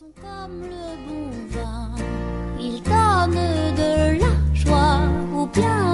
Comme 0.00 0.62
le 0.62 0.96
bon 1.06 1.30
vin, 1.50 1.90
il 2.58 2.82
donne 2.82 3.38
de 3.76 4.18
la 4.18 4.54
joie 4.54 5.02
ou 5.32 5.46
bien 5.46 5.93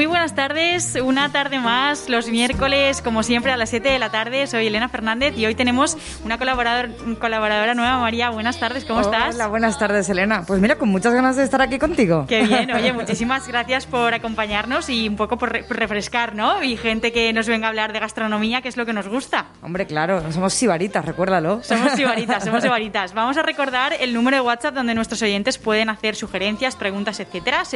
Muy 0.00 0.06
buenas 0.06 0.34
tardes, 0.34 0.94
una 1.04 1.30
tarde 1.30 1.58
más, 1.60 2.08
los 2.08 2.30
miércoles, 2.30 3.02
como 3.02 3.22
siempre, 3.22 3.52
a 3.52 3.58
las 3.58 3.68
7 3.68 3.86
de 3.90 3.98
la 3.98 4.08
tarde. 4.08 4.46
Soy 4.46 4.66
Elena 4.66 4.88
Fernández 4.88 5.36
y 5.36 5.44
hoy 5.44 5.54
tenemos 5.54 5.94
una 6.24 6.38
colaborador, 6.38 6.88
colaboradora 7.18 7.74
nueva, 7.74 7.98
María. 7.98 8.30
Buenas 8.30 8.58
tardes, 8.58 8.86
¿cómo 8.86 9.02
estás? 9.02 9.34
Hola, 9.34 9.48
buenas 9.48 9.78
tardes, 9.78 10.08
Elena. 10.08 10.44
Pues 10.46 10.58
mira, 10.58 10.76
con 10.76 10.88
muchas 10.88 11.12
ganas 11.12 11.36
de 11.36 11.44
estar 11.44 11.60
aquí 11.60 11.78
contigo. 11.78 12.24
Qué 12.26 12.44
bien, 12.44 12.70
oye, 12.74 12.94
muchísimas 12.94 13.46
gracias 13.46 13.84
por 13.84 14.14
acompañarnos 14.14 14.88
y 14.88 15.06
un 15.06 15.16
poco 15.16 15.36
por, 15.36 15.52
re- 15.52 15.64
por 15.64 15.76
refrescar, 15.76 16.34
¿no? 16.34 16.62
Y 16.62 16.78
gente 16.78 17.12
que 17.12 17.30
nos 17.34 17.46
venga 17.46 17.66
a 17.66 17.68
hablar 17.68 17.92
de 17.92 18.00
gastronomía, 18.00 18.62
que 18.62 18.70
es 18.70 18.78
lo 18.78 18.86
que 18.86 18.94
nos 18.94 19.06
gusta. 19.06 19.48
Hombre, 19.62 19.84
claro, 19.86 20.32
somos 20.32 20.54
sibaritas, 20.54 21.04
recuérdalo. 21.04 21.62
Somos 21.62 21.92
sibaritas, 21.92 22.42
somos 22.42 22.62
sibaritas. 22.62 23.12
Vamos 23.12 23.36
a 23.36 23.42
recordar 23.42 23.92
el 24.00 24.14
número 24.14 24.38
de 24.38 24.40
WhatsApp 24.40 24.74
donde 24.74 24.94
nuestros 24.94 25.20
oyentes 25.20 25.58
pueden 25.58 25.90
hacer 25.90 26.16
sugerencias, 26.16 26.74
preguntas, 26.74 27.20
etcétera. 27.20 27.66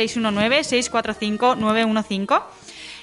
619-645-915. 2.27 2.43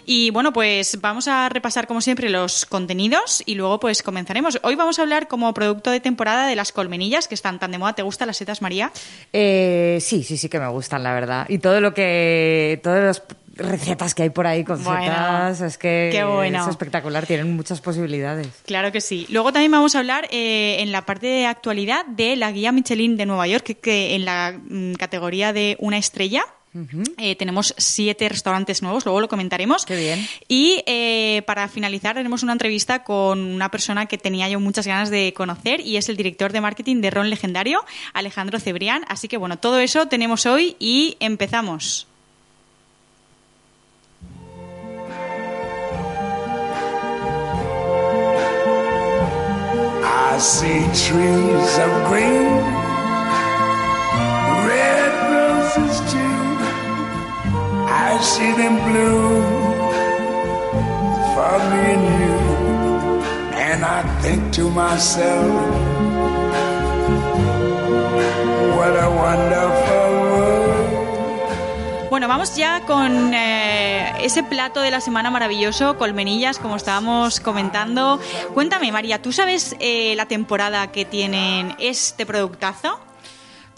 Y 0.05 0.31
bueno, 0.31 0.51
pues 0.51 0.99
vamos 0.99 1.27
a 1.27 1.47
repasar 1.49 1.87
como 1.87 2.01
siempre 2.01 2.29
los 2.29 2.65
contenidos 2.65 3.43
y 3.45 3.55
luego 3.55 3.79
pues 3.79 4.01
comenzaremos. 4.01 4.59
Hoy 4.63 4.75
vamos 4.75 4.97
a 4.99 5.03
hablar 5.03 5.27
como 5.27 5.53
producto 5.53 5.91
de 5.91 5.99
temporada 5.99 6.47
de 6.47 6.55
las 6.55 6.71
colmenillas 6.71 7.27
que 7.27 7.35
están 7.35 7.59
tan 7.59 7.71
de 7.71 7.77
moda. 7.77 7.93
¿Te 7.93 8.01
gustan 8.01 8.27
las 8.27 8.37
setas, 8.37 8.61
María? 8.61 8.91
Eh, 9.31 9.99
sí, 10.01 10.23
sí, 10.23 10.37
sí 10.37 10.49
que 10.49 10.59
me 10.59 10.67
gustan, 10.69 11.03
la 11.03 11.13
verdad. 11.13 11.45
Y 11.49 11.59
todo 11.59 11.79
lo 11.81 11.93
que... 11.93 12.79
Todas 12.83 13.03
las 13.03 13.23
recetas 13.55 14.15
que 14.15 14.23
hay 14.23 14.29
por 14.31 14.47
ahí 14.47 14.63
con 14.63 14.83
Bueno, 14.83 15.03
setas, 15.03 15.61
es 15.61 15.77
que 15.77 16.23
bueno. 16.25 16.63
es 16.63 16.67
espectacular, 16.67 17.27
tienen 17.27 17.55
muchas 17.55 17.79
posibilidades. 17.81 18.47
Claro 18.65 18.91
que 18.91 19.01
sí. 19.01 19.27
Luego 19.29 19.51
también 19.53 19.71
vamos 19.71 19.95
a 19.95 19.99
hablar 19.99 20.27
eh, 20.31 20.77
en 20.79 20.91
la 20.91 21.05
parte 21.05 21.27
de 21.27 21.45
actualidad 21.45 22.05
de 22.05 22.35
la 22.37 22.51
guía 22.51 22.71
Michelin 22.71 23.17
de 23.17 23.25
Nueva 23.27 23.45
York, 23.47 23.63
que, 23.63 23.75
que 23.77 24.15
en 24.15 24.25
la 24.25 24.57
mm, 24.57 24.93
categoría 24.93 25.53
de 25.53 25.77
una 25.79 25.97
estrella. 25.97 26.43
Eh, 27.17 27.35
tenemos 27.35 27.73
siete 27.77 28.29
restaurantes 28.29 28.81
nuevos, 28.81 29.05
luego 29.05 29.19
lo 29.19 29.27
comentaremos. 29.27 29.85
Qué 29.85 29.97
bien. 29.97 30.25
Y 30.47 30.83
eh, 30.85 31.43
para 31.45 31.67
finalizar, 31.67 32.15
tenemos 32.15 32.43
una 32.43 32.53
entrevista 32.53 33.03
con 33.03 33.39
una 33.39 33.69
persona 33.69 34.05
que 34.05 34.17
tenía 34.17 34.47
yo 34.49 34.59
muchas 34.59 34.87
ganas 34.87 35.09
de 35.09 35.33
conocer 35.35 35.81
y 35.81 35.97
es 35.97 36.07
el 36.09 36.17
director 36.17 36.51
de 36.51 36.61
marketing 36.61 37.01
de 37.01 37.09
Ron 37.09 37.29
Legendario, 37.29 37.83
Alejandro 38.13 38.59
Cebrián. 38.59 39.03
Así 39.07 39.27
que 39.27 39.37
bueno, 39.37 39.57
todo 39.59 39.79
eso 39.79 40.07
tenemos 40.07 40.45
hoy 40.45 40.75
y 40.79 41.17
empezamos. 41.19 42.07
I 50.33 50.37
see 50.39 50.87
trees 50.93 51.77
of 51.79 52.09
green, 52.09 52.80
Bueno, 72.11 72.27
vamos 72.27 72.55
ya 72.55 72.81
con 72.81 73.33
eh, 73.33 74.13
ese 74.19 74.43
plato 74.43 74.81
de 74.81 74.91
la 74.91 75.01
semana 75.01 75.31
maravilloso, 75.31 75.97
colmenillas, 75.97 76.59
como 76.59 76.75
estábamos 76.75 77.39
comentando. 77.39 78.19
Cuéntame, 78.53 78.91
María, 78.91 79.19
¿tú 79.21 79.31
sabes 79.31 79.75
eh, 79.79 80.13
la 80.15 80.27
temporada 80.27 80.91
que 80.91 81.05
tienen 81.05 81.75
este 81.79 82.27
productazo? 82.27 82.99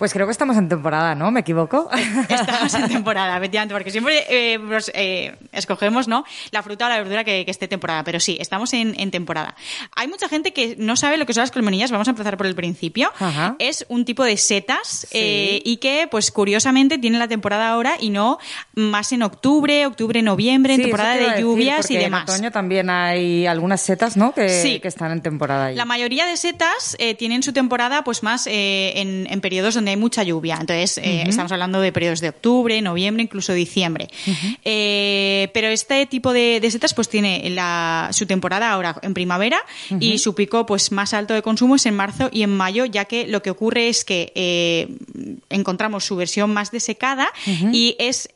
Pues 0.04 0.12
creo 0.12 0.26
que 0.28 0.34
estamos 0.34 0.58
en 0.58 0.68
temporada, 0.68 1.16
¿no? 1.16 1.32
¿Me 1.32 1.40
equivoco? 1.40 1.90
Estamos 2.28 2.74
en 2.74 2.90
temporada, 2.90 3.38
efectivamente, 3.38 3.74
porque 3.74 3.90
siempre 3.90 4.26
eh, 4.28 4.60
pues, 4.60 4.92
eh, 4.94 5.34
escogemos 5.54 6.10
¿no? 6.10 6.26
la 6.52 6.62
fruta 6.62 6.88
o 6.88 6.90
la 6.90 6.98
verdura 6.98 7.24
que, 7.24 7.46
que 7.46 7.52
esté 7.52 7.70
temporada, 7.70 8.04
pero 8.04 8.20
sí, 8.20 8.36
estamos 8.42 8.74
en, 8.74 9.00
en 9.00 9.12
temporada. 9.12 9.56
Hay 9.96 10.10
mucha 10.10 10.28
gente 10.28 10.52
que 10.52 10.76
no 10.78 10.98
sabe 10.98 11.16
lo 11.16 11.26
que 11.26 11.34
son 11.34 11.40
las 11.40 11.52
colmenillas, 11.52 11.90
vamos 11.90 12.10
a 12.10 12.12
empezar 12.12 12.36
por 12.36 12.48
el 12.48 12.54
principio. 12.54 13.14
Ajá. 13.18 13.56
Es 13.60 13.86
un 13.88 14.04
tipo 14.04 14.26
de 14.26 14.36
setas 14.36 15.08
eh, 15.12 15.62
y 15.64 15.78
que, 15.78 16.10
pues 16.12 16.32
curiosamente, 16.32 16.98
tiene 16.98 17.18
la 17.18 17.30
temporada 17.30 17.70
ahora 17.70 17.94
y 17.98 18.10
no 18.10 18.40
más 18.76 19.14
en 19.14 19.24
octubre, 19.24 19.86
octubre, 19.86 20.22
noviembre, 20.22 20.74
en 20.74 20.80
Sí, 20.80 20.84
temporada 20.84 21.14
de 21.14 21.22
decir, 21.30 21.40
lluvias 21.44 21.90
y 21.90 21.96
demás. 21.96 22.28
En 22.28 22.34
otoño 22.36 22.52
también 22.52 22.90
hay 22.90 23.48
algunas 23.48 23.80
setas, 23.80 24.18
¿no? 24.18 24.34
Que, 24.34 24.50
Sí. 24.50 24.82
que 24.82 24.90
están 24.90 25.14
en 25.14 25.22
temporada 25.22 25.68
ahí. 25.68 25.76
La 25.78 25.86
mayoría 25.86 26.26
de 26.26 26.36
setas 26.36 26.98
tienen 27.18 27.42
su 27.42 27.54
temporada 27.54 28.04
pues 28.04 28.22
más 28.22 28.48
en, 28.48 29.28
en 29.32 29.40
periodos 29.40 29.76
donde 29.76 29.93
hay 29.94 29.98
mucha 29.98 30.24
lluvia. 30.24 30.58
Entonces, 30.60 30.98
eh, 30.98 31.24
estamos 31.30 31.52
hablando 31.52 31.80
de 31.80 31.92
periodos 31.92 32.20
de 32.22 32.30
octubre, 32.30 32.82
noviembre, 32.82 33.24
incluso 33.24 33.54
diciembre. 33.54 34.08
Eh, 34.64 35.50
pero 35.54 35.68
este 35.68 36.06
tipo 36.06 36.34
de, 36.34 36.60
de 36.62 36.72
setas 36.72 36.94
pues 36.94 37.10
tiene 37.10 37.50
la- 37.50 38.10
su 38.12 38.26
temporada 38.26 38.72
ahora 38.72 38.96
en 39.02 39.14
primavera 39.14 39.60
y 40.00 40.18
su 40.18 40.36
pico 40.36 40.66
pues 40.66 40.92
más 40.92 41.14
alto 41.14 41.34
de 41.34 41.42
consumo 41.42 41.76
es 41.76 41.86
en 41.86 41.96
marzo 41.96 42.30
y 42.32 42.44
en 42.44 42.50
mayo, 42.56 42.86
ya 42.86 43.06
que 43.06 43.28
lo 43.28 43.42
que 43.42 43.50
ocurre 43.50 43.90
es 43.90 44.04
que 44.06 44.32
eh, 44.36 44.88
encontramos 45.50 46.06
su 46.06 46.16
versión 46.16 46.54
más 46.54 46.72
desecada 46.72 47.28
y 47.74 47.96
es 48.00 48.30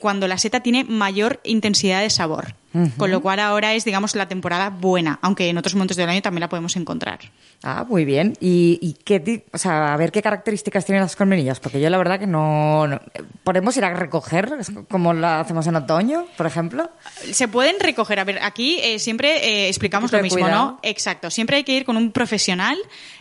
cuando 0.00 0.26
la 0.28 0.38
seta 0.38 0.60
tiene 0.60 0.84
mayor 0.84 1.40
intensidad 1.44 2.00
de 2.02 2.10
sabor. 2.10 2.54
Con 2.98 3.10
lo 3.10 3.20
cual 3.22 3.40
ahora 3.40 3.72
es, 3.74 3.84
digamos, 3.84 4.14
la 4.14 4.28
temporada 4.28 4.68
buena, 4.70 5.18
aunque 5.22 5.48
en 5.48 5.56
otros 5.56 5.74
momentos 5.74 5.96
del 5.96 6.08
año 6.08 6.20
también 6.20 6.40
la 6.42 6.48
podemos 6.50 6.76
encontrar. 6.76 7.18
Ah, 7.62 7.84
muy 7.88 8.04
bien. 8.04 8.34
¿Y, 8.40 8.78
y 8.82 8.92
qué, 9.04 9.44
o 9.52 9.58
sea, 9.58 9.94
a 9.94 9.96
ver 9.96 10.12
qué 10.12 10.22
características 10.22 10.84
tienen 10.84 11.02
las 11.02 11.16
colmenillas? 11.16 11.58
Porque 11.60 11.80
yo 11.80 11.88
la 11.90 11.96
verdad 11.98 12.20
que 12.20 12.26
no, 12.26 12.86
no- 12.86 13.00
podemos 13.42 13.76
ir 13.78 13.84
a 13.84 13.94
recoger 13.94 14.50
como 14.90 15.12
la 15.14 15.40
hacemos 15.40 15.66
en 15.66 15.76
otoño, 15.76 16.26
por 16.36 16.46
ejemplo. 16.46 16.90
Se 17.32 17.48
pueden 17.48 17.80
recoger. 17.80 18.20
A 18.20 18.24
ver, 18.24 18.38
aquí 18.42 18.78
eh, 18.82 18.98
siempre 18.98 19.64
eh, 19.64 19.68
explicamos 19.68 20.12
lo 20.12 20.20
mismo, 20.22 20.38
cuidado. 20.38 20.64
¿no? 20.72 20.78
Exacto. 20.82 21.30
Siempre 21.30 21.56
hay 21.56 21.64
que 21.64 21.72
ir 21.74 21.84
con 21.84 21.96
un 21.96 22.12
profesional 22.12 22.76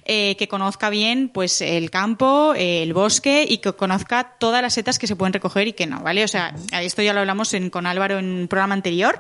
eh, 0.06 0.36
que 0.38 0.48
conozca 0.48 0.90
bien 0.90 1.30
pues 1.34 1.62
el 1.62 1.90
campo, 1.90 2.54
el 2.56 2.94
bosque 2.94 3.46
y 3.48 3.58
que 3.60 3.74
conozca 3.74 4.36
todas 4.40 4.62
las 4.62 4.74
setas 4.74 5.00
que 5.00 5.08
se 5.08 5.16
pueden 5.16 5.34
recoger 5.34 5.68
y 5.70 5.74
que 5.74 5.88
no, 5.88 6.02
¿vale? 6.02 6.24
O 6.24 6.28
sea, 6.28 6.54
esto 6.74 7.02
ya 7.02 7.14
lo 7.14 7.22
hablamos 7.22 7.54
en- 7.54 7.70
con 7.70 7.88
Álvaro 7.88 8.20
en 8.20 8.26
un 8.42 8.48
programa 8.48 8.76
anterior. 8.76 9.20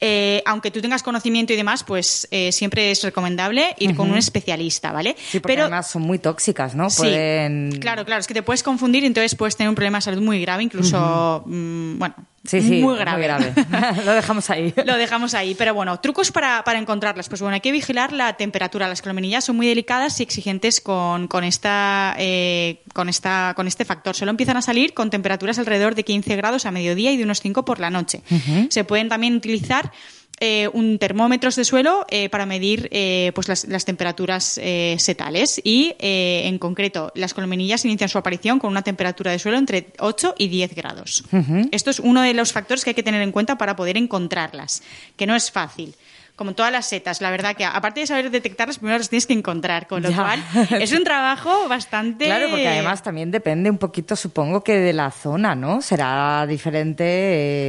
Eh, 0.00 0.42
aunque 0.46 0.70
tú 0.70 0.80
tengas 0.80 1.02
conocimiento 1.02 1.52
y 1.52 1.56
demás, 1.56 1.84
pues 1.84 2.28
eh, 2.30 2.52
siempre 2.52 2.90
es 2.90 3.02
recomendable 3.02 3.74
ir 3.78 3.94
con 3.94 4.10
un 4.10 4.18
especialista, 4.18 4.92
¿vale? 4.92 5.16
Sí, 5.30 5.40
porque 5.40 5.60
además 5.60 5.90
son 5.90 6.02
muy 6.02 6.18
tóxicas, 6.18 6.74
¿no? 6.74 6.90
Sí, 6.90 6.98
Pueden... 6.98 7.78
claro, 7.80 8.04
claro, 8.04 8.20
es 8.20 8.26
que 8.26 8.34
te 8.34 8.42
puedes 8.42 8.62
confundir 8.62 9.04
y 9.04 9.06
entonces 9.06 9.34
puedes 9.34 9.56
tener 9.56 9.68
un 9.68 9.74
problema 9.74 9.98
de 9.98 10.02
salud 10.02 10.22
muy 10.22 10.40
grave, 10.40 10.62
incluso, 10.62 11.42
mm, 11.46 11.98
bueno, 11.98 12.14
Sí, 12.46 12.60
sí, 12.60 12.80
muy 12.80 12.96
grave. 12.96 13.28
Lo 14.04 14.12
dejamos 14.12 14.50
ahí. 14.50 14.72
Lo 14.84 14.96
dejamos 14.96 15.34
ahí, 15.34 15.54
pero 15.54 15.74
bueno, 15.74 15.98
trucos 16.00 16.30
para, 16.30 16.62
para 16.64 16.78
encontrarlas. 16.78 17.28
Pues 17.28 17.40
bueno, 17.40 17.54
hay 17.54 17.60
que 17.60 17.72
vigilar 17.72 18.12
la 18.12 18.34
temperatura. 18.34 18.88
Las 18.88 19.02
colmenillas 19.02 19.44
son 19.44 19.56
muy 19.56 19.66
delicadas 19.66 20.20
y 20.20 20.22
exigentes 20.22 20.80
con, 20.80 21.28
con, 21.28 21.44
esta, 21.44 22.14
eh, 22.18 22.82
con, 22.92 23.08
esta, 23.08 23.54
con 23.56 23.66
este 23.66 23.84
factor. 23.84 24.14
Solo 24.14 24.30
empiezan 24.30 24.56
a 24.56 24.62
salir 24.62 24.94
con 24.94 25.10
temperaturas 25.10 25.58
alrededor 25.58 25.94
de 25.94 26.04
15 26.04 26.36
grados 26.36 26.66
a 26.66 26.70
mediodía 26.70 27.12
y 27.12 27.16
de 27.16 27.24
unos 27.24 27.40
5 27.40 27.64
por 27.64 27.80
la 27.80 27.90
noche. 27.90 28.22
Se 28.68 28.84
pueden 28.84 29.08
también 29.08 29.34
utilizar 29.34 29.92
eh, 30.40 30.68
un 30.72 30.98
termómetros 30.98 31.56
de 31.56 31.64
suelo 31.64 32.04
eh, 32.10 32.28
para 32.28 32.46
medir 32.46 32.88
eh, 32.92 33.32
pues 33.34 33.48
las, 33.48 33.64
las 33.64 33.84
temperaturas 33.84 34.58
eh, 34.62 34.96
setales 34.98 35.60
y 35.64 35.94
eh, 35.98 36.42
en 36.44 36.58
concreto 36.58 37.12
las 37.14 37.34
colmenillas 37.34 37.84
inician 37.84 38.08
su 38.08 38.18
aparición 38.18 38.58
con 38.58 38.70
una 38.70 38.82
temperatura 38.82 39.30
de 39.30 39.38
suelo 39.38 39.58
entre 39.58 39.88
8 39.98 40.34
y 40.38 40.48
10 40.48 40.74
grados. 40.74 41.24
Esto 41.70 41.90
es 41.90 42.00
uno 42.00 42.22
de 42.22 42.34
los 42.34 42.52
factores 42.52 42.84
que 42.84 42.90
hay 42.90 42.94
que 42.94 43.02
tener 43.02 43.22
en 43.22 43.32
cuenta 43.32 43.56
para 43.56 43.76
poder 43.76 43.96
encontrarlas, 43.96 44.82
que 45.16 45.26
no 45.26 45.34
es 45.34 45.50
fácil. 45.50 45.94
Como 46.36 46.52
todas 46.54 46.70
las 46.70 46.86
setas, 46.86 47.22
la 47.22 47.30
verdad 47.30 47.56
que 47.56 47.64
aparte 47.64 48.00
de 48.00 48.06
saber 48.06 48.30
detectarlas, 48.30 48.78
primero 48.78 48.98
las 48.98 49.08
tienes 49.08 49.26
que 49.26 49.32
encontrar, 49.32 49.86
con 49.86 50.02
lo 50.02 50.10
Ya. 50.10 50.16
cual 50.16 50.42
es 50.82 50.92
un 50.92 51.02
trabajo 51.02 51.66
bastante... 51.66 52.26
Claro, 52.26 52.48
porque 52.50 52.68
además 52.68 53.02
también 53.02 53.30
depende 53.30 53.70
un 53.70 53.78
poquito, 53.78 54.16
supongo 54.16 54.62
que 54.62 54.74
de 54.78 54.92
la 54.92 55.10
zona, 55.10 55.54
¿no? 55.54 55.80
Será 55.80 56.46
diferente, 56.46 57.04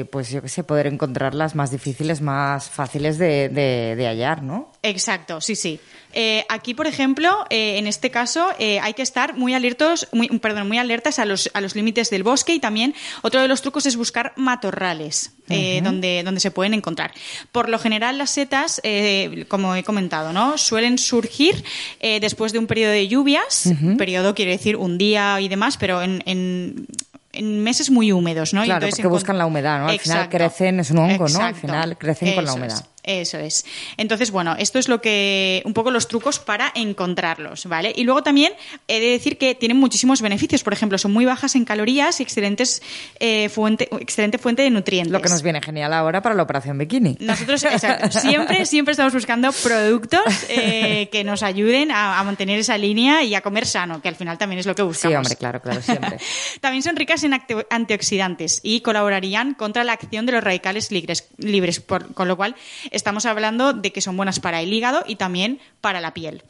eh, 0.01 0.05
pues 0.11 0.29
yo 0.31 0.41
qué 0.41 0.49
sé, 0.49 0.65
poder 0.65 0.87
encontrarlas 0.87 1.55
más 1.55 1.71
difíciles, 1.71 2.19
más 2.21 2.69
fáciles 2.69 3.17
de, 3.17 3.47
de- 3.49 3.95
de 3.95 4.05
hallar, 4.07 4.43
¿no? 4.43 4.69
Exacto, 4.83 5.41
sí, 5.41 5.55
sí. 5.55 5.79
Eh, 6.13 6.45
aquí, 6.49 6.73
por 6.73 6.87
ejemplo, 6.87 7.45
eh, 7.49 7.77
en 7.77 7.87
este 7.87 8.09
caso, 8.11 8.47
eh, 8.57 8.79
hay 8.79 8.93
que 8.93 9.01
estar 9.01 9.35
muy 9.35 9.53
alertos, 9.53 10.07
muy, 10.13 10.27
perdón, 10.39 10.67
muy 10.67 10.77
alertas 10.77 11.19
a 11.19 11.25
los, 11.25 11.49
a 11.53 11.61
los 11.61 11.75
límites 11.75 12.09
del 12.09 12.23
bosque 12.23 12.53
y 12.53 12.59
también 12.59 12.95
otro 13.21 13.41
de 13.41 13.47
los 13.47 13.61
trucos 13.61 13.85
es 13.85 13.95
buscar 13.97 14.33
matorrales 14.37 15.31
eh, 15.49 15.81
donde, 15.83 16.23
donde 16.23 16.39
se 16.39 16.51
pueden 16.51 16.73
encontrar. 16.73 17.11
Por 17.51 17.69
lo 17.69 17.79
general, 17.79 18.17
las 18.17 18.29
setas, 18.31 18.79
eh, 18.83 19.45
como 19.47 19.75
he 19.75 19.83
comentado, 19.83 20.31
¿no? 20.33 20.57
suelen 20.57 20.97
surgir 20.97 21.63
eh, 21.99 22.19
después 22.19 22.51
de 22.51 22.59
un 22.59 22.67
periodo 22.67 22.91
de 22.91 23.07
lluvias, 23.07 23.69
periodo 23.97 24.33
quiere 24.35 24.51
decir 24.51 24.75
un 24.77 24.97
día 24.97 25.39
y 25.41 25.47
demás, 25.49 25.77
pero 25.77 26.01
en, 26.01 26.21
en- 26.25 26.87
en 27.33 27.61
meses 27.61 27.91
muy 27.91 28.11
húmedos, 28.11 28.53
¿no? 28.55 28.63
Y 28.63 28.65
Claro, 28.65 28.85
entonces 28.85 29.03
porque 29.03 29.13
buscan 29.13 29.37
la 29.37 29.45
humedad, 29.45 29.79
¿no? 29.81 29.87
Al 29.89 29.99
final 29.99 30.27
crecen, 30.29 30.79
es 30.79 30.89
un 30.89 30.97
hongo, 30.97 31.27
¿no? 31.29 31.39
Al 31.45 31.53
final 31.55 31.97
crecen 31.97 32.33
con 32.33 32.45
la 32.45 32.53
humedad. 32.53 32.79
es. 32.79 32.96
Eso 33.07 33.37
es. 33.39 33.65
Entonces, 33.95 34.31
bueno, 34.31 34.55
esto 34.59 34.79
es 34.79 34.89
lo 34.89 34.99
que 35.01 35.61
un 35.65 35.73
poco 35.73 35.91
los 35.91 36.07
trucos 36.09 36.39
para 36.39 36.71
encontrarlos, 36.75 37.65
¿vale? 37.65 37.93
Y 37.95 38.03
luego 38.03 38.21
también 38.21 38.51
he 38.87 38.99
de 38.99 39.07
decir 39.11 39.37
que 39.37 39.55
tienen 39.55 39.77
muchísimos 39.77 40.21
beneficios. 40.21 40.61
Por 40.61 40.73
ejemplo, 40.73 40.97
son 40.97 41.13
muy 41.13 41.23
bajas 41.25 41.55
en 41.55 41.63
calorías 41.63 42.19
y 42.19 42.23
excelentes 42.23 42.81
eh, 43.19 43.47
fuente, 43.49 43.87
excelente 43.99 44.37
fuente 44.37 44.61
de 44.61 44.69
nutrientes. 44.69 45.11
Lo 45.13 45.21
que 45.21 45.29
nos 45.29 45.41
viene 45.41 45.61
genial 45.61 45.93
ahora 45.93 46.21
para 46.21 46.35
la 46.35 46.43
operación 46.43 46.77
bikini. 46.77 47.15
Nosotros, 47.21 47.63
exacto, 47.71 48.19
siempre, 48.19 48.65
siempre 48.65 48.91
estamos 48.91 49.13
buscando 49.13 49.51
productos 49.63 50.21
eh, 50.49 51.07
que 51.09 51.23
nos 51.23 51.43
ayuden 51.43 51.91
a, 51.91 52.19
a 52.19 52.23
mantener 52.25 52.59
esa 52.59 52.77
línea 52.77 53.23
y 53.23 53.35
a 53.35 53.41
comer 53.41 53.65
sano, 53.65 54.01
que 54.01 54.09
al 54.09 54.15
final 54.17 54.37
también 54.37 54.59
es 54.59 54.65
lo 54.65 54.75
que 54.75 54.81
buscamos. 54.81 55.13
Sí, 55.13 55.15
hombre, 55.15 55.35
claro, 55.37 55.61
claro, 55.61 55.81
siempre. 55.81 56.17
También 56.61 56.83
son 56.83 56.97
ricas 56.97 57.23
en 57.23 57.33
antioxidantes 57.69 58.59
y 58.63 58.81
colaborarían 58.81 59.53
contra 59.53 59.83
la 59.83 59.93
acción 59.93 60.25
de 60.25 60.33
los 60.33 60.43
radicales 60.43 60.91
libres, 60.91 61.29
libres 61.37 61.79
por- 61.79 62.13
con 62.13 62.27
lo 62.27 62.35
cual 62.35 62.55
estamos 62.97 63.25
hablando 63.25 63.71
de 63.71 63.93
que 63.93 64.01
son 64.01 64.17
buenas 64.17 64.39
para 64.39 64.61
el 64.61 64.73
hígado 64.73 65.03
y 65.07 65.15
también 65.15 65.59
para 65.79 66.01
la 66.01 66.13
piel. 66.13 66.43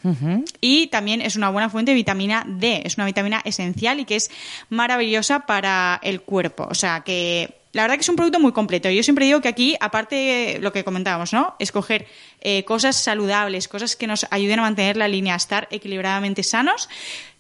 Y 0.62 0.88
también 0.88 1.22
es 1.22 1.36
una 1.36 1.50
buena 1.50 1.70
fuente 1.70 1.92
de 1.92 1.96
vitamina 1.96 2.44
D, 2.48 2.82
es 2.84 2.98
una 2.98 3.06
vitamina 3.06 3.42
esencial 3.46 4.00
y 4.00 4.06
que 4.06 4.16
es 4.16 4.32
maravillosa 4.70 5.46
para 5.46 6.00
el 6.02 6.22
cuerpo. 6.22 6.68
O 6.70 6.74
sea 6.74 7.02
que 7.02 7.54
la 7.74 7.84
verdad 7.84 7.96
que 7.96 8.02
es 8.02 8.10
un 8.10 8.16
producto 8.16 8.40
muy 8.40 8.54
completo. 8.54 8.90
Yo 8.90 9.04
siempre 9.04 9.26
digo 9.26 9.40
que 9.40 9.50
aquí, 9.50 9.76
aparte 9.80 10.16
de 10.16 10.60
lo 10.60 10.72
que 10.74 10.84
comentábamos, 10.84 11.32
¿no? 11.32 11.56
Escoger 11.60 12.08
eh, 12.42 12.64
cosas 12.64 12.96
saludables, 12.96 13.68
cosas 13.68 13.96
que 13.96 14.08
nos 14.08 14.26
ayuden 14.32 14.60
a 14.60 14.64
mantener 14.64 14.98
la 14.98 15.08
línea, 15.08 15.36
a 15.36 15.38
estar 15.38 15.68
equilibradamente 15.70 16.42
sanos. 16.42 16.90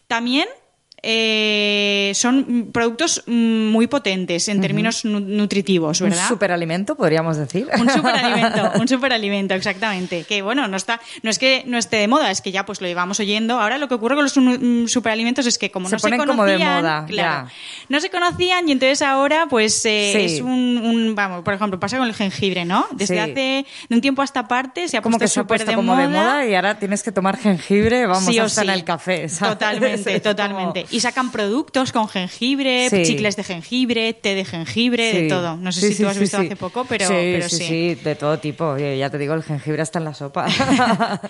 También 0.07 0.47
eh, 1.03 2.11
son 2.15 2.69
productos 2.71 3.23
muy 3.27 3.87
potentes 3.87 4.47
en 4.49 4.61
términos 4.61 5.05
nu- 5.05 5.19
nutritivos, 5.19 6.01
Un 6.01 6.09
¿verdad? 6.09 6.27
superalimento, 6.27 6.95
podríamos 6.95 7.37
decir. 7.37 7.67
Un 7.79 7.89
superalimento, 7.89 8.71
un 8.79 8.87
superalimento, 8.87 9.53
exactamente. 9.53 10.23
Que 10.23 10.41
bueno, 10.41 10.67
no 10.67 10.75
está, 10.77 10.99
no 11.23 11.29
es 11.29 11.39
que 11.39 11.63
no 11.65 11.77
esté 11.77 11.97
de 11.97 12.07
moda, 12.07 12.31
es 12.31 12.41
que 12.41 12.51
ya 12.51 12.65
pues 12.65 12.81
lo 12.81 12.87
llevamos 12.87 13.19
oyendo. 13.19 13.59
Ahora 13.59 13.77
lo 13.77 13.87
que 13.87 13.93
ocurre 13.95 14.15
con 14.15 14.23
los 14.25 14.33
superalimentos 14.91 15.45
es 15.45 15.57
que 15.57 15.71
como 15.71 15.87
Se 15.89 15.95
no 15.95 15.99
se 15.99 16.09
conocían, 16.09 16.27
como 16.27 16.45
de 16.45 16.57
moda, 16.57 17.05
claro, 17.07 17.47
ya. 17.47 17.53
no 17.89 17.99
se 17.99 18.09
conocían 18.09 18.67
y 18.67 18.71
entonces 18.71 19.01
ahora 19.01 19.45
pues 19.49 19.85
eh, 19.85 20.11
Sí. 20.13 20.35
es 20.35 20.41
un, 20.41 20.77
un- 20.83 21.15
vamos, 21.15 21.43
por 21.43 21.53
ejemplo, 21.53 21.79
pasa 21.79 21.97
con 21.97 22.07
el 22.07 22.13
jengibre, 22.15 22.65
¿no? 22.65 22.87
Desde 22.91 23.15
Sí. 23.15 23.19
hace 23.19 23.33
de 23.89 23.95
un 23.95 24.01
tiempo 24.01 24.21
a 24.21 24.25
esta 24.25 24.47
parte 24.47 24.87
se 24.87 24.97
ha 24.97 25.01
como 25.01 25.17
puesto 25.17 25.23
que 25.25 25.27
se 25.33 25.39
ha 25.39 25.43
súper 25.43 25.57
puesto 25.59 25.71
de 25.71 25.75
como 25.75 25.93
moda. 25.95 26.01
de 26.01 26.07
moda 26.13 26.45
y 26.47 26.55
ahora 26.55 26.79
tienes 26.79 27.03
que 27.03 27.11
tomar 27.11 27.37
jengibre, 27.37 28.05
vamos, 28.07 28.25
Sí 28.25 28.39
hasta 28.39 28.63
en 28.63 28.69
el 28.71 28.83
café. 28.83 29.29
¿sabes? 29.29 29.53
Totalmente, 29.57 30.19
totalmente. 30.21 30.85
Y 30.89 30.99
sacan 31.01 31.31
productos 31.31 31.91
con 31.91 32.07
jengibre, 32.07 32.89
Sí. 32.89 33.03
chicles 33.03 33.35
de 33.35 33.43
jengibre, 33.43 34.13
té 34.13 34.35
de 34.35 34.45
jengibre, 34.45 35.13
de 35.13 35.27
todo. 35.27 35.57
No 35.57 35.71
sé 35.71 35.81
Sí, 35.81 35.93
si 35.95 36.03
tú 36.03 36.09
has 36.09 36.17
visto 36.17 36.37
hace 36.37 36.55
poco, 36.55 36.85
pero 36.85 37.07
sí, 37.07 37.13
pero 37.13 37.49
sí, 37.49 37.95
de 37.95 38.15
todo 38.15 38.39
tipo. 38.39 38.77
Ya 38.77 39.09
te 39.09 39.17
digo, 39.17 39.33
el 39.33 39.43
jengibre 39.43 39.81
está 39.83 39.99
en 39.99 40.05
la 40.05 40.13
sopa. 40.13 40.47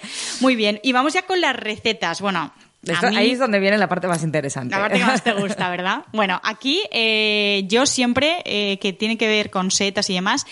Muy 0.41 0.55
bien. 0.55 0.79
Y 0.83 0.91
vamos 0.91 1.13
ya 1.13 1.23
con 1.23 1.41
las 1.41 1.55
recetas. 1.55 2.21
Bueno, 2.21 2.51
Esto- 2.93 3.09
mí- 3.09 3.17
Ahí 3.17 3.31
es 3.31 3.39
donde 3.39 3.59
viene 3.59 3.77
la 3.77 3.87
parte 3.87 4.07
más 4.07 4.23
interesante. 4.23 4.75
La 4.75 4.81
parte 4.81 4.99
que 4.99 5.05
más 5.05 5.23
te 5.23 5.33
gusta, 5.33 5.69
¿verdad? 5.69 6.05
Bueno, 6.13 6.39
aquí 6.43 6.81
eh, 6.91 7.63
yo 7.67 7.85
siempre, 7.85 8.41
eh, 8.45 8.77
que 8.79 8.93
tiene 8.93 9.17
que 9.17 9.27
ver 9.27 9.49
con 9.49 9.71
setas 9.71 10.09
y 10.09 10.13
demás, 10.13 10.45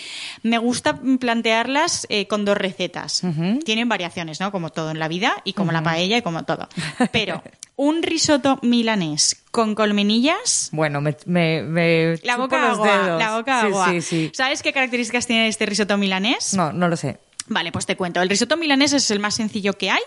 me 0.44 0.58
gusta 0.58 1.00
plantearlas 1.20 2.08
eh, 2.10 2.28
con 2.28 2.46
dos 2.46 2.58
recetas. 2.58 3.22
Tienen 3.66 3.90
variaciones, 3.90 4.40
¿no? 4.40 4.52
Como 4.52 4.70
todo 4.72 4.92
en 4.92 5.00
la 5.00 5.08
vida 5.08 5.36
y 5.44 5.54
como 5.54 5.72
la 5.72 5.84
paella 5.84 6.18
y 6.18 6.22
como 6.22 6.44
todo. 6.44 6.68
Pero 7.12 7.44
un 7.78 8.04
risotto 8.04 8.58
milanés 8.62 9.44
con 9.52 9.76
colmenillas... 9.76 10.70
Bueno, 10.72 11.02
me, 11.02 11.16
me, 11.26 11.62
me 11.64 12.16
La 12.24 12.34
chupo 12.34 12.44
boca 12.44 12.60
los 12.70 12.78
agua, 12.78 12.98
dedos. 13.04 13.20
la 13.20 13.38
boca 13.38 13.62
agua. 13.62 13.94
¿Sabes 14.34 14.62
qué 14.64 14.72
características 14.74 15.28
tiene 15.28 15.48
este 15.48 15.66
risotto 15.66 15.98
milanés? 15.98 16.54
No, 16.54 16.72
no 16.72 16.88
lo 16.88 16.96
sé. 16.96 17.18
Vale, 17.48 17.72
pues 17.72 17.86
te 17.86 17.96
cuento. 17.96 18.22
El 18.22 18.30
risotto 18.30 18.58
milanés 18.58 18.94
es 18.94 19.12
el 19.12 19.20
más 19.20 19.36
sencillo 19.36 19.74
que 19.74 19.92
hay 19.92 20.02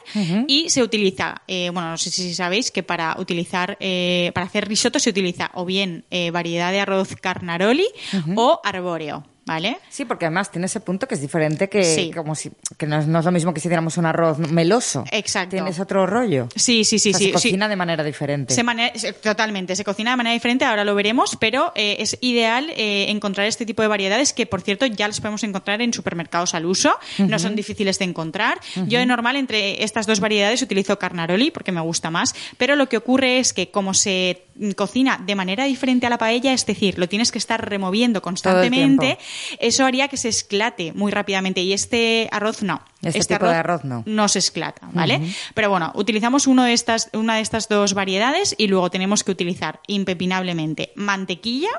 y 0.49 0.71
se 0.71 0.83
utiliza, 0.83 1.43
eh, 1.47 1.71
bueno, 1.73 1.91
no 1.91 1.97
sé 1.97 2.11
si 2.11 2.35
sabéis 2.35 2.71
que 2.71 2.83
para 2.83 3.17
utilizar, 3.19 3.77
eh, 3.81 4.33
para 4.35 4.47
hacer 4.47 4.67
risotto 4.67 4.99
se 4.99 5.11
utiliza 5.11 5.51
o 5.55 5.65
bien 5.65 6.05
eh, 6.11 6.31
variedad 6.33 6.73
de 6.73 6.81
arroz 6.81 7.15
carnaroli 7.15 7.87
o 8.35 8.61
arbóreo, 8.65 9.25
¿vale? 9.49 9.79
Sí, 9.89 10.05
porque 10.05 10.27
además 10.27 10.51
tiene 10.51 10.67
ese 10.67 10.81
punto 10.81 11.09
que 11.09 11.15
es 11.17 11.21
diferente 11.21 11.69
que 11.69 11.83
Sí. 11.83 12.11
como 12.15 12.35
si 12.35 12.51
que 12.77 12.87
no 12.87 12.99
es, 12.99 13.07
no 13.07 13.19
es 13.19 13.25
lo 13.25 13.33
mismo 13.33 13.53
que 13.53 13.61
si 13.61 13.69
hiciéramos 13.69 13.97
un 13.97 14.07
arroz 14.07 14.39
meloso. 14.39 15.05
Exacto. 15.11 15.57
Tienes 15.57 15.81
otro 15.81 16.07
rollo. 16.07 16.49
Sí, 16.55 16.85
sí, 16.85 16.99
sí, 16.99 17.11
O 17.11 17.13
sea, 17.13 17.19
sí. 17.19 17.25
se 17.25 17.29
sí. 17.31 17.33
cocina 17.33 17.69
de 17.69 17.77
manera 17.77 18.05
diferente. 18.05 18.55
Se 18.55 19.13
totalmente, 19.23 19.75
se 19.77 19.85
cocina 19.85 20.13
de 20.13 20.17
manera 20.17 20.35
diferente, 20.35 20.65
ahora 20.65 20.85
lo 20.85 20.95
veremos, 20.95 21.37
pero 21.41 21.73
eh, 21.75 21.97
es 21.99 22.17
ideal 22.21 22.71
eh, 22.77 23.07
encontrar 23.11 23.47
este 23.47 23.67
tipo 23.67 23.83
de 23.83 23.89
variedades 23.89 24.33
que, 24.33 24.47
por 24.47 24.61
cierto, 24.61 24.87
ya 24.87 25.09
las 25.09 25.21
podemos 25.21 25.43
encontrar 25.45 25.83
en 25.83 25.93
supermercados 25.93 26.55
al 26.55 26.67
uso, 26.67 26.95
no 27.19 27.39
son 27.39 27.57
difíciles 27.57 27.99
de 27.99 28.05
encontrar. 28.05 28.61
Yo 28.87 28.99
de 28.99 29.07
normal 29.07 29.37
entre 29.37 29.83
estas 29.83 30.07
dos 30.07 30.21
variedades 30.21 30.63
utilizo 30.63 30.99
carnaroli 30.99 31.51
porque 31.51 31.73
me 31.73 31.81
gusta 31.81 32.11
más, 32.11 32.35
pero 32.57 32.77
lo 32.77 32.89
que 32.89 32.97
ocurre 32.97 33.39
es 33.39 33.53
que 33.53 33.71
como 33.71 33.95
se 33.95 34.43
cocina 34.77 35.23
de 35.25 35.35
manera 35.35 35.65
diferente 35.65 36.07
a 36.07 36.11
la 36.11 36.19
paella, 36.19 36.53
es 36.53 36.67
decir, 36.67 36.99
lo 36.99 37.09
tienes 37.09 37.31
que 37.31 37.39
estar 37.39 37.69
removiendo 37.69 38.21
constantemente, 38.23 39.19
eso 39.61 39.85
haría 39.85 40.09
que 40.09 40.17
se 40.17 40.29
esclate 40.29 40.93
muy 40.93 41.13
rápidamente 41.13 41.61
y 41.61 41.73
este 41.73 42.29
arroz 42.33 42.63
no. 42.63 42.83
Este 43.03 43.35
tipo 43.35 43.47
de 43.47 43.55
arroz 43.55 43.85
no. 43.85 44.03
No 44.07 44.29
se 44.29 44.41
esclata, 44.41 44.89
¿vale? 44.93 45.21
Pero 45.55 45.71
bueno, 45.71 45.93
utilizamos 45.95 46.47
uno 46.47 46.65
de 46.65 46.73
estas, 46.73 47.11
una 47.13 47.37
de 47.37 47.43
estas 47.43 47.69
dos 47.69 47.95
variedades 47.95 48.55
y 48.59 48.67
luego 48.67 48.91
tenemos 48.91 49.23
que 49.25 49.31
utilizar 49.31 49.81
impepinablemente 49.87 50.93
mantequilla, 50.97 51.71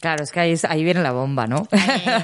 Claro, 0.00 0.22
es 0.22 0.32
que 0.32 0.40
ahí, 0.40 0.52
es- 0.52 0.64
ahí 0.64 0.84
viene 0.84 1.02
la 1.02 1.12
bomba, 1.12 1.46
¿no? 1.46 1.66
eh, 1.72 2.20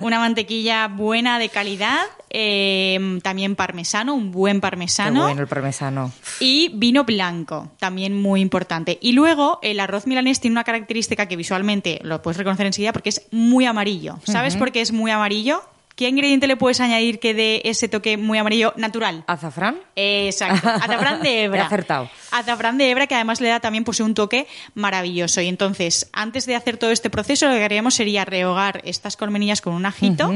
una 0.00 0.18
mantequilla 0.18 0.88
buena 0.88 1.38
de 1.38 1.48
calidad, 1.50 1.98
eh, 2.30 3.18
también 3.22 3.54
parmesano, 3.56 4.14
un 4.14 4.32
buen 4.32 4.56
Qué 4.56 4.60
parmesano. 4.62 5.22
bueno 5.22 5.42
el 5.42 5.46
parmesano. 5.48 6.10
Y 6.40 6.70
vino 6.74 7.04
blanco, 7.04 7.70
también 7.78 8.14
muy 8.20 8.40
importante. 8.40 8.98
Y 9.02 9.12
luego 9.12 9.58
el 9.62 9.80
arroz 9.80 10.06
milanés 10.06 10.40
tiene 10.40 10.52
una 10.54 10.64
característica 10.64 11.26
que 11.26 11.36
visualmente 11.36 12.00
lo 12.02 12.22
puedes 12.22 12.38
reconocer 12.38 12.66
enseguida 12.66 12.92
porque 12.92 13.10
es 13.10 13.26
muy 13.30 13.66
amarillo. 13.66 14.18
¿Sabes 14.24 14.56
por 14.56 14.72
qué 14.72 14.80
es 14.80 14.92
muy 14.92 15.10
amarillo? 15.10 15.62
¿Qué 15.96 16.08
ingrediente 16.08 16.46
le 16.46 16.56
puedes 16.56 16.80
añadir 16.80 17.18
que 17.18 17.34
dé 17.34 17.60
ese 17.64 17.88
toque 17.88 18.16
muy 18.16 18.38
amarillo 18.38 18.72
natural? 18.76 19.24
¿Azafrán? 19.26 19.78
Exacto, 19.96 20.68
azafrán 20.68 21.20
de 21.22 21.42
hebra. 21.44 21.62
He 21.62 21.66
acertado. 21.66 22.08
Azafrán 22.30 22.78
de 22.78 22.90
hebra 22.90 23.06
que 23.06 23.14
además 23.14 23.40
le 23.40 23.48
da 23.48 23.60
también 23.60 23.84
pues, 23.84 24.00
un 24.00 24.14
toque 24.14 24.46
maravilloso. 24.74 25.40
Y 25.40 25.48
entonces, 25.48 26.08
antes 26.12 26.46
de 26.46 26.54
hacer 26.54 26.76
todo 26.76 26.90
este 26.90 27.10
proceso, 27.10 27.46
lo 27.48 27.54
que 27.54 27.64
haríamos 27.64 27.94
sería 27.94 28.24
rehogar 28.24 28.80
estas 28.84 29.16
colmenillas 29.16 29.60
con 29.60 29.74
un 29.74 29.86
ajito 29.86 30.32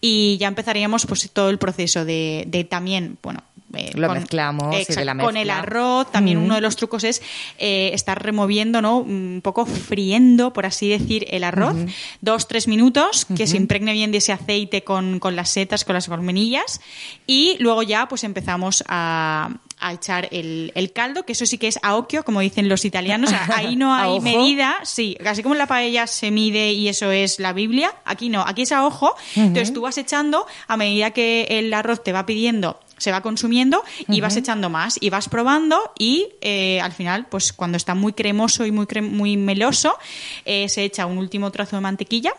y 0.00 0.36
ya 0.38 0.48
empezaríamos 0.48 1.06
pues 1.06 1.30
todo 1.32 1.50
el 1.50 1.58
proceso 1.58 2.04
de, 2.04 2.44
de 2.46 2.64
también, 2.64 3.18
bueno... 3.22 3.42
eh, 3.74 3.92
Lo 3.94 4.12
mezclamos 4.12 4.74
y 4.74 4.76
de 4.76 4.82
Exacto, 4.82 5.04
la 5.04 5.16
Con 5.16 5.36
el 5.36 5.50
arroz, 5.50 6.10
también 6.12 6.38
uno 6.38 6.54
de 6.54 6.60
los 6.60 6.76
trucos 6.76 7.04
es 7.04 7.22
eh, 7.58 7.90
estar 7.94 8.22
removiendo, 8.22 8.82
¿no? 8.82 8.98
Un 8.98 9.40
poco 9.42 9.64
friendo, 9.66 10.52
por 10.52 10.66
así 10.66 10.88
decir, 10.88 11.26
el 11.30 11.44
arroz. 11.44 11.76
Dos, 12.20 12.48
tres 12.48 12.68
minutos, 12.68 13.26
que 13.36 13.46
se 13.46 13.56
impregne 13.56 13.92
bien 13.92 14.12
de 14.12 14.18
ese 14.18 14.32
aceite 14.32 14.84
con, 14.84 15.18
con 15.20 15.36
las 15.36 15.50
setas, 15.50 15.84
con 15.84 15.94
las 15.94 16.08
colmenillas. 16.08 16.80
Y 17.26 17.56
luego 17.60 17.82
ya, 17.82 18.08
pues 18.08 18.24
empezamos 18.24 18.84
a, 18.88 19.50
a 19.82 19.92
echar 19.92 20.28
el, 20.30 20.72
el 20.74 20.92
caldo, 20.92 21.24
que 21.26 21.32
eso 21.32 21.44
sí 21.44 21.58
que 21.58 21.68
es 21.68 21.78
a 21.82 21.96
occhio, 21.96 22.24
como 22.24 22.40
dicen 22.40 22.68
los 22.68 22.84
italianos. 22.84 23.30
Ahí 23.54 23.76
no 23.76 23.92
¿A 23.94 24.02
hay 24.04 24.20
medida. 24.20 24.76
Sí, 24.84 25.16
así 25.26 25.42
como 25.42 25.54
en 25.54 25.58
la 25.58 25.66
paella 25.66 26.06
se 26.06 26.30
mide 26.30 26.72
y 26.72 26.88
eso 26.88 27.10
es 27.10 27.38
la 27.40 27.52
Biblia, 27.52 27.94
aquí 28.04 28.28
no, 28.28 28.42
aquí 28.46 28.62
es 28.62 28.72
a 28.72 28.86
ojo. 28.86 29.14
Entonces 29.36 29.72
tú 29.74 29.82
vas 29.82 29.98
echando 29.98 30.46
a 30.68 30.76
medida 30.76 31.10
que 31.10 31.46
el 31.50 31.72
arroz 31.74 32.02
te 32.02 32.12
va 32.12 32.24
pidiendo 32.26 32.78
se 32.98 33.10
va 33.10 33.20
consumiendo 33.20 33.82
y 34.06 34.20
vas 34.20 34.36
echando 34.36 34.70
más 34.70 34.96
y 35.00 35.10
vas 35.10 35.28
probando 35.28 35.92
y 35.98 36.28
eh, 36.40 36.80
al 36.80 36.92
final, 36.92 37.26
pues 37.28 37.52
cuando 37.52 37.76
está 37.76 37.96
muy 37.96 38.12
cremoso 38.12 38.64
y 38.64 38.70
muy, 38.70 38.86
cre- 38.86 39.02
muy 39.02 39.36
meloso, 39.36 39.98
eh, 40.44 40.68
se 40.68 40.84
echa 40.84 41.06
un 41.06 41.18
último 41.18 41.50
trozo 41.50 41.74
de 41.74 41.82
mantequilla 41.82 42.32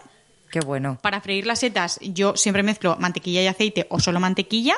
Qué 0.53 0.59
bueno. 0.59 0.99
Para 1.01 1.19
freír 1.19 1.47
las 1.47 1.61
setas 1.61 1.97
yo 2.03 2.35
siempre 2.35 2.61
mezclo 2.61 2.95
mantequilla 2.99 3.41
y 3.41 3.47
aceite 3.47 3.87
o 3.89 3.99
solo 3.99 4.19
mantequilla 4.19 4.75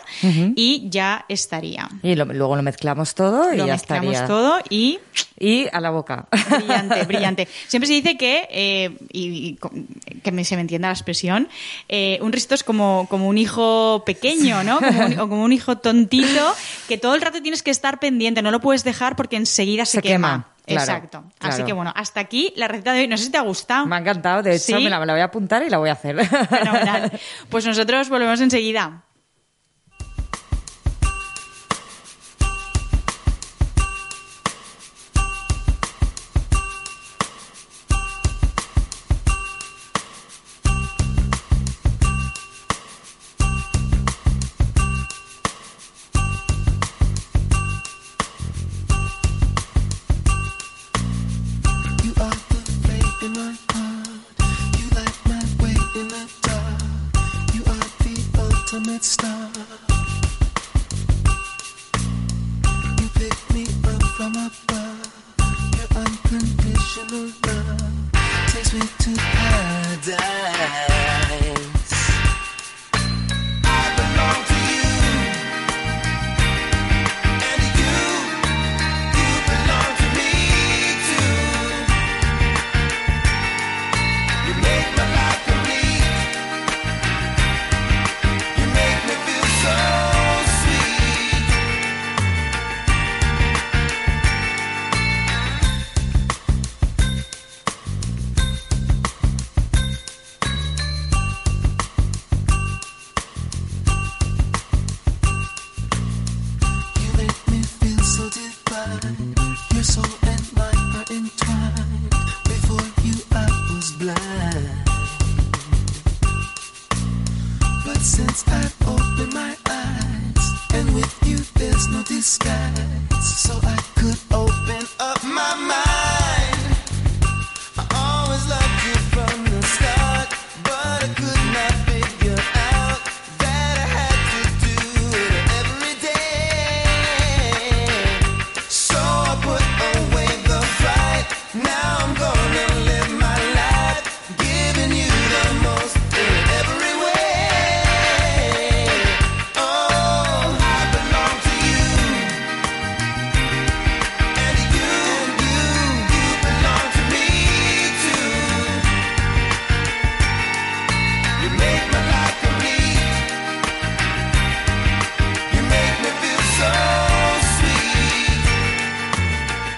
y 0.56 0.88
ya 0.90 1.26
estaría. 1.28 1.90
Y 2.02 2.16
lo- 2.16 2.24
luego 2.24 2.56
lo 2.56 2.62
mezclamos 2.62 3.14
todo 3.14 3.54
y 3.54 3.58
Lo 3.58 3.68
ya 3.68 3.74
mezclamos 3.74 4.14
estaría. 4.14 4.26
todo 4.28 4.60
y 4.70 5.00
Y 5.38 5.68
a 5.74 5.82
la 5.82 5.90
boca. 5.90 6.28
brillante, 6.32 7.04
brillante. 7.08 7.48
Siempre 7.68 7.88
se 7.88 7.94
dice 7.96 8.16
que, 8.16 8.48
eh, 8.50 8.98
y, 9.12 9.58
que 10.24 10.32
me, 10.32 10.46
se 10.46 10.56
me 10.56 10.62
entienda 10.62 10.88
la 10.88 10.94
expresión, 10.94 11.50
eh, 11.90 12.20
un 12.22 12.32
risotto 12.32 12.56
es 12.56 12.64
como, 12.64 13.06
como 13.10 13.28
un 13.28 13.38
hijo 13.38 14.04
pequeño, 14.06 14.64
¿no? 14.64 14.80
Como 14.80 15.06
un, 15.06 15.20
o 15.20 15.28
como 15.28 15.44
un 15.44 15.52
hijo 15.52 15.78
tontito 15.80 16.54
que 16.88 16.98
todo 16.98 17.16
el 17.16 17.22
rato 17.22 17.42
tienes 17.42 17.64
que 17.64 17.72
estar 17.72 18.00
pendiente, 18.00 18.42
no 18.42 18.50
lo 18.52 18.62
puedes 18.62 18.86
dejar 18.86 19.18
porque 19.18 19.36
enseguida 19.36 19.84
se, 19.84 19.98
Se 19.98 20.02
quema, 20.02 20.48
claro, 20.66 20.82
Exacto. 20.82 21.24
Así 21.40 21.64
que 21.64 21.74
bueno, 21.74 21.92
hasta 21.96 22.20
aquí 22.20 22.54
la 22.56 22.68
receta 22.68 22.94
de 22.94 23.02
hoy. 23.02 23.08
No 23.08 23.18
sé 23.18 23.26
si 23.26 23.32
te 23.32 23.38
ha 23.38 23.42
gustado. 23.42 23.86
Me 23.86 23.96
ha 23.96 24.00
encantado, 24.00 24.44
de 24.44 24.56
hecho, 24.56 24.78
¿Sí? 24.78 24.84
me, 24.84 24.90
la, 24.90 25.00
me 25.00 25.06
la 25.06 25.14
voy 25.14 25.22
a 25.22 25.26
apuntar 25.26 25.64
y 25.64 25.70
la 25.70 25.78
voy 25.78 25.90
a 25.90 25.94
hacer. 25.94 26.26
Fenomenal. 26.26 27.12
Pues 27.50 27.66
nosotros 27.66 28.10
volvemos 28.10 28.42
enseguida. 28.42 29.05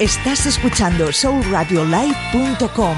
Estás 0.08 0.46
escuchando 0.46 1.12
soulradiolive.com. 1.12 2.98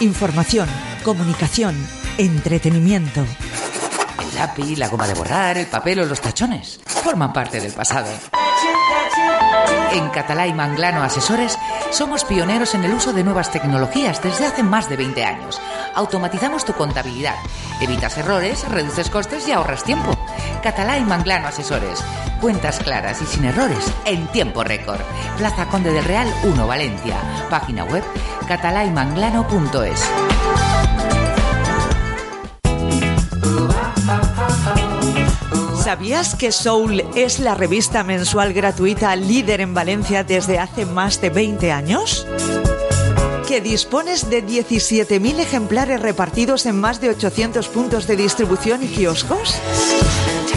Información, 0.00 0.66
comunicación, 1.04 1.76
entretenimiento. 2.16 3.26
El 4.22 4.34
lápiz, 4.34 4.78
la 4.78 4.88
goma 4.88 5.06
de 5.06 5.12
borrar, 5.12 5.58
el 5.58 5.66
papel 5.66 6.00
o 6.00 6.06
los 6.06 6.18
tachones 6.22 6.80
forman 6.86 7.34
parte 7.34 7.60
del 7.60 7.72
pasado. 7.72 8.08
En 9.92 10.08
Catalá 10.08 10.46
y 10.46 10.54
Manglano 10.54 11.02
Asesores 11.02 11.58
somos 11.90 12.24
pioneros 12.24 12.74
en 12.74 12.84
el 12.84 12.94
uso 12.94 13.12
de 13.12 13.22
nuevas 13.22 13.50
tecnologías 13.52 14.22
desde 14.22 14.46
hace 14.46 14.62
más 14.62 14.88
de 14.88 14.96
20 14.96 15.24
años. 15.26 15.60
Automatizamos 15.94 16.64
tu 16.64 16.72
contabilidad, 16.72 17.36
evitas 17.82 18.16
errores, 18.16 18.66
reduces 18.70 19.10
costes 19.10 19.46
y 19.46 19.52
ahorras 19.52 19.84
tiempo. 19.84 20.16
Catalá 20.66 20.98
y 20.98 21.04
Manglano 21.04 21.46
Asesores. 21.46 22.02
Cuentas 22.40 22.80
claras 22.80 23.22
y 23.22 23.24
sin 23.24 23.44
errores 23.44 23.86
en 24.04 24.26
tiempo 24.32 24.64
récord. 24.64 24.98
Plaza 25.38 25.66
Conde 25.66 25.92
del 25.92 26.04
Real 26.04 26.28
1 26.42 26.66
Valencia. 26.66 27.18
Página 27.48 27.84
web 27.84 28.02
catalaymanglano.es. 28.48 30.10
¿Sabías 35.84 36.34
que 36.34 36.50
Soul 36.50 37.04
es 37.14 37.38
la 37.38 37.54
revista 37.54 38.02
mensual 38.02 38.52
gratuita 38.52 39.14
líder 39.14 39.60
en 39.60 39.72
Valencia 39.72 40.24
desde 40.24 40.58
hace 40.58 40.84
más 40.84 41.20
de 41.20 41.30
20 41.30 41.70
años? 41.70 42.26
¿Que 43.46 43.60
dispones 43.60 44.28
de 44.28 44.44
17.000 44.44 45.38
ejemplares 45.38 46.02
repartidos 46.02 46.66
en 46.66 46.80
más 46.80 47.00
de 47.00 47.10
800 47.10 47.68
puntos 47.68 48.08
de 48.08 48.16
distribución 48.16 48.82
y 48.82 48.88
kioscos? 48.88 49.60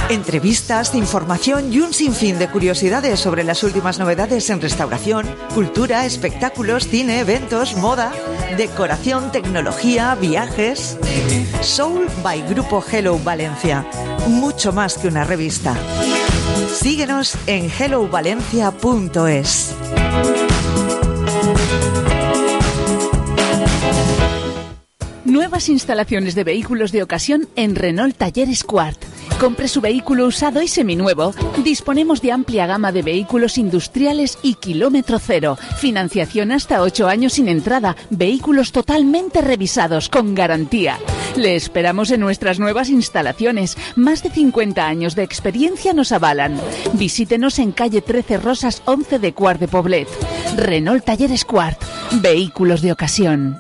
Entrevistas, 0.10 0.96
información 0.96 1.72
y 1.72 1.82
un 1.82 1.94
sinfín 1.94 2.40
de 2.40 2.50
curiosidades 2.50 3.20
sobre 3.20 3.44
las 3.44 3.64
últimas 3.64 4.00
novedades 4.00 4.50
en 4.50 4.60
restauración, 4.60 5.28
cultura, 5.54 6.04
espectáculos, 6.08 6.88
cine, 6.88 7.20
eventos, 7.20 7.76
moda, 7.78 8.12
decoración, 8.58 9.32
tecnología, 9.32 10.16
viajes. 10.16 10.98
Soul 11.62 12.08
by 12.24 12.42
Grupo 12.50 12.84
Hello 12.92 13.20
Valencia. 13.20 13.86
Mucho 14.28 14.74
más 14.74 14.98
que 14.98 15.10
una 15.10 15.26
revista. 15.26 15.78
Síguenos 16.74 17.36
en 17.46 17.70
hellovalencia.es. 17.80 19.76
Nuevas 25.24 25.70
instalaciones 25.70 26.34
de 26.34 26.44
vehículos 26.44 26.92
de 26.92 27.04
ocasión 27.04 27.48
en 27.56 27.76
Renault 27.76 28.18
Talleres 28.18 28.64
Quart. 28.64 29.09
Compre 29.40 29.70
su 29.70 29.80
vehículo 29.80 30.26
usado 30.26 30.62
y 30.62 30.68
seminuevo. 30.68 31.34
Disponemos 31.64 32.22
de 32.22 32.34
amplia 32.34 32.68
gama 32.68 32.92
de 32.92 33.02
vehículos 33.02 33.58
industriales 33.58 34.38
y 34.44 34.56
kilómetro 34.56 35.18
cero. 35.18 35.58
Financiación 35.78 36.52
hasta 36.52 36.82
8 36.82 37.08
años 37.08 37.34
sin 37.34 37.48
entrada. 37.48 37.96
Vehículos 38.10 38.74
totalmente 38.74 39.40
revisados 39.40 40.10
con 40.10 40.36
garantía. 40.36 41.00
Le 41.38 41.56
esperamos 41.56 42.12
en 42.12 42.20
nuestras 42.20 42.60
nuevas 42.60 42.90
instalaciones. 42.90 43.78
Más 43.96 44.24
de 44.24 44.30
50 44.30 44.86
años 44.86 45.16
de 45.16 45.24
experiencia 45.24 45.94
nos 45.94 46.12
avalan. 46.12 46.60
Visítenos 46.94 47.60
en 47.60 47.72
calle 47.72 48.02
13 48.02 48.38
Rosas 48.40 48.82
11 48.84 49.20
de 49.20 49.34
Quart 49.34 49.62
de 49.62 49.70
Poblet. 49.70 50.10
Renault 50.58 51.06
Talleres 51.06 51.46
Quart. 51.46 51.82
Vehículos 52.22 52.82
de 52.82 52.92
ocasión. 52.92 53.58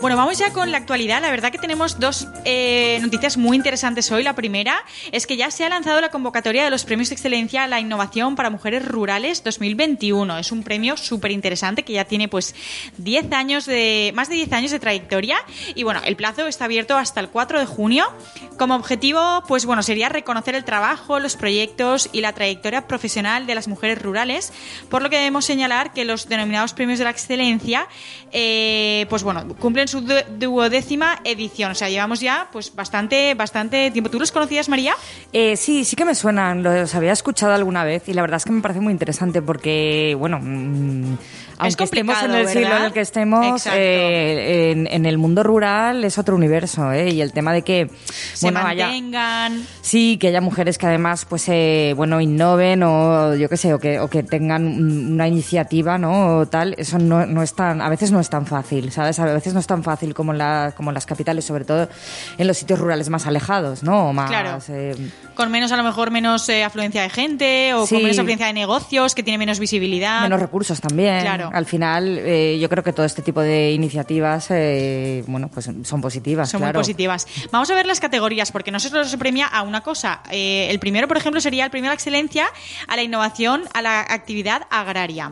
Bueno, 0.00 0.16
vamos 0.16 0.38
ya 0.38 0.50
con 0.50 0.72
la 0.72 0.78
actualidad. 0.78 1.20
La 1.20 1.30
verdad 1.30 1.52
que 1.52 1.58
tenemos 1.58 2.00
dos 2.00 2.26
eh, 2.46 2.98
noticias 3.02 3.36
muy 3.36 3.54
interesantes 3.54 4.10
hoy. 4.10 4.22
La 4.22 4.34
primera 4.34 4.82
es 5.12 5.26
que 5.26 5.36
ya 5.36 5.50
se 5.50 5.62
ha 5.62 5.68
lanzado 5.68 6.00
la 6.00 6.08
convocatoria 6.08 6.64
de 6.64 6.70
los 6.70 6.86
premios 6.86 7.10
de 7.10 7.16
excelencia 7.16 7.64
a 7.64 7.66
la 7.66 7.80
innovación 7.80 8.34
para 8.34 8.48
mujeres 8.48 8.82
rurales 8.88 9.44
2021. 9.44 10.38
Es 10.38 10.52
un 10.52 10.62
premio 10.62 10.96
súper 10.96 11.32
interesante 11.32 11.82
que 11.82 11.92
ya 11.92 12.06
tiene 12.06 12.28
pues 12.28 12.54
10 12.96 13.30
años 13.32 13.66
de 13.66 14.12
más 14.14 14.30
de 14.30 14.36
10 14.36 14.52
años 14.54 14.70
de 14.70 14.78
trayectoria 14.78 15.36
y 15.74 15.82
bueno, 15.82 16.00
el 16.06 16.16
plazo 16.16 16.46
está 16.46 16.64
abierto 16.64 16.96
hasta 16.96 17.20
el 17.20 17.28
4 17.28 17.60
de 17.60 17.66
junio. 17.66 18.06
Como 18.56 18.76
objetivo, 18.76 19.42
pues 19.48 19.66
bueno, 19.66 19.82
sería 19.82 20.08
reconocer 20.08 20.54
el 20.54 20.64
trabajo, 20.64 21.18
los 21.18 21.36
proyectos 21.36 22.08
y 22.10 22.22
la 22.22 22.32
trayectoria 22.32 22.86
profesional 22.86 23.46
de 23.46 23.54
las 23.54 23.68
mujeres 23.68 24.00
rurales, 24.00 24.50
por 24.88 25.02
lo 25.02 25.10
que 25.10 25.16
debemos 25.16 25.44
señalar 25.44 25.92
que 25.92 26.06
los 26.06 26.26
denominados 26.26 26.72
premios 26.72 26.98
de 26.98 27.04
la 27.04 27.10
excelencia 27.10 27.86
eh, 28.32 29.06
pues 29.10 29.22
bueno, 29.22 29.44
cumplen 29.58 29.88
su 29.88 30.00
du- 30.00 30.14
duodécima 30.38 31.18
edición. 31.24 31.72
O 31.72 31.74
sea, 31.74 31.88
llevamos 31.88 32.20
ya 32.20 32.48
pues 32.52 32.74
bastante, 32.74 33.34
bastante 33.34 33.90
tiempo. 33.90 34.10
¿Tú 34.10 34.18
los 34.20 34.32
conocías, 34.32 34.68
María? 34.68 34.94
Eh, 35.32 35.56
sí, 35.56 35.84
sí 35.84 35.96
que 35.96 36.04
me 36.04 36.14
suenan, 36.14 36.62
los 36.62 36.94
había 36.94 37.12
escuchado 37.12 37.52
alguna 37.54 37.84
vez 37.84 38.08
y 38.08 38.12
la 38.14 38.22
verdad 38.22 38.36
es 38.38 38.44
que 38.44 38.52
me 38.52 38.62
parece 38.62 38.80
muy 38.80 38.92
interesante 38.92 39.42
porque, 39.42 40.16
bueno, 40.18 40.38
mm, 40.40 41.16
aunque 41.58 41.84
estemos 41.84 42.22
en 42.22 42.30
el 42.34 42.48
siglo 42.48 42.76
en 42.76 42.82
el 42.84 42.92
que 42.92 43.00
estemos, 43.00 43.66
eh, 43.72 44.70
en, 44.72 44.86
en 44.90 45.06
el 45.06 45.18
mundo 45.18 45.42
rural 45.42 46.04
es 46.04 46.16
otro 46.18 46.34
universo, 46.36 46.90
¿eh? 46.92 47.10
Y 47.10 47.20
el 47.20 47.32
tema 47.32 47.52
de 47.52 47.62
que, 47.62 47.90
Se 48.34 48.46
bueno, 48.46 48.60
haya... 48.66 48.86
mantengan. 48.86 49.66
Sí, 49.82 50.16
que 50.18 50.28
haya 50.28 50.40
mujeres 50.40 50.78
que 50.78 50.86
además, 50.86 51.26
pues, 51.28 51.44
eh, 51.48 51.92
bueno, 51.96 52.20
innoven 52.20 52.82
o 52.82 53.34
yo 53.34 53.48
qué 53.48 53.56
sé, 53.56 53.74
o 53.74 53.78
que, 53.78 53.98
o 54.00 54.08
que 54.08 54.22
tengan 54.22 54.66
un- 54.66 55.12
una 55.12 55.28
iniciativa, 55.28 55.98
¿no? 55.98 56.38
O 56.38 56.46
tal, 56.46 56.74
eso 56.78 56.98
no, 56.98 57.26
no 57.26 57.42
es 57.42 57.54
tan, 57.54 57.82
a 57.82 57.88
veces 57.90 58.10
no 58.12 58.19
es 58.20 58.30
tan 58.30 58.46
fácil, 58.46 58.90
¿sabes? 58.92 59.18
A 59.18 59.24
veces 59.26 59.54
no 59.54 59.60
es 59.60 59.66
tan 59.66 59.82
fácil 59.82 60.14
como 60.14 60.32
en, 60.32 60.38
la, 60.38 60.72
como 60.76 60.90
en 60.90 60.94
las 60.94 61.06
capitales, 61.06 61.44
sobre 61.44 61.64
todo 61.64 61.88
en 62.38 62.46
los 62.46 62.56
sitios 62.58 62.78
rurales 62.78 63.08
más 63.10 63.26
alejados, 63.26 63.82
¿no? 63.82 64.08
O 64.08 64.12
más, 64.12 64.28
Claro. 64.30 64.58
eh, 64.68 64.94
Con 65.34 65.50
menos, 65.50 65.72
a 65.72 65.76
lo 65.76 65.82
mejor, 65.82 66.10
menos 66.10 66.48
eh, 66.48 66.64
afluencia 66.64 67.02
de 67.02 67.10
gente 67.10 67.74
o 67.74 67.86
Sí. 67.86 67.94
con 67.94 68.02
menos 68.04 68.18
afluencia 68.18 68.46
de 68.46 68.52
negocios, 68.52 69.14
que 69.14 69.22
tiene 69.22 69.38
menos 69.38 69.58
visibilidad. 69.58 70.22
menos 70.22 70.40
recursos 70.40 70.80
también. 70.80 71.20
Claro. 71.22 71.50
Al 71.52 71.66
final, 71.66 72.18
eh, 72.18 72.58
yo 72.60 72.68
creo 72.68 72.84
que 72.84 72.92
todo 72.92 73.06
este 73.06 73.22
tipo 73.22 73.40
de 73.40 73.72
iniciativas, 73.72 74.48
bueno, 75.26 75.48
pues 75.52 75.68
son 75.84 76.00
positivas, 76.00 76.50
Son 76.50 76.60
claro. 76.60 76.78
muy 76.78 76.80
positivas. 76.82 77.26
Vamos 77.50 77.70
a 77.70 77.74
ver 77.74 77.86
las 77.86 78.00
categorías, 78.00 78.52
porque 78.52 78.70
no 78.70 78.80
solo 78.80 79.04
se 79.04 79.18
premia 79.18 79.46
a 79.46 79.62
una 79.62 79.80
cosa. 79.82 80.22
El 80.30 80.78
primero, 80.78 81.08
por 81.08 81.16
ejemplo, 81.16 81.40
sería 81.40 81.64
el 81.64 81.70
premio 81.70 81.90
a 81.90 81.92
la 81.92 81.94
excelencia 81.94 82.46
a 82.88 82.96
la 82.96 83.02
innovación, 83.02 83.62
a 83.74 83.82
la 83.82 84.00
actividad 84.00 84.62
agraria. 84.70 85.30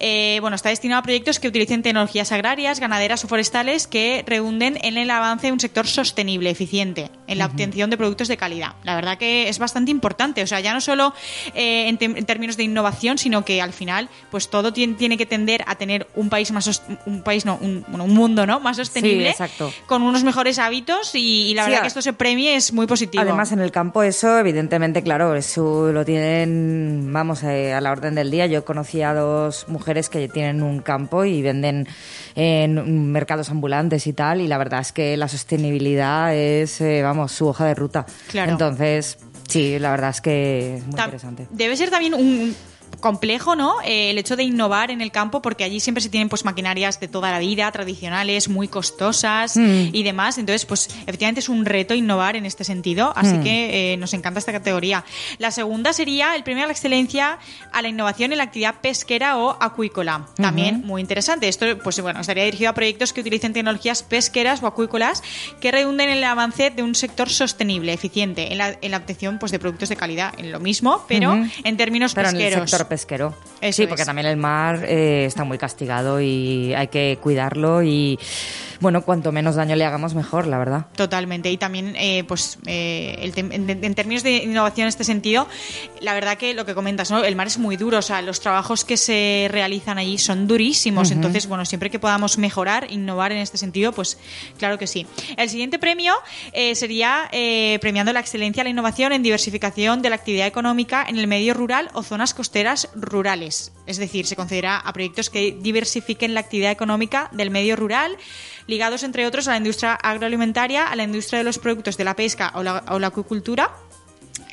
Eh, 0.00 0.38
bueno, 0.40 0.54
está 0.54 0.68
destinado 0.68 1.00
a 1.00 1.02
proyectos 1.02 1.40
que 1.40 1.48
utilicen 1.48 1.82
tecnologías 1.82 2.30
agrarias, 2.32 2.80
ganaderas 2.80 3.24
o 3.24 3.28
forestales 3.28 3.86
que 3.86 4.24
redunden 4.26 4.78
en 4.82 4.96
el 4.96 5.10
avance 5.10 5.48
de 5.48 5.52
un 5.52 5.60
sector 5.60 5.86
sostenible, 5.86 6.50
eficiente, 6.50 7.10
en 7.26 7.38
la 7.38 7.46
obtención 7.46 7.90
de 7.90 7.96
productos 7.96 8.28
de 8.28 8.36
calidad. 8.36 8.74
La 8.84 8.94
verdad 8.94 9.18
que 9.18 9.48
es 9.48 9.58
bastante 9.58 9.90
importante. 9.90 10.42
O 10.42 10.46
sea, 10.46 10.60
ya 10.60 10.72
no 10.72 10.80
solo 10.80 11.14
eh, 11.54 11.88
en, 11.88 12.26
términos 12.26 12.56
de 12.56 12.64
innovación, 12.64 13.18
sino 13.18 13.44
que 13.44 13.60
al 13.60 13.72
final, 13.72 14.08
pues 14.30 14.48
todo 14.48 14.72
tiene, 14.72 14.94
tiene 14.94 15.16
que 15.16 15.26
tender 15.26 15.64
a 15.66 15.74
tener 15.74 16.06
un 16.14 16.28
país 16.28 16.52
más 16.52 16.82
un 17.06 17.22
país 17.22 17.44
no, 17.44 17.58
un, 17.60 17.84
bueno, 17.88 18.04
un 18.04 18.14
mundo, 18.14 18.46
¿no? 18.46 18.60
Más 18.60 18.76
sostenible, 18.76 19.30
exacto. 19.30 19.72
con 19.86 20.02
unos 20.02 20.22
mejores 20.22 20.58
hábitos 20.58 21.14
y, 21.14 21.48
y 21.48 21.54
la 21.54 21.64
Sí, 21.64 21.70
verdad 21.70 21.82
que 21.82 21.88
esto 21.88 22.02
se 22.02 22.12
premie 22.12 22.54
es 22.54 22.72
muy 22.72 22.86
positivo. 22.86 23.22
Además, 23.22 23.52
en 23.52 23.60
el 23.60 23.72
campo 23.72 24.02
eso, 24.02 24.38
evidentemente, 24.38 25.02
claro, 25.02 25.34
eso 25.34 25.90
lo 25.92 26.04
tienen, 26.04 27.08
vamos, 27.12 27.42
eh, 27.42 27.72
a 27.72 27.80
la 27.80 27.90
orden 27.90 28.14
del 28.14 28.30
día. 28.30 28.46
Yo 28.46 28.64
conocí 28.64 29.02
a 29.02 29.14
dos 29.14 29.66
mujeres 29.68 29.87
que 30.10 30.28
tienen 30.28 30.62
un 30.62 30.80
campo 30.80 31.24
y 31.24 31.42
venden 31.42 31.86
en 32.34 33.10
mercados 33.10 33.50
ambulantes 33.50 34.06
y 34.06 34.12
tal, 34.12 34.40
y 34.40 34.48
la 34.48 34.58
verdad 34.58 34.80
es 34.80 34.92
que 34.92 35.16
la 35.16 35.28
sostenibilidad 35.28 36.34
es, 36.34 36.80
eh, 36.80 37.02
vamos, 37.02 37.32
su 37.32 37.48
hoja 37.48 37.64
de 37.64 37.74
ruta. 37.74 38.06
Claro. 38.28 38.52
Entonces, 38.52 39.18
sí, 39.48 39.78
la 39.78 39.90
verdad 39.90 40.10
es 40.10 40.20
que 40.20 40.76
es 40.76 40.84
muy 40.86 40.94
Ta- 40.94 41.04
interesante. 41.06 41.46
Debe 41.50 41.76
ser 41.76 41.90
también 41.90 42.14
un 42.14 42.54
complejo, 43.00 43.54
¿no? 43.56 43.74
Eh, 43.84 44.10
el 44.10 44.18
hecho 44.18 44.36
de 44.36 44.42
innovar 44.44 44.90
en 44.90 45.00
el 45.00 45.10
campo, 45.12 45.40
porque 45.42 45.64
allí 45.64 45.80
siempre 45.80 46.02
se 46.02 46.08
tienen 46.08 46.28
pues 46.28 46.44
maquinarias 46.44 47.00
de 47.00 47.08
toda 47.08 47.30
la 47.30 47.38
vida, 47.38 47.70
tradicionales, 47.72 48.48
muy 48.48 48.68
costosas 48.68 49.56
Mm. 49.56 49.90
y 49.92 50.02
demás. 50.02 50.38
Entonces, 50.38 50.64
pues 50.66 50.88
efectivamente 51.02 51.40
es 51.40 51.48
un 51.48 51.64
reto 51.64 51.94
innovar 51.94 52.36
en 52.36 52.46
este 52.46 52.64
sentido. 52.64 53.12
Así 53.16 53.34
Mm. 53.36 53.42
que 53.42 53.92
eh, 53.92 53.96
nos 53.96 54.12
encanta 54.14 54.38
esta 54.40 54.52
categoría. 54.52 55.04
La 55.38 55.50
segunda 55.50 55.92
sería 55.92 56.34
el 56.36 56.42
premio 56.42 56.64
a 56.64 56.66
la 56.66 56.72
excelencia 56.72 57.38
a 57.72 57.82
la 57.82 57.88
innovación 57.88 58.32
en 58.32 58.38
la 58.38 58.44
actividad 58.44 58.76
pesquera 58.80 59.36
o 59.38 59.56
acuícola. 59.60 60.26
También 60.36 60.82
muy 60.84 61.00
interesante. 61.00 61.48
Esto, 61.48 61.66
pues 61.82 62.00
bueno, 62.00 62.20
estaría 62.20 62.44
dirigido 62.44 62.70
a 62.70 62.74
proyectos 62.74 63.12
que 63.12 63.20
utilicen 63.20 63.52
tecnologías 63.52 64.02
pesqueras 64.02 64.62
o 64.62 64.66
acuícolas 64.66 65.22
que 65.60 65.70
redunden 65.70 66.08
en 66.08 66.18
el 66.18 66.24
avance 66.24 66.70
de 66.70 66.82
un 66.82 66.94
sector 66.94 67.28
sostenible, 67.30 67.92
eficiente, 67.92 68.52
en 68.52 68.58
la, 68.58 68.76
en 68.80 68.90
la 68.90 68.96
obtención 68.98 69.38
pues, 69.38 69.52
de 69.52 69.58
productos 69.58 69.88
de 69.88 69.96
calidad, 69.96 70.32
en 70.38 70.50
lo 70.52 70.60
mismo, 70.60 71.04
pero 71.08 71.34
en 71.64 71.76
términos 71.76 72.14
Pero 72.14 72.28
en 72.30 72.36
el 72.36 72.42
pesqueros. 72.42 72.70
sector 72.70 72.87
pesquero. 72.88 73.34
Eso 73.60 73.82
sí, 73.82 73.86
porque 73.86 74.02
es. 74.02 74.06
también 74.06 74.26
el 74.26 74.36
mar 74.36 74.84
eh, 74.84 75.24
está 75.24 75.44
muy 75.44 75.58
castigado 75.58 76.20
y 76.20 76.74
hay 76.74 76.88
que 76.88 77.18
cuidarlo 77.20 77.82
y, 77.82 78.18
bueno, 78.80 79.02
cuanto 79.02 79.32
menos 79.32 79.56
daño 79.56 79.76
le 79.76 79.84
hagamos, 79.84 80.14
mejor, 80.14 80.46
la 80.46 80.58
verdad. 80.58 80.86
Totalmente. 80.96 81.50
Y 81.50 81.56
también, 81.56 81.94
eh, 81.96 82.24
pues, 82.26 82.58
eh, 82.66 83.16
el 83.20 83.34
tem- 83.34 83.52
en, 83.52 83.68
en 83.84 83.94
términos 83.94 84.22
de 84.22 84.36
innovación 84.36 84.84
en 84.84 84.88
este 84.88 85.04
sentido, 85.04 85.48
la 86.00 86.14
verdad 86.14 86.36
que 86.38 86.54
lo 86.54 86.64
que 86.64 86.74
comentas, 86.74 87.10
¿no? 87.10 87.24
El 87.24 87.36
mar 87.36 87.46
es 87.46 87.58
muy 87.58 87.76
duro, 87.76 87.98
o 87.98 88.02
sea, 88.02 88.22
los 88.22 88.40
trabajos 88.40 88.84
que 88.84 88.96
se 88.96 89.48
realizan 89.50 89.98
allí 89.98 90.18
son 90.18 90.46
durísimos. 90.46 91.10
Entonces, 91.10 91.46
bueno, 91.46 91.64
siempre 91.64 91.90
que 91.90 91.98
podamos 91.98 92.38
mejorar, 92.38 92.86
innovar 92.90 93.32
en 93.32 93.38
este 93.38 93.58
sentido, 93.58 93.92
pues, 93.92 94.18
claro 94.58 94.78
que 94.78 94.86
sí. 94.86 95.06
El 95.36 95.48
siguiente 95.48 95.78
premio 95.78 96.14
eh, 96.52 96.74
sería 96.74 97.28
eh, 97.32 97.78
premiando 97.80 98.12
la 98.12 98.20
excelencia, 98.20 98.62
la 98.64 98.70
innovación 98.70 99.12
en 99.12 99.22
diversificación 99.22 100.02
de 100.02 100.10
la 100.10 100.16
actividad 100.16 100.46
económica 100.46 101.04
en 101.08 101.18
el 101.18 101.26
medio 101.26 101.54
rural 101.54 101.90
o 101.94 102.02
zonas 102.02 102.34
costeras 102.34 102.88
rurales. 102.94 103.72
Es 103.86 103.96
decir, 103.98 104.26
se 104.26 104.36
concederá 104.36 104.76
a 104.78 104.92
proyectos 104.92 105.30
que 105.30 105.56
diversifiquen 105.60 106.34
la 106.34 106.40
actividad 106.40 106.70
económica 106.70 107.28
del 107.32 107.50
medio 107.50 107.76
rural 107.76 108.16
ligados 108.68 109.02
entre 109.02 109.26
otros 109.26 109.48
a 109.48 109.52
la 109.52 109.56
industria 109.56 109.94
agroalimentaria, 109.94 110.86
a 110.86 110.94
la 110.94 111.02
industria 111.02 111.38
de 111.38 111.44
los 111.44 111.58
productos 111.58 111.96
de 111.96 112.04
la 112.04 112.14
pesca 112.14 112.52
o 112.54 112.62
la, 112.62 112.84
o 112.90 113.00
la 113.00 113.08
acuicultura 113.08 113.72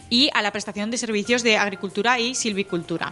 y 0.09 0.29
a 0.33 0.41
la 0.41 0.51
prestación 0.51 0.89
de 0.89 0.97
servicios 0.97 1.43
de 1.43 1.57
agricultura 1.57 2.19
y 2.19 2.33
silvicultura. 2.33 3.11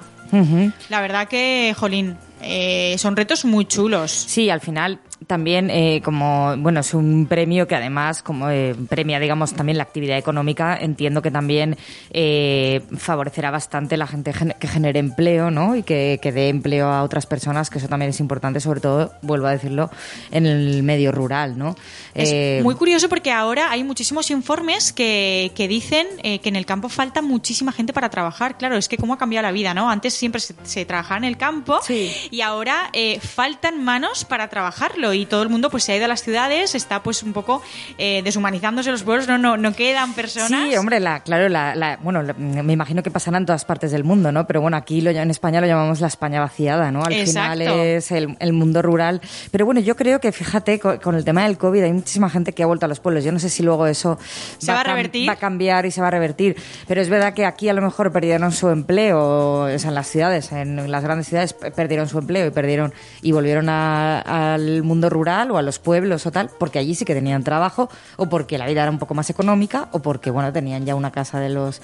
La 0.89 0.99
verdad 0.99 1.27
que, 1.27 1.75
Jolín, 1.77 2.17
eh, 2.41 2.95
son 2.97 3.15
retos 3.15 3.45
muy 3.45 3.65
chulos. 3.65 4.11
Sí, 4.11 4.49
al 4.49 4.61
final 4.61 4.99
también 5.33 5.69
eh, 5.71 5.99
como 6.03 6.55
bueno 6.57 6.81
es 6.81 6.93
un 6.93 7.25
premio 7.27 7.67
que 7.67 7.75
además 7.75 8.21
como 8.21 8.49
eh, 8.51 8.75
premia 8.87 9.19
digamos 9.19 9.53
también 9.53 9.77
la 9.77 9.83
actividad 9.83 10.17
económica 10.17 10.77
entiendo 10.79 11.21
que 11.23 11.31
también 11.31 11.75
eh, 12.11 12.81
favorecerá 12.95 13.49
bastante 13.49 13.97
la 13.97 14.05
gente 14.05 14.31
gen- 14.31 14.53
que 14.59 14.67
genere 14.67 14.99
empleo 14.99 15.49
no 15.49 15.75
y 15.75 15.81
que, 15.81 16.19
que 16.21 16.31
dé 16.31 16.49
empleo 16.49 16.87
a 16.89 17.01
otras 17.01 17.25
personas 17.25 17.69
que 17.71 17.79
eso 17.79 17.87
también 17.87 18.09
es 18.11 18.19
importante 18.19 18.59
sobre 18.59 18.79
todo 18.79 19.11
vuelvo 19.23 19.47
a 19.47 19.51
decirlo 19.51 19.89
en 20.31 20.45
el 20.45 20.83
medio 20.83 21.11
rural 21.11 21.57
no 21.57 21.75
Es 22.13 22.63
muy 22.63 22.75
curioso 22.75 23.09
porque 23.09 23.31
ahora 23.31 23.71
hay 23.71 23.83
muchísimos 23.83 24.29
informes 24.29 24.93
que, 24.93 25.51
que 25.55 25.67
dicen 25.67 26.05
que 26.21 26.41
en 26.49 26.55
el 26.55 26.65
campo 26.67 26.89
falta 26.89 27.21
muchísima 27.23 27.71
gente 27.71 27.91
para 27.91 28.09
trabajar. 28.09 28.55
Claro, 28.57 28.77
es 28.77 28.87
que 28.87 28.97
cómo 28.97 29.13
ha 29.13 29.17
cambiado 29.17 29.47
la 29.47 29.51
vida, 29.51 29.73
¿no? 29.73 29.89
Antes 29.89 30.13
siempre 30.13 30.39
se, 30.39 30.53
se 30.63 30.85
trabajaba 30.85 31.17
en 31.17 31.23
el 31.23 31.37
campo 31.37 31.79
Sí. 31.81 32.11
y 32.29 32.41
ahora 32.41 32.89
eh, 32.93 33.19
faltan 33.19 33.83
manos 33.83 34.25
para 34.25 34.47
trabajarlo 34.49 35.13
y 35.13 35.22
todo 35.25 35.43
el 35.43 35.49
mundo 35.49 35.69
pues 35.69 35.83
se 35.83 35.91
ha 35.93 35.95
ido 35.95 36.05
a 36.05 36.07
las 36.07 36.23
ciudades, 36.23 36.75
está 36.75 37.03
pues 37.03 37.23
un 37.23 37.33
poco 37.33 37.61
eh, 37.97 38.21
deshumanizándose 38.23 38.91
los 38.91 39.03
pueblos, 39.03 39.27
no, 39.27 39.37
no, 39.37 39.57
no 39.57 39.73
quedan 39.73 40.13
personas. 40.13 40.69
Sí, 40.69 40.75
hombre, 40.75 40.99
la, 40.99 41.21
claro, 41.21 41.49
la, 41.49 41.75
la- 41.75 41.97
bueno, 42.01 42.21
la- 42.23 42.33
me 42.33 42.73
imagino 42.73 43.03
que 43.03 43.11
pasará 43.11 43.37
en 43.37 43.45
todas 43.45 43.65
partes 43.65 43.91
del 43.91 44.03
mundo, 44.03 44.31
¿no? 44.31 44.45
Pero 44.47 44.61
bueno, 44.61 44.77
aquí 44.77 45.01
lo, 45.01 45.09
en 45.11 45.29
España 45.31 45.61
lo 45.61 45.67
llamamos 45.67 46.01
la 46.01 46.07
España 46.07 46.39
vaciada, 46.39 46.91
¿no? 46.91 47.03
Al 47.03 47.13
final 47.13 47.61
es 47.61 48.11
el, 48.11 48.35
el 48.39 48.53
mundo 48.53 48.81
rural. 48.81 49.21
Pero 49.51 49.65
bueno, 49.65 49.79
yo 49.81 49.95
creo 49.95 50.19
que, 50.19 50.31
fíjate, 50.31 50.79
co- 50.79 50.99
con, 50.99 51.15
el 51.15 51.23
tema 51.25 51.43
del 51.43 51.57
COVID 51.57 51.83
hay 51.83 51.93
muchísima 51.93 52.29
gente 52.29 52.53
que 52.53 52.63
ha 52.63 52.65
vuelto 52.65 52.85
a 52.85 52.89
los 52.89 52.99
pueblos. 52.99 53.23
Yo 53.23 53.31
no 53.31 53.39
sé 53.39 53.49
si 53.49 53.63
luego 53.63 53.87
eso 53.87 54.17
¿Se 54.57 54.71
va 54.71 54.81
a 54.81 54.83
revertir? 54.83 55.27
va 55.29 55.33
a 55.33 55.37
cambiar 55.37 55.85
y 55.85 55.91
se 55.91 56.01
va 56.01 56.07
a 56.07 56.11
revertir. 56.11 56.55
Pero 56.87 57.01
es 57.01 57.09
verdad 57.09 57.33
que 57.33 57.45
aquí 57.45 57.69
a 57.69 57.73
lo 57.73 57.81
mejor 57.81 58.11
perdieron 58.11 58.51
su 58.51 58.69
empleo, 58.69 59.63
o 59.65 59.79
sea, 59.79 59.89
en 59.89 59.95
las 59.95 60.07
ciudades, 60.07 60.51
en 60.51 60.91
las 60.91 61.03
grandes 61.03 61.27
ciudades 61.27 61.53
pe- 61.53 61.71
perdieron 61.71 62.07
su 62.07 62.17
empleo 62.19 62.47
y 62.47 62.51
perdieron 62.51 62.93
y 63.21 63.31
volvieron 63.31 63.69
a- 63.69 64.53
al 64.53 64.83
mundo 64.83 65.02
rural 65.09 65.51
o 65.51 65.57
a 65.57 65.61
los 65.61 65.79
pueblos 65.79 66.25
o 66.25 66.31
tal, 66.31 66.49
porque 66.59 66.79
allí 66.79 66.95
sí 66.95 67.05
que 67.05 67.13
tenían 67.13 67.43
trabajo 67.43 67.89
o 68.17 68.29
porque 68.29 68.57
la 68.57 68.65
vida 68.65 68.81
era 68.81 68.91
un 68.91 68.99
poco 68.99 69.13
más 69.13 69.29
económica 69.29 69.89
o 69.91 70.01
porque, 70.01 70.31
bueno, 70.31 70.51
tenían 70.53 70.85
ya 70.85 70.95
una 70.95 71.11
casa 71.11 71.39
de 71.39 71.49
los 71.49 71.81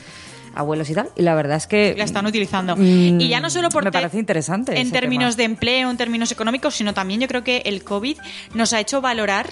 abuelos 0.56 0.90
y 0.90 0.94
tal. 0.94 1.10
Y 1.16 1.22
la 1.22 1.36
verdad 1.36 1.58
es 1.58 1.68
que... 1.68 1.96
la 1.98 2.04
están 2.04 2.26
utilizando. 2.26 2.76
Mm, 2.76 3.20
y 3.20 3.28
ya 3.30 3.40
no 3.40 3.50
solo 3.50 3.70
por 3.70 3.84
me 3.84 3.92
parece 3.92 4.20
interesante 4.20 4.80
en 4.80 4.92
términos 4.92 5.36
tema. 5.36 5.48
de 5.48 5.54
empleo, 5.54 5.90
en 5.90 5.98
términos 5.98 6.32
económicos, 6.32 6.76
sino 6.76 6.94
también 6.94 7.22
yo 7.22 7.28
creo 7.28 7.44
que 7.44 7.64
el 7.66 7.84
COVID 7.84 8.18
nos 8.54 8.74
ha 8.74 8.80
hecho 8.80 9.02
valorar 9.02 9.48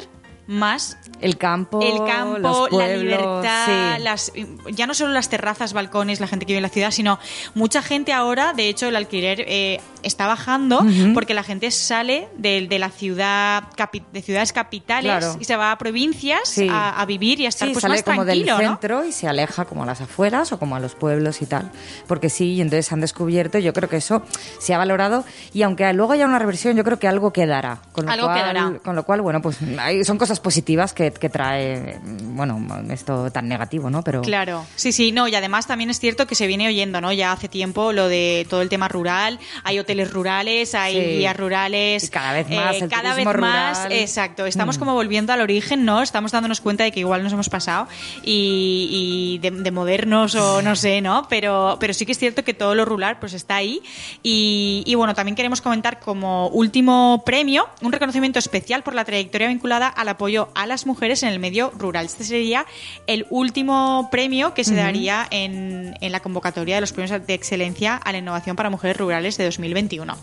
más 0.47 0.97
El 1.21 1.38
campo, 1.38 1.81
el 1.81 2.05
campo, 2.10 2.38
los 2.39 2.62
la 2.63 2.69
pueblos, 2.69 3.03
libertad, 3.03 3.95
sí. 3.97 4.03
las, 4.03 4.31
ya 4.71 4.88
no 4.88 4.93
solo 4.93 5.13
las 5.13 5.29
terrazas, 5.29 5.73
balcones, 5.73 6.19
la 6.19 6.27
gente 6.27 6.45
que 6.45 6.53
vive 6.53 6.57
en 6.60 6.63
la 6.63 6.69
ciudad, 6.69 6.91
sino 6.91 7.19
mucha 7.53 7.81
gente 7.81 8.13
ahora, 8.13 8.53
de 8.53 8.69
hecho, 8.69 8.88
el 8.88 8.95
alquiler 8.95 9.41
eh, 9.47 9.81
está 10.03 10.25
bajando 10.27 10.86
porque 11.13 11.33
la 11.33 11.43
gente 11.43 11.69
sale 11.71 12.29
de, 12.38 12.65
de 12.67 12.79
la 12.79 12.89
ciudad, 12.89 13.63
capi- 13.75 14.03
de 14.13 14.21
ciudades 14.21 14.53
capitales 14.53 15.03
Claro. 15.17 15.38
y 15.39 15.43
se 15.45 15.55
va 15.55 15.71
a 15.71 15.77
provincias 15.77 16.39
Sí. 16.45 16.67
a, 16.69 16.99
a 17.01 17.05
vivir 17.05 17.39
y 17.41 17.45
a 17.45 17.49
estar 17.49 17.67
Sí, 17.67 17.73
pues, 17.73 17.81
sale 17.81 17.95
más 17.95 18.03
como 18.03 18.23
del 18.25 18.43
tranquilo, 18.45 18.53
¿no? 18.69 18.69
centro 18.77 19.05
y 19.05 19.12
se 19.12 19.27
aleja 19.27 19.65
como 19.65 19.83
a 19.83 19.86
las 19.86 20.01
afueras 20.01 20.51
o 20.51 20.60
como 20.60 20.75
a 20.75 20.79
los 20.79 20.95
pueblos 20.95 21.41
y 21.41 21.45
tal. 21.45 21.71
Porque 22.07 22.29
sí, 22.29 22.53
y 22.53 22.62
entonces 22.62 22.91
han 22.91 23.01
descubierto, 23.01 23.60
yo 23.60 23.73
creo 23.73 23.89
que 23.89 23.97
eso 23.97 24.21
se 24.60 24.73
ha 24.73 24.77
valorado 24.77 25.25
y 25.53 25.63
aunque 25.63 25.91
luego 25.93 26.13
haya 26.13 26.25
una 26.25 26.39
reversión, 26.39 26.75
yo 26.77 26.83
creo 26.83 26.99
que 26.99 27.07
algo 27.07 27.33
quedará. 27.33 27.79
Con 27.91 28.05
lo 28.05 28.12
Algo 28.12 28.27
cual, 28.27 28.38
quedará. 28.39 28.73
Con 28.83 28.95
lo 28.95 29.03
cual, 29.03 29.21
bueno, 29.21 29.41
pues 29.41 29.57
hay- 29.79 30.03
son 30.05 30.17
cosas 30.17 30.37
positivas 30.39 30.93
que, 30.93 31.12
que 31.12 31.30
trae, 31.30 32.00
bueno, 32.04 32.60
esto 32.91 33.32
tan 33.32 33.47
negativo, 33.47 33.89
¿no? 33.89 34.04
Pero 34.04 34.21
Claro, 34.21 34.65
sí, 34.76 34.91
sí, 34.91 35.12
no, 35.12 35.28
y 35.28 35.36
además 35.36 35.67
también 35.67 35.89
es 35.89 36.00
cierto 36.00 36.28
que 36.28 36.36
se 36.36 36.47
viene 36.47 36.67
oyendo, 36.67 37.02
¿no? 37.02 37.12
Ya 37.13 37.32
hace 37.32 37.47
tiempo 37.47 37.91
lo 37.93 38.08
de 38.08 38.45
todo 38.50 38.62
el 38.62 38.69
tema 38.69 38.88
rural, 38.88 39.39
hay 39.63 39.80
hoteles 39.80 40.12
rurales, 40.12 40.76
hay 40.76 40.93
Sí. 40.95 41.17
guías 41.17 41.38
rurales. 41.38 42.04
eh, 42.04 42.06
Y 42.08 42.10
cada 42.10 42.34
vez 42.34 42.50
más 42.50 42.76
el 42.82 42.89
cada 42.89 43.13
vez 43.15 43.26
más, 43.26 43.88
exacto. 43.89 44.45
Estamos 44.45 44.78
Mm. 44.78 44.80
como 44.80 44.93
volviendo 44.93 45.34
al 45.34 45.41
origen, 45.41 45.86
¿no? 45.86 46.02
Estamos 46.02 46.32
dándonos 46.32 46.62
cuenta 46.62 46.84
de 46.84 46.91
que 46.91 47.00
igual 47.02 47.23
nos 47.23 47.34
hemos 47.34 47.50
pasado 47.50 47.88
y, 48.23 48.89
y 48.91 49.38
de, 49.39 49.52
de 49.52 49.71
modernos 49.71 50.36
o 50.36 50.62
no 50.62 50.76
sé, 50.76 51.02
¿no? 51.02 51.28
Pero, 51.30 51.78
pero 51.80 51.93
sí 51.93 52.06
que 52.06 52.12
es 52.12 52.17
cierto 52.19 52.43
que 52.43 52.54
todo 52.54 52.76
lo 52.76 52.86
rural 52.86 53.17
pues 53.19 53.34
está 53.34 53.56
ahí. 53.56 53.82
Y, 54.23 54.84
y 54.86 54.95
bueno, 54.95 55.13
también 55.15 55.36
queremos 55.36 55.62
comentar 55.62 56.00
como 56.00 56.47
último 56.50 57.23
premio 57.26 57.67
un 57.82 57.91
reconocimiento 57.91 58.39
especial 58.39 58.84
por 58.84 58.93
la 58.95 59.06
trayectoria 59.06 59.47
vinculada 59.47 59.88
al 59.88 60.10
apoyo 60.27 60.49
a 60.55 60.67
las 60.67 60.85
mujeres 60.85 61.23
en 61.23 61.29
el 61.29 61.39
medio 61.39 61.71
rural. 61.77 62.05
Este 62.05 62.25
sería 62.25 62.65
el 63.07 63.25
último 63.29 64.09
premio 64.11 64.53
que 64.53 64.65
se 64.65 64.75
daría 64.75 65.25
en, 65.31 65.95
en 66.01 66.11
la 66.11 66.19
convocatoria 66.19 66.75
de 66.75 66.81
los 66.81 66.91
premios 66.91 67.25
de 67.25 67.33
excelencia 67.33 67.95
a 67.95 68.11
la 68.11 68.17
innovación 68.17 68.57
para 68.57 68.69
mujeres 68.69 68.97
rurales 68.97 69.37
de 69.37 69.45
2021. 69.45 70.17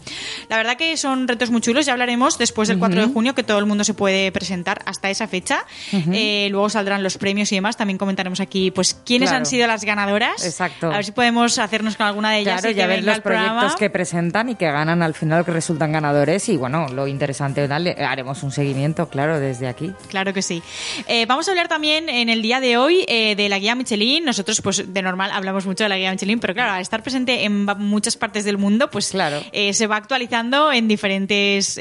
La 0.51 0.57
verdad 0.59 0.77
que 0.77 0.95
son 0.99 1.27
retos 1.27 1.51
muy 1.51 1.63
chulos, 1.63 1.87
ya 1.87 1.93
hablaremos 1.93 2.37
después 2.37 2.69
del 2.69 2.79
4 2.79 3.07
de 3.07 3.13
junio 3.15 3.35
que 3.35 3.43
todo 3.45 3.59
el 3.59 3.65
mundo 3.65 3.83
se 3.83 3.95
puede 3.95 4.31
presentar 4.31 4.83
hasta 4.85 5.09
esa 5.09 5.27
fecha. 5.27 5.65
Eh, 6.13 6.49
luego 6.51 6.69
saldrán 6.69 7.03
los 7.03 7.17
premios 7.17 7.51
y 7.53 7.55
demás. 7.55 7.79
También 7.79 7.97
comentaremos 7.97 8.41
aquí 8.41 8.71
pues 8.71 8.93
quiénes 8.93 9.31
Claro. 9.31 9.39
han 9.39 9.47
sido 9.47 9.67
las 9.67 9.85
ganadoras. 9.85 10.45
Exacto. 10.45 10.89
A 10.93 10.97
ver 10.97 11.05
si 11.07 11.13
podemos 11.13 11.59
hacernos 11.59 11.97
con 11.97 12.07
alguna 12.07 12.33
de 12.33 12.41
ellas 12.41 12.61
Claro, 12.61 12.73
y 12.73 12.75
ya 12.79 12.87
ver 12.87 13.03
los 13.05 13.21
programa. 13.21 13.53
proyectos 13.61 13.79
que 13.79 13.89
presentan 13.89 14.51
y 14.51 14.55
que 14.57 14.67
ganan 14.71 15.03
al 15.03 15.15
final, 15.15 15.47
que 15.47 15.53
resultan 15.53 15.93
ganadores. 15.93 16.47
Y 16.51 16.59
bueno, 16.59 16.89
lo 16.89 17.07
interesante, 17.07 17.67
dale, 17.67 17.93
haremos 18.05 18.43
un 18.43 18.51
seguimiento, 18.53 19.09
claro, 19.09 19.41
desde 19.41 19.67
aquí. 19.69 19.94
Claro 20.09 20.33
que 20.33 20.43
sí. 20.43 20.63
Eh, 21.09 21.27
vamos 21.27 21.49
a 21.49 21.51
hablar 21.51 21.69
también 21.69 22.09
en 22.09 22.29
el 22.29 22.43
día 22.43 22.61
de 22.61 22.77
hoy 22.77 23.05
eh, 23.09 23.35
de 23.37 23.49
la 23.49 23.59
guía 23.59 23.75
Michelin. 23.75 24.25
Nosotros, 24.25 24.61
pues, 24.61 24.93
de 24.93 25.03
normal 25.03 25.31
hablamos 25.33 25.67
mucho 25.67 25.85
de 25.85 25.89
la 25.89 25.97
guía 25.97 26.11
Michelin, 26.11 26.39
pero 26.41 26.55
claro, 26.55 26.73
al 26.73 26.81
estar 26.83 27.03
presente 27.03 27.45
en 27.45 27.65
muchas 27.65 28.17
partes 28.17 28.45
del 28.45 28.59
mundo, 28.59 28.91
pues 28.91 29.11
Claro. 29.11 29.43
eh, 29.53 29.73
se 29.75 29.87
va 29.87 29.97
actualizando 29.97 30.73
en 30.73 30.89
diferentes 30.89 31.79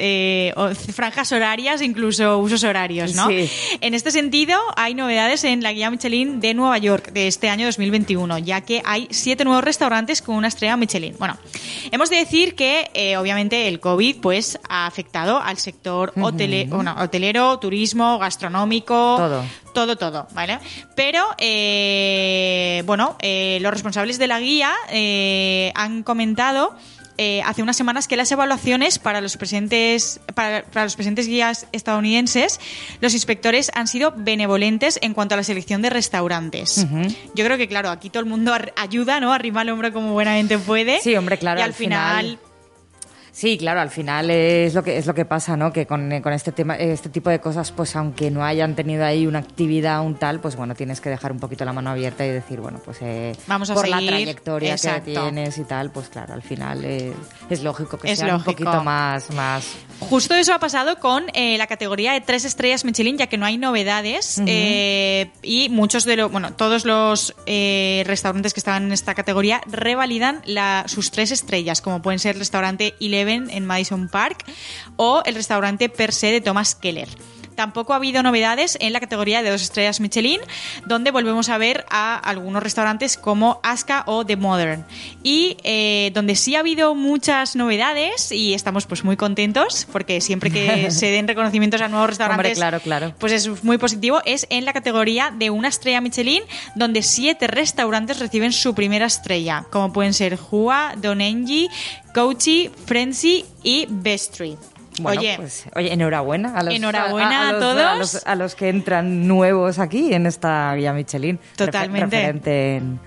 franjas 0.93 1.31
horarias, 1.31 1.81
incluso 1.81 2.37
usos 2.39 2.63
horarios, 2.63 3.15
¿no? 3.15 3.27
Sí. 3.27 3.49
En 3.81 3.93
este 3.93 4.11
sentido, 4.11 4.57
hay 4.75 4.93
novedades 4.93 5.43
en 5.43 5.63
la 5.63 5.73
guía 5.73 5.89
Michelin 5.89 6.39
de 6.39 6.53
Nueva 6.53 6.77
York 6.77 7.11
de 7.11 7.27
este 7.27 7.49
año 7.49 7.65
2021, 7.65 8.37
ya 8.39 8.61
que 8.61 8.81
hay 8.85 9.07
siete 9.11 9.43
nuevos 9.45 9.63
restaurantes 9.63 10.21
con 10.21 10.35
una 10.35 10.47
estrella 10.47 10.77
Michelin. 10.77 11.15
Bueno, 11.19 11.37
hemos 11.91 12.09
de 12.09 12.17
decir 12.17 12.55
que, 12.55 13.15
obviamente, 13.19 13.67
el 13.67 13.79
COVID 13.79 14.17
pues, 14.21 14.59
ha 14.69 14.85
afectado 14.85 15.41
al 15.41 15.57
sector 15.57 16.13
bueno, 16.15 16.95
hotelero, 16.99 17.59
turismo, 17.59 18.02
gastronómico. 18.19 19.15
Todo. 19.17 19.43
Todo, 19.73 19.95
todo, 19.97 20.27
¿vale? 20.33 20.59
Pero, 20.95 21.23
eh, 21.37 22.83
bueno, 22.85 23.15
eh, 23.21 23.57
los 23.61 23.71
responsables 23.73 24.19
de 24.19 24.27
la 24.27 24.39
guía 24.39 24.71
eh, 24.89 25.71
han 25.75 26.03
comentado 26.03 26.75
eh, 27.17 27.41
hace 27.45 27.61
unas 27.61 27.75
semanas 27.77 28.07
que 28.07 28.15
las 28.17 28.31
evaluaciones 28.31 28.97
para 28.97 29.21
los 29.21 29.37
presentes 29.37 30.19
para, 30.33 30.63
para 30.63 30.85
los 30.85 30.95
presentes 30.95 31.27
guías 31.27 31.67
estadounidenses, 31.71 32.59
los 33.01 33.13
inspectores 33.13 33.71
han 33.75 33.87
sido 33.87 34.13
benevolentes 34.15 34.97
en 35.03 35.13
cuanto 35.13 35.35
a 35.35 35.37
la 35.37 35.43
selección 35.43 35.81
de 35.83 35.91
restaurantes. 35.91 36.87
Yo 37.35 37.45
creo 37.45 37.57
que, 37.57 37.67
claro, 37.67 37.89
aquí 37.91 38.09
todo 38.09 38.21
el 38.23 38.29
mundo 38.29 38.53
ayuda, 38.77 39.19
¿no? 39.19 39.31
Arrima 39.31 39.61
el 39.61 39.69
hombro 39.69 39.93
como 39.93 40.13
buenamente 40.13 40.57
puede. 40.57 41.01
Sí, 41.01 41.15
hombre, 41.15 41.37
claro, 41.37 41.59
Y 41.59 41.63
al, 41.63 41.69
al 41.69 41.73
final, 41.75 42.25
final- 42.25 42.39
Sí, 43.35 43.57
claro, 43.57 43.81
al 43.81 43.89
final 43.89 44.29
es 44.29 44.75
lo 44.75 44.83
que 44.83 44.95
es 44.95 45.07
lo 45.07 45.15
que 45.15 45.25
pasa, 45.25 45.57
¿no? 45.57 45.73
Que 45.73 45.87
con, 45.87 46.21
con 46.21 46.33
este 46.33 46.51
tema, 46.51 46.75
este 46.75 47.09
tipo 47.09 47.31
de 47.31 47.39
cosas, 47.39 47.71
pues 47.71 47.95
aunque 47.95 48.29
no 48.29 48.45
hayan 48.45 48.75
tenido 48.75 49.03
ahí 49.03 49.25
una 49.25 49.39
actividad 49.39 50.01
un 50.05 50.13
tal, 50.15 50.39
pues 50.39 50.55
bueno, 50.55 50.75
tienes 50.75 51.01
que 51.01 51.09
dejar 51.09 51.31
un 51.31 51.39
poquito 51.39 51.65
la 51.65 51.73
mano 51.73 51.89
abierta 51.89 52.23
y 52.25 52.29
decir, 52.29 52.61
bueno, 52.61 52.79
pues 52.85 52.99
eh, 53.01 53.35
Vamos 53.47 53.71
a 53.71 53.73
por 53.73 53.87
la 53.87 53.97
trayectoria 53.97 54.73
Exacto. 54.73 55.05
que 55.05 55.11
tienes 55.19 55.57
y 55.57 55.63
tal, 55.63 55.89
pues 55.91 56.09
claro, 56.09 56.35
al 56.35 56.43
final 56.43 56.85
eh, 56.85 57.11
es 57.49 57.63
lógico 57.63 57.97
que 57.97 58.11
Es 58.11 58.19
sea 58.19 58.27
lógico. 58.27 58.51
un 58.51 58.55
poquito 58.55 58.83
más, 58.83 59.31
más 59.31 59.65
Justo 59.99 60.35
eso 60.35 60.53
ha 60.53 60.59
pasado 60.59 60.99
con 60.99 61.23
eh, 61.33 61.57
la 61.57 61.65
categoría 61.65 62.13
de 62.13 62.21
tres 62.21 62.45
estrellas 62.45 62.85
Michelin, 62.85 63.17
ya 63.17 63.25
que 63.25 63.37
no 63.39 63.47
hay 63.47 63.57
novedades 63.57 64.39
eh, 64.45 65.31
y 65.41 65.69
muchos 65.69 66.05
de 66.05 66.17
los, 66.17 66.31
bueno, 66.31 66.53
todos 66.53 66.85
los 66.85 67.33
eh, 67.47 68.03
restaurantes 68.05 68.53
que 68.53 68.59
estaban 68.59 68.83
en 68.83 68.91
esta 68.91 69.15
categoría 69.15 69.61
revalidan 69.65 70.41
la- 70.45 70.83
sus 70.87 71.09
tres 71.09 71.31
estrellas, 71.31 71.81
como 71.81 72.01
pueden 72.03 72.19
ser 72.19 72.35
el 72.35 72.39
restaurante 72.39 72.93
En 73.29 73.65
Madison 73.65 74.07
Park 74.07 74.45
o 74.95 75.21
el 75.25 75.35
restaurante 75.35 75.89
Per 75.89 76.11
Se 76.11 76.31
de 76.31 76.41
Thomas 76.41 76.75
Keller. 76.75 77.09
Tampoco 77.55 77.93
ha 77.93 77.97
habido 77.97 78.23
novedades 78.23 78.77
en 78.81 78.93
la 78.93 78.99
categoría 78.99 79.43
de 79.43 79.49
dos 79.49 79.61
estrellas 79.61 79.99
Michelin, 79.99 80.39
donde 80.85 81.11
volvemos 81.11 81.49
a 81.49 81.57
ver 81.57 81.85
a 81.89 82.17
algunos 82.17 82.63
restaurantes 82.63 83.17
como 83.17 83.59
Aska 83.63 84.03
o 84.05 84.25
The 84.25 84.37
Modern. 84.37 84.85
Y 85.23 85.57
eh, 85.63 86.11
donde 86.13 86.35
sí 86.35 86.55
ha 86.55 86.59
habido 86.59 86.95
muchas 86.95 87.55
novedades 87.55 88.31
y 88.31 88.53
estamos 88.53 88.85
pues 88.85 89.03
muy 89.03 89.17
contentos, 89.17 89.87
porque 89.91 90.21
siempre 90.21 90.51
que 90.51 90.91
se 90.91 91.07
den 91.07 91.27
reconocimientos 91.27 91.81
a 91.81 91.87
nuevos 91.87 92.09
restaurantes, 92.09 92.33
Hombre, 92.33 92.55
claro, 92.55 92.79
claro. 92.79 93.15
pues 93.19 93.31
es 93.31 93.63
muy 93.63 93.77
positivo, 93.77 94.21
es 94.25 94.47
en 94.49 94.65
la 94.65 94.73
categoría 94.73 95.31
de 95.31 95.49
una 95.49 95.67
estrella 95.67 96.01
Michelin, 96.01 96.43
donde 96.75 97.01
siete 97.01 97.47
restaurantes 97.47 98.19
reciben 98.19 98.51
su 98.51 98.73
primera 98.73 99.05
estrella, 99.05 99.65
como 99.71 99.93
pueden 99.93 100.13
ser 100.13 100.37
Hua, 100.51 100.93
Donenji, 100.97 101.69
Coachy, 102.13 102.69
Frenzy 102.85 103.45
y 103.63 103.87
Bestry. 103.89 104.57
Bueno, 105.01 105.21
Oye, 105.21 105.33
pues, 105.37 105.65
oye, 105.75 105.91
enhorabuena 105.93 106.55
a 106.57 106.63
los, 106.63 106.73
Enhorabuena 106.75 107.49
a 107.49 107.51
los- 107.53 107.61
todos. 107.61 107.81
A 107.81 107.95
los, 107.95 108.27
a 108.27 108.35
los 108.35 108.55
que 108.55 108.69
entran 108.69 109.27
nuevos 109.27 109.79
aquí 109.79 110.13
en 110.13 110.25
esta 110.27 110.73
guía 110.75 110.93
Michelin. 110.93 111.39
Totalmente. 111.55 112.15
Referente 112.15 112.75
en, 112.77 112.99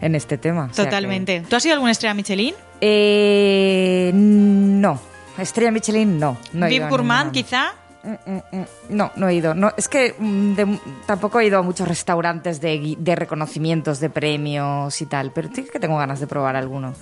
en 0.00 0.14
este 0.14 0.38
tema. 0.38 0.68
O 0.70 0.74
sea 0.74 0.84
que- 0.84 0.90
totalmente. 0.90 1.42
¿Tú 1.48 1.56
has 1.56 1.62
sido 1.62 1.74
alguna 1.74 1.92
estrella 1.92 2.14
Michelin? 2.14 2.54
Eh, 2.80 4.10
no. 4.14 5.00
Estrella 5.38 5.70
Michelin, 5.70 6.18
no. 6.18 6.38
no 6.54 6.66
Gourmand, 6.88 7.32
quizá. 7.32 7.74
Mm, 8.06 8.30
mm, 8.30 8.42
mm. 8.60 8.64
No, 8.90 9.10
no 9.16 9.28
he 9.28 9.34
ido. 9.34 9.52
No, 9.54 9.72
es 9.76 9.88
que 9.88 10.14
de- 10.18 10.78
tampoco 11.06 11.40
he 11.40 11.46
ido 11.46 11.58
a 11.58 11.62
muchos 11.62 11.88
restaurantes 11.88 12.60
de, 12.60 12.96
reconocimientos, 13.16 13.98
de 13.98 14.10
premios 14.10 15.00
y 15.00 15.06
tal, 15.06 15.32
pero 15.32 15.48
sí 15.52 15.64
que 15.70 15.80
tengo 15.80 15.98
ganas 15.98 16.20
de 16.20 16.26
probar 16.28 16.54
alguno. 16.56 16.94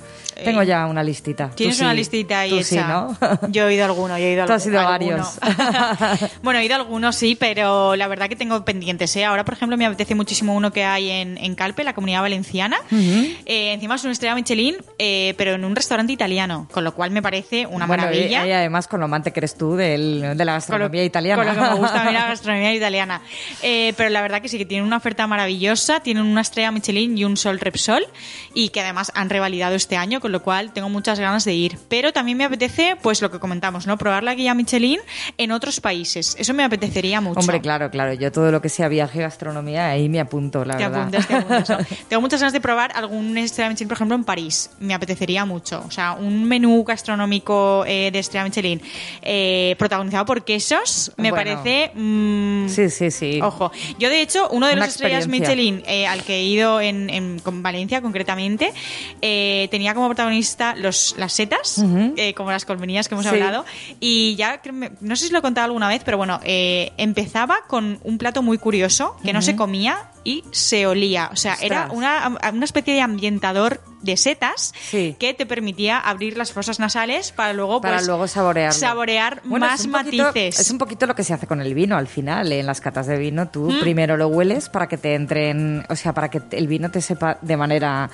Tengo 0.43 0.62
ya 0.62 0.87
una 0.87 1.03
listita. 1.05 1.51
Tienes 1.51 1.77
sí. 1.77 1.85
una 1.85 1.95
listita 1.95 2.40
ahí 2.40 2.55
hecha. 2.55 2.64
sí, 2.64 2.77
¿no? 2.77 3.17
Yo 3.51 3.69
he 3.69 3.75
ido 3.75 3.85
a 3.85 3.87
alguno, 3.87 4.19
yo 4.19 4.25
he 4.25 4.33
ido 4.33 4.43
a 4.45 4.47
Tú 4.47 4.53
has 4.55 4.67
ido 4.67 4.81
a 4.81 4.95
alguno. 4.95 5.25
bueno, 6.43 6.59
he 6.61 6.64
ido 6.64 6.75
a 6.75 6.79
algunos, 6.79 7.17
sí, 7.17 7.37
pero 7.38 7.97
la 7.97 8.09
verdad 8.09 8.29
que 8.29 8.37
tengo 8.37 8.64
pendientes. 8.64 9.14
¿eh? 9.17 9.25
Ahora, 9.25 9.45
por 9.45 9.55
ejemplo, 9.55 9.77
me 9.77 9.87
apetece 9.87 10.14
muchísimo 10.14 10.55
uno 10.55 10.73
que 10.73 10.85
hay 10.85 11.11
en, 11.11 11.38
en 11.38 11.55
Calpe, 11.55 11.85
la 11.85 11.93
comunidad 11.95 12.23
valenciana. 12.23 12.77
Eh, 12.90 13.73
encima 13.75 13.95
es 13.97 14.05
una 14.05 14.12
estrella 14.12 14.35
Michelin, 14.35 14.77
eh, 14.99 15.35
pero 15.37 15.53
en 15.53 15.64
un 15.64 15.77
restaurante 15.77 16.12
italiano, 16.12 16.67
con 16.73 16.83
lo 16.85 16.95
cual 16.95 17.11
me 17.11 17.23
parece 17.23 17.67
una 17.67 17.87
Bueno, 17.87 18.05
maravilla. 18.05 18.45
y, 18.47 18.49
y 18.49 18.53
además 18.53 18.88
con 18.88 19.01
lo 19.01 19.05
amante 19.07 19.33
que 19.33 19.40
eres 19.40 19.55
tú 19.57 19.77
del- 19.77 20.37
de 20.37 20.45
la 20.45 20.55
lo- 20.55 20.59
gastronomía 21.02 21.04
italiana. 21.04 21.44
Con 21.44 21.46
lo 21.46 21.54
que 21.54 21.68
me 21.70 21.74
gusta 21.76 22.02
a 22.02 22.04
mí 22.04 22.12
la 22.12 22.26
gastronomía 22.28 22.74
italiana. 22.74 23.20
Eh, 23.62 23.92
pero 23.96 24.11
la 24.11 24.22
verdad 24.22 24.40
que 24.40 24.48
sí, 24.48 24.59
que 24.59 24.64
tienen 24.64 24.87
una 24.87 24.96
oferta 24.96 25.26
maravillosa, 25.26 26.00
tienen 26.00 26.24
una 26.24 26.40
estrella 26.40 26.70
Michelin 26.70 27.16
y 27.18 27.24
un 27.24 27.37
Sol 27.37 27.59
Repsol, 27.61 28.07
y 28.54 28.68
que 28.70 28.80
además 28.80 29.12
han 29.14 29.30
revalidado 29.30 29.74
este 29.74 29.96
año, 29.96 30.20
con 30.20 30.33
lo 30.33 30.42
cual 30.42 30.72
tengo 30.72 30.88
muchas 30.88 31.18
ganas 31.20 31.44
de 31.44 31.54
ir. 31.54 31.78
Pero 31.88 32.12
también 32.12 32.38
me 32.38 32.44
apetece, 32.44 32.96
pues 33.02 33.20
lo 33.22 33.30
que 33.30 33.38
comentamos, 33.38 33.87
¿no? 33.87 33.96
Probar 33.98 34.22
la 34.22 34.35
guía 34.35 34.54
Michelin 34.54 35.00
en 35.38 35.52
otros 35.52 35.80
países. 35.80 36.37
Eso 36.38 36.54
me 36.54 36.64
apetecería 36.64 37.20
mucho. 37.20 37.40
Hombre, 37.40 37.61
claro, 37.61 37.90
claro. 37.90 38.12
Yo 38.14 38.30
todo 38.33 38.50
lo 38.50 38.61
que 38.61 38.68
sea 38.68 38.88
viaje 38.88 39.20
gastronomía, 39.20 39.88
ahí 39.88 40.09
me 40.09 40.20
apunto, 40.20 40.64
la 40.64 40.76
Te 40.76 40.85
verdad. 40.85 41.00
apuntas, 41.00 41.26
te 41.28 41.35
apuntas, 41.35 41.70
¿no? 41.70 41.78
Tengo 42.09 42.20
muchas 42.20 42.40
ganas 42.40 42.52
de 42.52 42.61
probar 42.61 42.92
algún 42.94 43.37
estrella 43.38 43.70
Michelin, 43.70 43.88
por 43.88 43.96
ejemplo, 43.96 44.14
en 44.16 44.24
París. 44.24 44.70
Me 44.80 44.94
apetecería 44.94 45.44
mucho. 45.44 45.85
O 45.87 45.90
sea, 45.90 46.12
un 46.12 46.44
menú 46.44 46.85
gastronómico 46.85 47.85
eh, 47.87 48.11
de 48.12 48.18
estrella 48.18 48.44
Michelin 48.44 48.80
eh, 49.22 49.74
protagonizado 49.78 50.24
por 50.26 50.44
quesos, 50.44 50.84
me 51.16 51.31
Bueno. 51.31 51.55
parece... 51.62 51.90
mm, 51.94 52.68
Sí, 52.68 52.90
sí, 52.90 53.11
sí. 53.11 53.40
Ojo, 53.42 53.70
yo 53.99 54.09
de 54.09 54.20
hecho, 54.20 54.49
uno 54.51 54.66
de 54.66 54.73
Una 54.75 54.87
los 54.87 54.94
estrellas. 54.94 55.29
Michelin 55.29 55.83
eh, 55.87 56.07
al 56.07 56.23
que 56.23 56.37
he 56.37 56.44
ido 56.44 56.81
en, 56.81 57.11
en- 57.11 57.38
con 57.40 57.62
Valencia 57.62 58.01
concretamente, 58.01 58.73
eh, 59.20 59.68
tenía 59.70 59.94
como 59.94 60.07
protagonista 60.09 60.75
los, 60.77 61.14
las 61.18 61.33
setas, 61.33 61.83
eh, 62.16 62.35
como 62.35 62.51
las 62.51 62.64
colmenillas 62.64 63.09
que 63.09 63.14
hemos 63.14 63.25
Sí. 63.27 63.31
hablado, 63.31 63.64
y 64.01 64.35
ya, 64.37 64.61
no 65.01 65.16
sé 65.16 65.27
si 65.27 65.33
lo 65.33 65.38
he 65.38 65.42
contado 65.42 65.66
alguna 65.66 65.88
vez, 65.88 66.03
pero 66.05 66.16
bueno, 66.16 66.40
empezaba 66.44 67.57
con 67.68 67.99
un 68.05 68.18
plato 68.18 68.42
muy 68.42 68.59
curioso 68.59 69.16
que 69.25 69.33
no 69.33 69.42
se 69.42 69.57
comía 69.57 70.11
y 70.25 70.43
se 70.53 70.87
olía, 70.87 71.29
o 71.33 71.37
sea, 71.37 71.57
era 71.61 71.89
una, 71.93 72.39
una 72.53 72.65
especie 72.65 72.95
de 72.95 73.03
ambientador 73.03 73.81
de 74.01 74.17
setas 74.17 74.73
Sí. 74.91 75.17
que 75.19 75.33
te 75.35 75.47
permitía 75.47 75.99
abrir 75.99 76.37
las 76.37 76.53
fosas 76.53 76.79
nasales 76.81 77.33
para 77.33 77.53
luego 77.55 77.81
para 77.81 77.97
pues, 77.97 78.07
luego 78.07 78.27
saborearlo. 78.27 78.79
saborear 78.79 79.41
Bueno, 79.45 79.67
más 79.67 79.81
es 79.81 79.87
un 79.87 79.93
poquito- 79.93 80.25
matices. 80.25 80.59
es 80.61 80.71
un 80.71 80.79
poquito 80.79 81.07
lo 81.07 81.15
que 81.15 81.25
se 81.25 81.33
hace 81.33 81.47
con 81.47 81.61
el 81.63 81.73
vino 81.75 81.97
al 81.97 82.07
final. 82.07 82.53
En 82.53 82.67
las 82.67 82.81
catas 82.81 83.07
de 83.07 83.17
vino, 83.19 83.49
tú 83.49 83.71
Mm. 83.71 83.81
primero 83.81 84.17
lo 84.17 84.29
hueles 84.29 84.69
para 84.69 84.89
que 84.89 84.99
te 84.99 85.15
entren, 85.15 85.85
o 85.89 85.97
sea, 85.97 86.13
para 86.13 86.29
que 86.31 86.43
el 86.51 86.69
vino 86.69 86.91
te 86.91 87.01
sepa 87.01 87.39
de 87.41 87.57
manera 87.57 88.11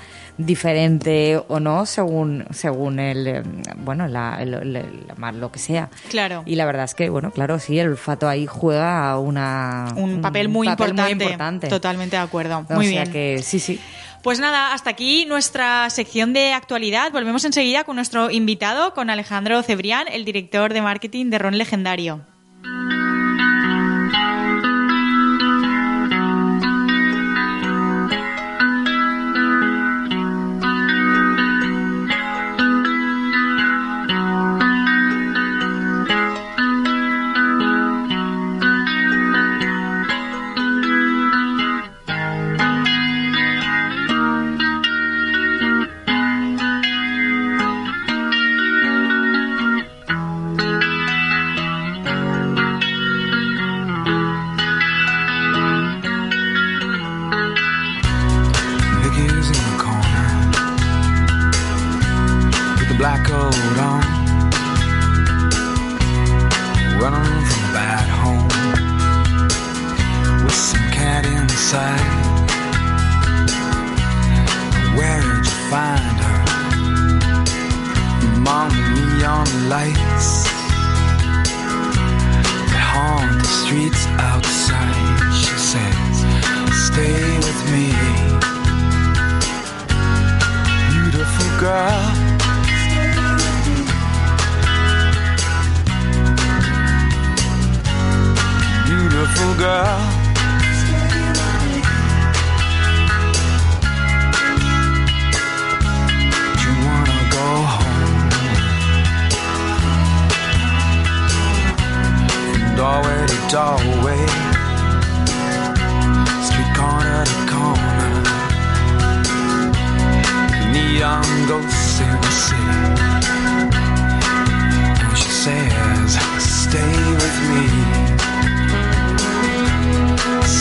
diferente 0.46 1.40
o 1.48 1.60
no, 1.60 1.86
según 1.86 2.44
según 2.50 2.98
el, 2.98 3.26
eh, 3.26 3.42
bueno, 3.78 4.08
la- 4.08 4.42
el- 4.42 4.54
el- 4.54 5.04
lo 5.40 5.52
que 5.52 5.58
sea. 5.58 5.90
Claro. 6.08 6.42
Y 6.46 6.56
la 6.56 6.64
verdad 6.66 6.84
es 6.84 6.94
que, 6.94 7.08
bueno, 7.10 7.30
claro, 7.30 7.58
sí, 7.58 7.78
el 7.78 7.88
olfato 7.88 8.28
ahí 8.28 8.46
juega 8.46 9.18
una, 9.18 9.88
un 9.96 10.20
papel 10.20 10.48
muy 10.48 10.66
papel 10.66 10.88
importante. 10.90 11.14
muy 11.14 11.24
importante. 11.24 11.68
Totalmente 11.68 12.16
de 12.16 12.22
acuerdo. 12.22 12.66
O 12.68 12.74
Muy 12.74 12.86
sea 12.88 13.02
bien. 13.02 13.12
que 13.12 13.42
sí, 13.42 13.58
sí. 13.58 13.80
Pues 14.22 14.38
nada, 14.38 14.74
hasta 14.74 14.90
aquí 14.90 15.24
nuestra 15.26 15.88
sección 15.88 16.32
de 16.34 16.52
actualidad. 16.52 17.10
Volvemos 17.10 17.44
enseguida 17.46 17.84
con 17.84 17.96
nuestro 17.96 18.30
invitado, 18.30 18.92
con 18.92 19.08
Alejandro 19.08 19.62
Cebrián, 19.62 20.08
el 20.12 20.24
director 20.26 20.74
de 20.74 20.82
marketing 20.82 21.30
de 21.30 21.38
Ron 21.38 21.56
Legendario. 21.56 22.20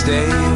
Stay 0.10 0.49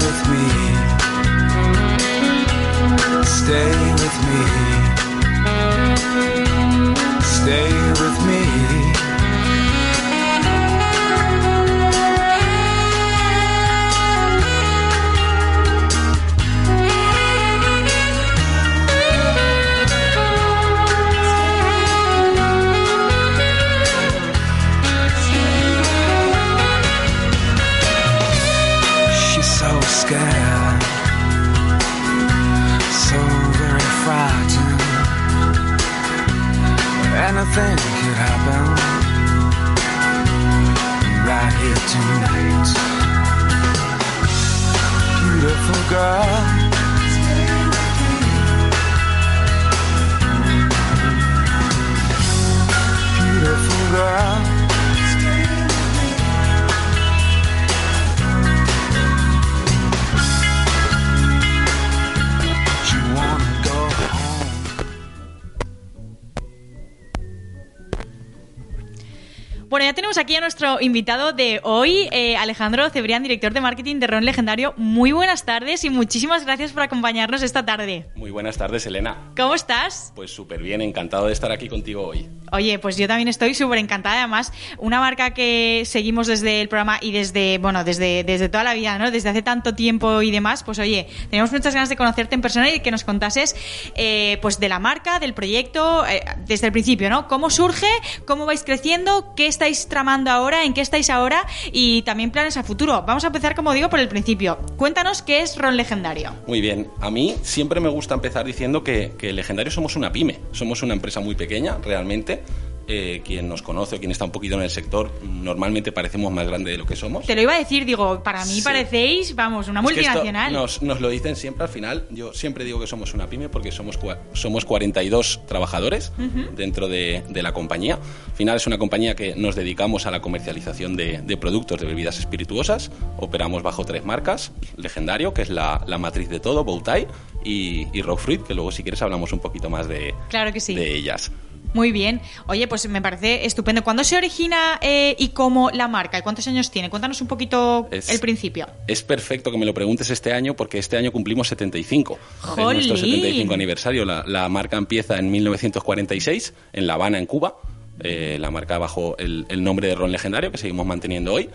invitado 70.84 71.34
de 71.34 71.60
hoy, 71.63 72.10
eh, 72.12 72.36
Alejandro 72.36 72.89
Cebrián, 72.89 73.24
director 73.24 73.54
de 73.54 73.62
marketing 73.62 73.98
de 73.98 74.08
Ron 74.08 74.26
Legendario. 74.26 74.74
Muy 74.78 75.12
buenas 75.12 75.46
tardes 75.46 75.84
y 75.84 75.89
muchísimas 75.89 76.46
gracias 76.46 76.72
por 76.72 76.84
acompañarnos 76.84 77.41
esta 77.41 77.65
tarde. 77.65 78.08
Muy 78.15 78.32
buenas 78.32 78.58
tardes, 78.58 78.86
Elena. 78.86 79.32
¿Cómo 79.36 79.56
estás? 79.56 80.12
Pues 80.15 80.32
súper 80.32 80.62
bien, 80.62 80.82
encantado 80.82 81.28
de 81.28 81.34
estar 81.34 81.52
aquí 81.52 81.69
contigo 81.69 82.06
hoy. 82.06 82.30
Oye, 82.52 82.78
pues 82.78 82.98
yo 82.98 83.08
también 83.08 83.28
estoy 83.28 83.56
súper 83.56 83.80
encantada. 83.80 84.19
Además, 84.19 84.54
una 84.78 85.00
marca 85.00 85.34
que 85.34 85.84
seguimos 85.86 86.28
desde 86.28 86.62
el 86.62 86.69
programa 86.69 87.00
y 87.02 87.12
desde, 87.12 87.58
bueno, 87.58 87.84
desde, 87.84 88.24
desde 88.24 88.50
toda 88.50 88.63
la 88.63 88.74
vida, 88.74 88.98
¿no? 89.00 89.10
Desde 89.10 89.30
hace 89.30 89.41
tanto 89.41 89.74
tiempo 89.74 90.22
y 90.22 90.30
demás, 90.30 90.63
pues 90.63 90.78
oye, 90.80 91.08
tenemos 91.30 91.52
muchas 91.52 91.74
ganas 91.74 91.89
de 91.89 91.96
conocerte 91.96 92.36
en 92.36 92.41
persona 92.41 92.69
y 92.69 92.80
que 92.82 92.91
nos 92.91 93.04
contases, 93.04 93.56
eh, 93.96 94.38
pues 94.41 94.60
de 94.60 94.69
la 94.69 94.80
marca, 94.80 95.19
del 95.19 95.34
proyecto, 95.34 96.06
eh, 96.06 96.24
desde 96.46 96.67
el 96.67 96.74
principio, 96.74 97.10
¿no? 97.10 97.28
¿Cómo 97.28 97.50
surge? 97.50 97.88
¿Cómo 98.28 98.46
vais 98.46 98.63
creciendo? 98.63 99.34
¿Qué 99.36 99.48
estáis 99.48 99.88
tramando 99.88 100.30
ahora? 100.30 100.63
¿En 100.63 100.73
qué 100.74 100.82
estáis 100.82 101.10
ahora? 101.10 101.46
Y 101.72 102.02
también 102.04 102.32
planes 102.32 102.58
a 102.58 102.64
futuro. 102.64 103.04
Vamos 103.06 103.24
a 103.24 103.28
empezar, 103.28 103.56
como 103.56 103.74
digo, 103.74 103.90
por 103.90 104.00
el 104.00 104.08
principio. 104.08 104.58
Cuéntanos 104.78 105.22
qué 105.22 105.42
es 105.42 105.58
Ron 105.58 105.78
Legendario. 105.78 106.34
Muy 106.48 106.62
bien, 106.62 106.90
a 107.00 107.10
mí 107.10 107.36
siempre 107.44 107.80
me 107.80 107.90
gusta 107.90 108.16
empezar 108.16 108.46
diciendo 108.46 108.84
que, 108.84 109.14
que 109.18 109.34
Legendario 109.34 109.72
somos 109.72 109.96
una 109.96 110.12
pyme, 110.12 110.40
somos 110.52 110.84
una 110.84 110.94
empresa 110.94 111.20
muy 111.20 111.36
pequeña, 111.36 111.78
realmente. 111.84 112.44
Eh, 112.88 113.22
quien 113.24 113.48
nos 113.48 113.62
conoce 113.62 113.96
o 113.96 114.00
quien 114.00 114.12
está 114.12 114.26
un 114.26 114.32
poquito 114.32 114.56
en 114.56 114.62
el 114.62 114.69
sector, 114.69 115.12
normalmente 115.24 115.91
parecemos 115.91 116.32
más 116.32 116.48
grandes 116.48 116.74
de 116.74 116.78
lo 116.78 116.86
que 116.86 116.96
somos. 116.96 117.26
Te 117.26 117.36
lo 117.36 117.41
iba 117.41 117.54
a 117.54 117.58
decir, 117.60 117.86
digo, 117.86 118.22
para 118.24 118.43
mí 118.46 118.54
Sí. 118.56 118.62
parecéis, 118.62 119.36
vamos, 119.36 119.67
una 119.67 119.80
Es 119.80 119.84
multinacional. 119.84 120.52
nos, 120.52 120.82
nos 120.82 121.00
lo 121.02 121.10
dicen 121.10 121.36
siempre 121.36 121.63
al 121.63 121.69
final. 121.69 122.06
Yo 122.12 122.34
siempre 122.34 122.65
digo 122.65 122.80
que 122.80 122.88
somos 122.88 123.13
una 123.13 123.28
pyme 123.28 123.50
porque 123.50 123.72
somos, 123.72 123.98
somos 124.34 124.65
42 124.65 125.41
trabajadores 125.48 126.12
dentro 126.56 126.88
de, 126.88 127.24
de 127.30 127.43
la 127.43 127.54
compañía. 127.54 127.96
Al 127.96 128.36
final 128.36 128.58
es 128.58 128.67
una 128.67 128.78
compañía 128.78 129.15
que 129.15 129.36
nos 129.36 129.56
dedicamos 129.56 130.06
a 130.06 130.12
la 130.12 130.22
comercialización 130.22 130.96
de, 130.96 131.22
de 131.22 131.38
productos 131.38 131.80
de 131.80 131.88
bebidas 131.88 132.19
espirituosas. 132.19 132.91
Operamos 133.17 133.63
bajo 133.63 133.86
tres 133.86 134.04
marcas. 134.04 134.52
Legendario, 134.78 135.34
que 135.34 135.41
es 135.43 135.50
la, 135.50 135.84
la 135.88 135.98
matriz 135.98 136.30
de 136.30 136.39
todo, 136.39 136.63
Bowtie, 136.63 137.08
y, 137.46 137.88
y 137.98 138.02
Rock 138.02 138.19
Fruit, 138.19 138.43
que 138.43 138.54
luego 138.54 138.72
si 138.72 138.84
quieres 138.84 139.02
hablamos 139.02 139.32
un 139.34 139.39
poquito 139.39 139.69
más 139.69 139.88
de, 139.88 140.13
Claro 140.30 140.52
que 140.52 140.60
sí. 140.60 140.76
de 140.76 140.96
ellas. 140.96 141.32
Muy 141.74 141.92
bien. 141.92 142.22
Oye, 142.48 142.68
pues 142.68 142.88
me 142.88 143.02
parece 143.02 143.46
estupendo. 143.46 143.84
¿Cuándo 143.84 144.04
se 144.04 144.16
origina 144.16 144.80
eh, 144.82 145.16
y 145.18 145.30
cómo 145.30 145.72
la 145.72 145.88
marca? 145.88 146.20
¿Y 146.20 146.22
cuántos 146.22 146.48
años 146.48 146.70
tiene? 146.72 146.90
Cuéntanos 146.90 147.20
un 147.22 147.28
poquito 147.28 147.88
Es- 147.92 148.10
el 148.10 148.20
principio. 148.20 148.68
Es 148.88 149.02
perfecto 149.04 149.52
que 149.52 149.58
me 149.58 149.66
lo 149.66 149.74
preguntes 149.74 150.10
este 150.10 150.34
año 150.34 150.56
porque 150.56 150.78
este 150.78 150.98
año 150.98 151.12
cumplimos 151.12 151.48
75. 151.48 152.14
Es 152.14 152.46
nuestro 152.46 152.64
¡Jolín! 152.64 152.84
75 152.96 153.54
aniversario. 153.54 154.06
La, 154.06 154.24
la 154.28 154.48
marca 154.50 154.78
empieza 154.78 155.18
en 155.18 155.32
1946 155.32 156.54
en 156.74 156.88
La 156.88 156.94
Habana, 156.96 157.18
en 157.20 157.26
Cuba. 157.26 157.56
Eh, 158.00 158.38
la 158.40 158.50
marca 158.52 158.78
bajo 158.78 159.16
el, 159.18 159.46
el 159.50 159.64
nombre 159.64 159.88
de 159.88 159.96
Ron 159.96 160.12
Legendario 160.12 160.52
que 160.52 160.58
seguimos 160.58 160.86
manteniendo 160.86 161.34
hoy. 161.34 161.50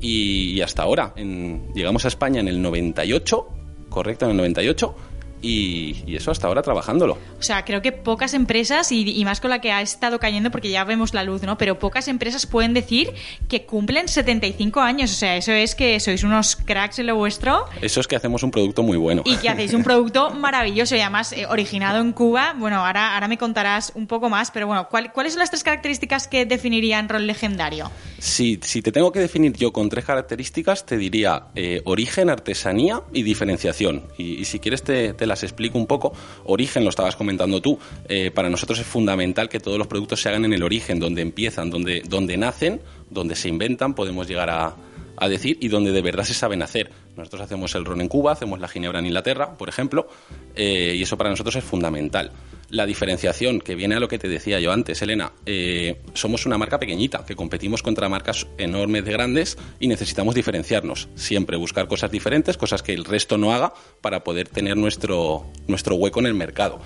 Y, 0.00 0.52
y 0.54 0.60
hasta 0.62 0.82
ahora. 0.82 1.12
En- 1.16 1.72
llegamos 1.74 2.04
a 2.04 2.08
España 2.08 2.40
en 2.40 2.48
el 2.48 2.60
98, 2.60 3.48
correcto, 3.88 4.24
en 4.26 4.32
el 4.32 4.36
98. 4.38 4.94
Y, 5.42 5.96
y 6.06 6.16
eso 6.16 6.30
hasta 6.30 6.46
ahora 6.46 6.62
trabajándolo. 6.62 7.18
O 7.38 7.42
sea, 7.42 7.64
creo 7.64 7.82
que 7.82 7.92
pocas 7.92 8.32
empresas, 8.34 8.92
y, 8.92 9.02
y 9.10 9.24
más 9.24 9.40
con 9.40 9.50
la 9.50 9.60
que 9.60 9.72
ha 9.72 9.82
estado 9.82 10.18
cayendo, 10.20 10.50
porque 10.50 10.70
ya 10.70 10.84
vemos 10.84 11.12
la 11.14 11.24
luz, 11.24 11.42
¿no? 11.42 11.58
Pero 11.58 11.78
pocas 11.78 12.06
empresas 12.08 12.46
pueden 12.46 12.72
decir 12.74 13.12
que 13.48 13.66
cumplen 13.66 14.06
75 14.08 14.80
años. 14.80 15.10
O 15.10 15.14
sea, 15.14 15.36
eso 15.36 15.52
es 15.52 15.74
que 15.74 15.98
sois 16.00 16.22
unos 16.24 16.54
cracks 16.56 17.00
en 17.00 17.06
lo 17.06 17.16
vuestro 17.16 17.64
Eso 17.80 18.00
es 18.00 18.06
que 18.06 18.16
hacemos 18.16 18.42
un 18.42 18.50
producto 18.52 18.82
muy 18.82 18.96
bueno. 18.96 19.22
y 19.24 19.36
que 19.36 19.48
hacéis 19.48 19.74
un 19.74 19.82
producto 19.84 20.30
maravilloso 20.30 20.94
y 20.96 21.00
además 21.00 21.32
eh, 21.32 21.46
originado 21.46 22.00
en 22.00 22.12
Cuba. 22.12 22.54
Bueno, 22.56 22.76
ahora, 22.84 23.14
ahora 23.14 23.26
me 23.28 23.36
contarás 23.38 23.92
un 23.96 24.06
poco 24.06 24.28
más, 24.30 24.50
pero 24.52 24.66
bueno, 24.68 24.86
¿cuál- 24.88 25.12
¿cuáles 25.12 25.32
son 25.32 25.40
las 25.40 25.50
tres 25.50 25.64
características 25.64 26.28
que 26.28 26.46
definirían 26.46 27.08
rol 27.08 27.26
legendario? 27.26 27.90
Si, 28.18 28.60
si 28.62 28.80
te 28.82 28.92
tengo 28.92 29.10
que 29.10 29.18
definir 29.18 29.52
yo 29.54 29.72
con 29.72 29.88
tres 29.88 30.04
características, 30.04 30.86
te 30.86 30.96
diría 30.96 31.46
eh, 31.56 31.82
origen, 31.84 32.30
artesanía 32.30 33.02
y 33.12 33.22
diferenciación. 33.22 34.04
Y, 34.16 34.34
y 34.40 34.44
si 34.44 34.60
quieres 34.60 34.82
te, 34.84 35.12
te 35.14 35.26
las 35.32 35.42
explico 35.42 35.78
un 35.78 35.86
poco. 35.86 36.12
Origen, 36.44 36.84
lo 36.84 36.90
estabas 36.90 37.16
comentando 37.16 37.60
tú, 37.60 37.78
eh, 38.08 38.30
para 38.30 38.50
nosotros 38.50 38.78
es 38.78 38.86
fundamental 38.86 39.48
que 39.48 39.60
todos 39.60 39.78
los 39.78 39.86
productos 39.86 40.20
se 40.20 40.28
hagan 40.28 40.44
en 40.44 40.52
el 40.52 40.62
origen, 40.62 41.00
donde 41.00 41.22
empiezan, 41.22 41.70
donde, 41.70 42.02
donde 42.02 42.36
nacen, 42.36 42.80
donde 43.10 43.34
se 43.34 43.48
inventan, 43.48 43.94
podemos 43.94 44.28
llegar 44.28 44.50
a, 44.50 44.74
a 45.16 45.28
decir, 45.28 45.56
y 45.60 45.68
donde 45.68 45.92
de 45.92 46.02
verdad 46.02 46.24
se 46.24 46.34
saben 46.34 46.62
hacer. 46.62 46.90
Nosotros 47.16 47.42
hacemos 47.42 47.74
el 47.74 47.84
ron 47.84 48.00
en 48.00 48.08
Cuba, 48.08 48.32
hacemos 48.32 48.60
la 48.60 48.68
ginebra 48.68 48.98
en 48.98 49.06
Inglaterra, 49.06 49.56
por 49.56 49.68
ejemplo, 49.68 50.08
eh, 50.54 50.94
y 50.96 51.02
eso 51.02 51.16
para 51.16 51.30
nosotros 51.30 51.56
es 51.56 51.64
fundamental. 51.64 52.30
La 52.72 52.86
diferenciación, 52.86 53.60
que 53.60 53.74
viene 53.74 53.96
a 53.96 54.00
lo 54.00 54.08
que 54.08 54.18
te 54.18 54.28
decía 54.28 54.58
yo 54.58 54.72
antes, 54.72 55.02
Elena, 55.02 55.32
eh, 55.44 56.00
somos 56.14 56.46
una 56.46 56.56
marca 56.56 56.78
pequeñita, 56.78 57.22
que 57.26 57.36
competimos 57.36 57.82
contra 57.82 58.08
marcas 58.08 58.46
enormes 58.56 59.04
de 59.04 59.12
grandes 59.12 59.58
y 59.78 59.88
necesitamos 59.88 60.34
diferenciarnos. 60.34 61.10
Siempre 61.14 61.58
buscar 61.58 61.86
cosas 61.86 62.10
diferentes, 62.10 62.56
cosas 62.56 62.82
que 62.82 62.94
el 62.94 63.04
resto 63.04 63.36
no 63.36 63.52
haga, 63.52 63.74
para 64.00 64.24
poder 64.24 64.48
tener 64.48 64.78
nuestro, 64.78 65.44
nuestro 65.66 65.96
hueco 65.96 66.20
en 66.20 66.26
el 66.26 66.34
mercado. 66.34 66.80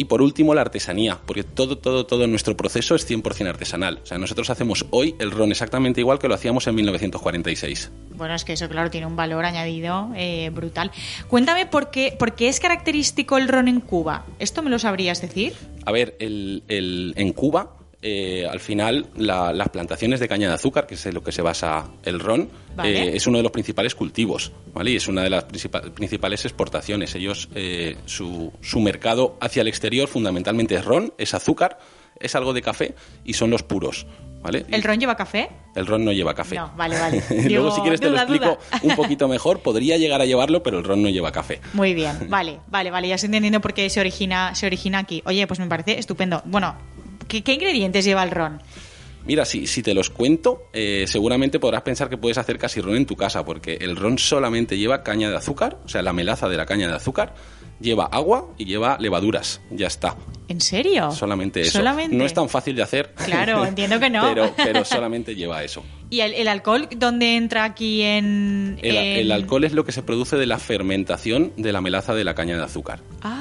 Y 0.00 0.04
por 0.06 0.22
último, 0.22 0.54
la 0.54 0.62
artesanía, 0.62 1.18
porque 1.26 1.42
todo, 1.44 1.76
todo, 1.76 2.06
todo 2.06 2.26
nuestro 2.26 2.56
proceso 2.56 2.94
es 2.94 3.06
100% 3.06 3.46
artesanal. 3.46 4.00
O 4.02 4.06
sea, 4.06 4.16
nosotros 4.16 4.48
hacemos 4.48 4.86
hoy 4.88 5.14
el 5.18 5.30
ron 5.30 5.50
exactamente 5.50 6.00
igual 6.00 6.18
que 6.18 6.26
lo 6.26 6.34
hacíamos 6.34 6.66
en 6.66 6.74
1946. 6.76 7.90
Bueno, 8.14 8.34
es 8.34 8.44
que 8.46 8.54
eso, 8.54 8.66
claro, 8.70 8.88
tiene 8.90 9.06
un 9.06 9.14
valor 9.16 9.44
añadido 9.44 10.10
eh, 10.16 10.48
brutal. 10.54 10.90
Cuéntame 11.28 11.66
por 11.66 11.90
qué, 11.90 12.16
por 12.18 12.34
qué 12.34 12.48
es 12.48 12.60
característico 12.60 13.36
el 13.36 13.46
ron 13.48 13.68
en 13.68 13.80
Cuba. 13.80 14.24
¿Esto 14.38 14.62
me 14.62 14.70
lo 14.70 14.78
sabrías 14.78 15.20
decir? 15.20 15.52
A 15.84 15.92
ver, 15.92 16.16
el, 16.18 16.62
el- 16.68 17.12
en 17.16 17.32
Cuba, 17.34 17.74
eh, 18.02 18.46
al 18.50 18.60
final, 18.60 19.06
la- 19.16 19.52
las 19.52 19.68
plantaciones 19.68 20.20
de 20.20 20.28
caña 20.28 20.48
de 20.48 20.54
azúcar, 20.54 20.86
que 20.86 20.94
es 20.94 21.04
en 21.06 21.14
lo 21.14 21.22
que 21.22 21.32
se 21.32 21.42
basa 21.42 21.90
el 22.02 22.18
ron, 22.20 22.48
Vale. 22.74 23.08
eh, 23.08 23.16
es 23.16 23.26
uno 23.26 23.36
de 23.38 23.42
los 23.42 23.52
principales 23.52 23.94
cultivos, 23.94 24.52
¿vale? 24.72 24.92
Y 24.92 24.96
es 24.96 25.06
una 25.08 25.22
de 25.22 25.30
las 25.30 25.44
principa- 25.44 25.82
principales 25.92 26.44
exportaciones. 26.46 27.14
Ellos, 27.14 27.48
eh, 27.54 27.96
su, 28.06 28.52
su 28.62 28.80
mercado 28.80 29.36
hacia 29.40 29.60
el 29.62 29.68
exterior 29.68 30.08
fundamentalmente 30.08 30.74
es 30.76 30.84
ron, 30.84 31.12
es 31.18 31.34
azúcar, 31.34 31.78
es 32.18 32.34
algo 32.34 32.52
de 32.54 32.62
café 32.62 32.94
y 33.24 33.34
son 33.34 33.50
los 33.50 33.62
puros, 33.62 34.06
¿vale? 34.42 34.64
¿El 34.70 34.82
ron 34.82 34.98
lleva 34.98 35.14
café? 35.16 35.48
El 35.74 35.86
ron 35.86 36.04
no 36.04 36.12
lleva 36.12 36.34
café. 36.34 36.56
No, 36.56 36.72
vale, 36.76 36.98
vale. 36.98 37.22
Luego, 37.50 37.70
si 37.70 37.80
quieres, 37.82 38.00
te 38.00 38.08
duda, 38.08 38.24
lo 38.24 38.34
explico 38.34 38.58
duda. 38.70 38.80
un 38.82 38.96
poquito 38.96 39.28
mejor. 39.28 39.60
Podría 39.60 39.96
llegar 39.98 40.20
a 40.20 40.24
llevarlo, 40.24 40.62
pero 40.62 40.78
el 40.78 40.84
ron 40.84 41.02
no 41.02 41.08
lleva 41.10 41.32
café. 41.32 41.60
Muy 41.74 41.92
bien, 41.94 42.16
vale, 42.30 42.60
vale, 42.68 42.90
vale, 42.90 43.08
ya 43.08 43.14
estoy 43.16 43.26
entendiendo 43.28 43.60
por 43.60 43.74
qué 43.74 43.88
se 43.90 44.00
origina, 44.00 44.54
se 44.54 44.66
origina 44.66 44.98
aquí. 44.98 45.22
Oye, 45.26 45.46
pues 45.46 45.60
me 45.60 45.66
parece 45.66 45.98
estupendo. 45.98 46.42
Bueno, 46.46 46.74
¿qué, 47.30 47.42
qué 47.42 47.54
ingredientes 47.54 48.04
lleva 48.04 48.22
el 48.24 48.30
ron? 48.30 48.60
Mira, 49.26 49.44
si, 49.44 49.66
si 49.66 49.82
te 49.82 49.92
los 49.94 50.08
cuento, 50.10 50.68
eh, 50.72 51.04
seguramente 51.06 51.58
podrás 51.60 51.82
pensar 51.82 52.08
que 52.08 52.16
puedes 52.16 52.38
hacer 52.38 52.58
casi 52.58 52.80
ron 52.80 52.96
en 52.96 53.06
tu 53.06 53.16
casa, 53.16 53.44
porque 53.44 53.74
el 53.80 53.94
ron 53.96 54.18
solamente 54.18 54.76
lleva 54.78 55.02
caña 55.02 55.30
de 55.30 55.36
azúcar, 55.36 55.78
o 55.84 55.88
sea, 55.88 56.00
la 56.02 56.12
melaza 56.14 56.48
de 56.48 56.56
la 56.56 56.64
caña 56.64 56.88
de 56.88 56.94
azúcar, 56.94 57.34
lleva 57.80 58.06
agua 58.06 58.48
y 58.58 58.64
lleva 58.64 58.96
levaduras. 58.98 59.60
Ya 59.70 59.86
está. 59.88 60.16
¿En 60.48 60.60
serio? 60.62 61.10
Solamente 61.12 61.60
eso. 61.60 61.72
Solamente. 61.78 62.16
No 62.16 62.24
es 62.24 62.32
tan 62.34 62.48
fácil 62.48 62.74
de 62.74 62.82
hacer. 62.82 63.12
Claro, 63.24 63.64
entiendo 63.66 64.00
que 64.00 64.08
no. 64.10 64.22
pero, 64.26 64.52
pero 64.56 64.84
solamente 64.86 65.34
lleva 65.34 65.62
eso. 65.64 65.84
¿Y 66.08 66.20
el, 66.20 66.32
el 66.34 66.48
alcohol 66.48 66.88
dónde 66.96 67.36
entra 67.36 67.64
aquí 67.64 68.02
en, 68.02 68.78
El, 68.82 68.96
en- 68.96 69.16
el 69.18 69.32
alcohol 69.32 69.64
es 69.64 69.72
lo 69.74 69.84
que 69.84 69.92
se 69.92 70.02
produce 70.02 70.36
de 70.36 70.46
la 70.46 70.58
fermentación 70.58 71.52
de 71.56 71.72
la 71.72 71.80
melaza 71.82 72.14
de 72.14 72.24
la 72.24 72.34
caña 72.34 72.56
de 72.56 72.64
azúcar. 72.64 73.00
Ah, 73.22 73.39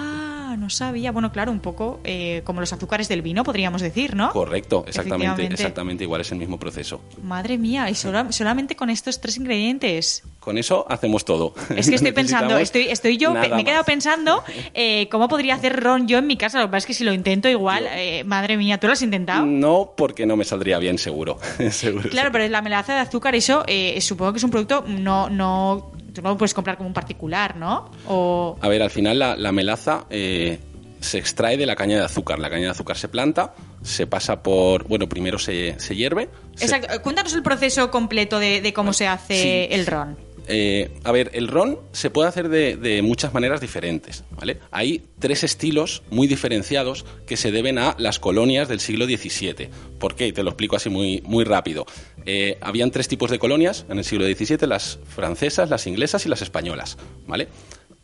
no 0.69 0.75
sabía. 0.75 1.12
Bueno, 1.12 1.32
claro, 1.32 1.51
un 1.51 1.60
poco 1.60 1.99
eh, 2.03 2.41
como 2.45 2.60
los 2.62 2.71
azúcares 2.71 3.08
del 3.10 3.21
vino, 3.23 3.43
podríamos 3.43 3.82
decir, 3.82 4.15
¿no? 4.15 4.29
Correcto, 4.32 4.86
exactamente, 4.88 5.45
exactamente 5.45 6.03
igual 6.03 6.21
es 6.21 6.32
el 6.32 6.38
mismo 6.38 6.60
proceso. 6.60 7.01
Madre 7.23 7.58
mía, 7.58 7.89
y 7.89 7.95
sola- 7.95 8.32
solamente 8.32 8.75
con 8.75 8.89
estos 8.91 9.19
tres 9.19 9.38
ingredientes. 9.38 10.23
Con 10.39 10.58
eso 10.58 10.86
hacemos 10.89 11.25
todo. 11.25 11.53
Es 11.75 11.89
que 11.89 11.95
estoy 11.95 12.12
pensando, 12.21 12.58
estoy, 12.58 12.84
estoy 12.89 13.17
yo, 13.17 13.34
me 13.34 13.47
he 13.47 13.63
quedado 13.63 13.79
más. 13.79 13.86
pensando 13.86 14.43
eh, 14.73 15.08
cómo 15.10 15.27
podría 15.27 15.55
hacer 15.55 15.82
ron 15.82 16.08
yo 16.08 16.19
en 16.19 16.27
mi 16.27 16.38
casa. 16.38 16.60
Lo 16.60 16.67
que 16.67 16.71
pasa 16.71 16.77
es 16.77 16.86
que 16.86 16.93
si 16.93 17.03
lo 17.03 17.13
intento 17.13 17.49
igual, 17.49 17.86
eh, 17.91 18.23
madre 18.25 18.55
mía, 18.55 18.77
¿tú 18.79 18.86
lo 18.88 18.93
has 18.93 19.01
intentado? 19.01 19.45
No, 19.45 19.93
porque 19.97 20.25
no 20.27 20.38
me 20.38 20.45
saldría 20.45 20.77
bien, 20.77 20.97
seguro. 20.99 21.39
seguro. 21.71 22.10
Claro, 22.10 22.32
pero 22.32 22.47
la 22.47 22.62
melaza 22.62 22.93
de 22.93 22.99
azúcar, 22.99 23.34
eso 23.36 23.63
eh, 23.67 23.99
supongo 24.01 24.34
que 24.34 24.38
es 24.38 24.43
un 24.43 24.51
producto 24.51 24.84
no, 24.88 25.29
no, 25.32 25.91
tú 26.10 26.22
no 26.22 26.30
lo 26.30 26.38
puedes 26.38 26.54
comprar 26.54 26.78
como 26.78 26.88
un 26.88 26.93
particular, 26.93 27.56
¿no? 27.56 27.89
O 28.08 28.58
A 28.62 28.67
ver, 28.67 28.82
al 28.82 28.89
final 28.89 29.19
la, 29.19 29.36
la 29.36 29.52
melaza 29.52 30.06
eh, 30.10 30.60
se 31.00 31.17
extrae 31.17 31.58
de 31.58 31.65
la 31.65 31.76
caña 31.76 31.98
de 31.98 32.04
azúcar. 32.06 32.39
La 32.39 32.50
caña 32.50 32.65
de 32.65 32.72
azúcar 32.72 32.98
se 32.98 33.08
planta, 33.08 33.54
se 33.82 34.08
pasa 34.08 34.43
por. 34.43 34.88
Bueno, 34.88 35.08
primero 35.08 35.39
se, 35.39 35.76
se 35.80 35.95
hierve. 35.95 36.30
Exacto. 36.60 37.02
Cuéntanos 37.02 37.34
el 37.34 37.43
proceso 37.43 37.89
completo 37.91 38.39
de, 38.39 38.62
de 38.62 38.74
cómo 38.74 38.93
se 38.93 39.08
hace 39.08 39.67
Sí. 39.69 39.74
el 39.76 39.86
ron. 39.86 40.17
Eh, 40.52 40.89
a 41.04 41.12
ver, 41.12 41.30
el 41.36 41.48
ron 41.48 41.78
se 41.91 42.10
puede 42.10 42.28
hacer 42.28 42.50
de, 42.50 42.76
de 42.76 43.04
muchas 43.04 43.36
maneras 43.36 43.62
diferentes, 43.62 44.24
¿vale? 44.32 44.58
Hay 44.72 45.04
tres 45.19 45.43
estilos 45.43 46.02
muy 46.10 46.26
diferenciados 46.26 47.06
que 47.28 47.38
se 47.38 47.52
deben 47.52 47.78
a 47.78 47.93
las 48.00 48.17
colonias 48.17 48.67
del 48.67 48.80
siglo 48.80 49.06
XVII. 49.06 49.69
¿Por 50.00 50.15
qué? 50.15 50.34
Te 50.34 50.41
lo 50.41 50.50
explico 50.50 50.76
así 50.76 50.89
muy, 50.89 51.22
muy 51.24 51.43
rápido. 51.43 51.86
Eh, 52.32 52.60
habían 52.62 52.92
tres 52.92 53.08
tipos 53.08 53.32
de 53.32 53.39
colonias 53.39 53.86
en 53.89 53.98
el 53.98 54.04
siglo 54.04 54.24
XVII, 54.28 54.68
las 54.68 55.00
francesas, 55.08 55.68
las 55.72 55.88
inglesas 55.88 56.28
y 56.28 56.30
las 56.30 56.44
españolas, 56.44 56.96
¿vale? 57.26 57.48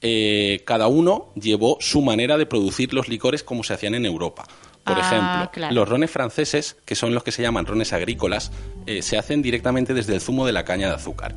Eh, 0.02 0.64
cada 0.66 0.88
uno 0.88 1.30
llevó 1.36 1.78
su 1.80 2.02
manera 2.02 2.36
de 2.36 2.48
producir 2.48 2.92
los 2.92 3.08
licores 3.08 3.44
como 3.44 3.64
se 3.64 3.74
hacían 3.76 3.94
en 3.94 4.04
Europa. 4.06 4.48
Por 4.84 4.98
Ah, 4.98 5.02
ejemplo, 5.02 5.52
claro. 5.54 5.76
los 5.76 5.88
rones 5.88 6.10
franceses, 6.10 6.76
que 6.86 6.96
son 6.96 7.14
los 7.14 7.22
que 7.24 7.32
se 7.32 7.44
llaman 7.44 7.68
rones 7.68 7.94
agrícolas, 7.94 8.52
eh, 8.88 9.04
se 9.04 9.16
hacen 9.20 9.44
directamente 9.44 9.94
desde 9.94 10.16
el 10.16 10.22
zumo 10.22 10.46
de 10.48 10.54
la 10.54 10.66
caña 10.66 10.88
de 10.90 10.96
azúcar. 10.96 11.36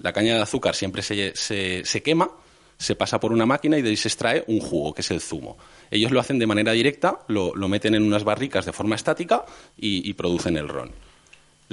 La 0.00 0.12
caña 0.12 0.36
de 0.36 0.42
azúcar 0.42 0.76
siempre 0.76 1.02
se, 1.02 1.32
se- 1.34 1.82
se 1.84 2.02
quema, 2.02 2.30
se 2.78 2.94
pasa 2.94 3.18
por 3.18 3.32
una 3.32 3.46
máquina 3.46 3.76
y 3.76 3.82
de 3.82 3.90
ahí 3.90 3.96
se 3.96 4.08
extrae 4.08 4.44
un 4.46 4.60
jugo, 4.60 4.92
que 4.94 5.02
es 5.02 5.10
el 5.10 5.20
zumo. 5.20 5.56
Ellos 5.90 6.12
lo 6.12 6.20
hacen 6.20 6.38
de 6.38 6.46
manera 6.46 6.70
directa, 6.72 7.20
lo, 7.26 7.54
lo 7.56 7.68
meten 7.68 7.94
en 7.96 8.02
unas 8.04 8.22
barricas 8.22 8.66
de 8.66 8.72
forma 8.72 8.94
estática 8.94 9.44
y, 9.76 10.08
y 10.08 10.12
producen 10.14 10.56
el 10.56 10.68
ron. 10.68 10.90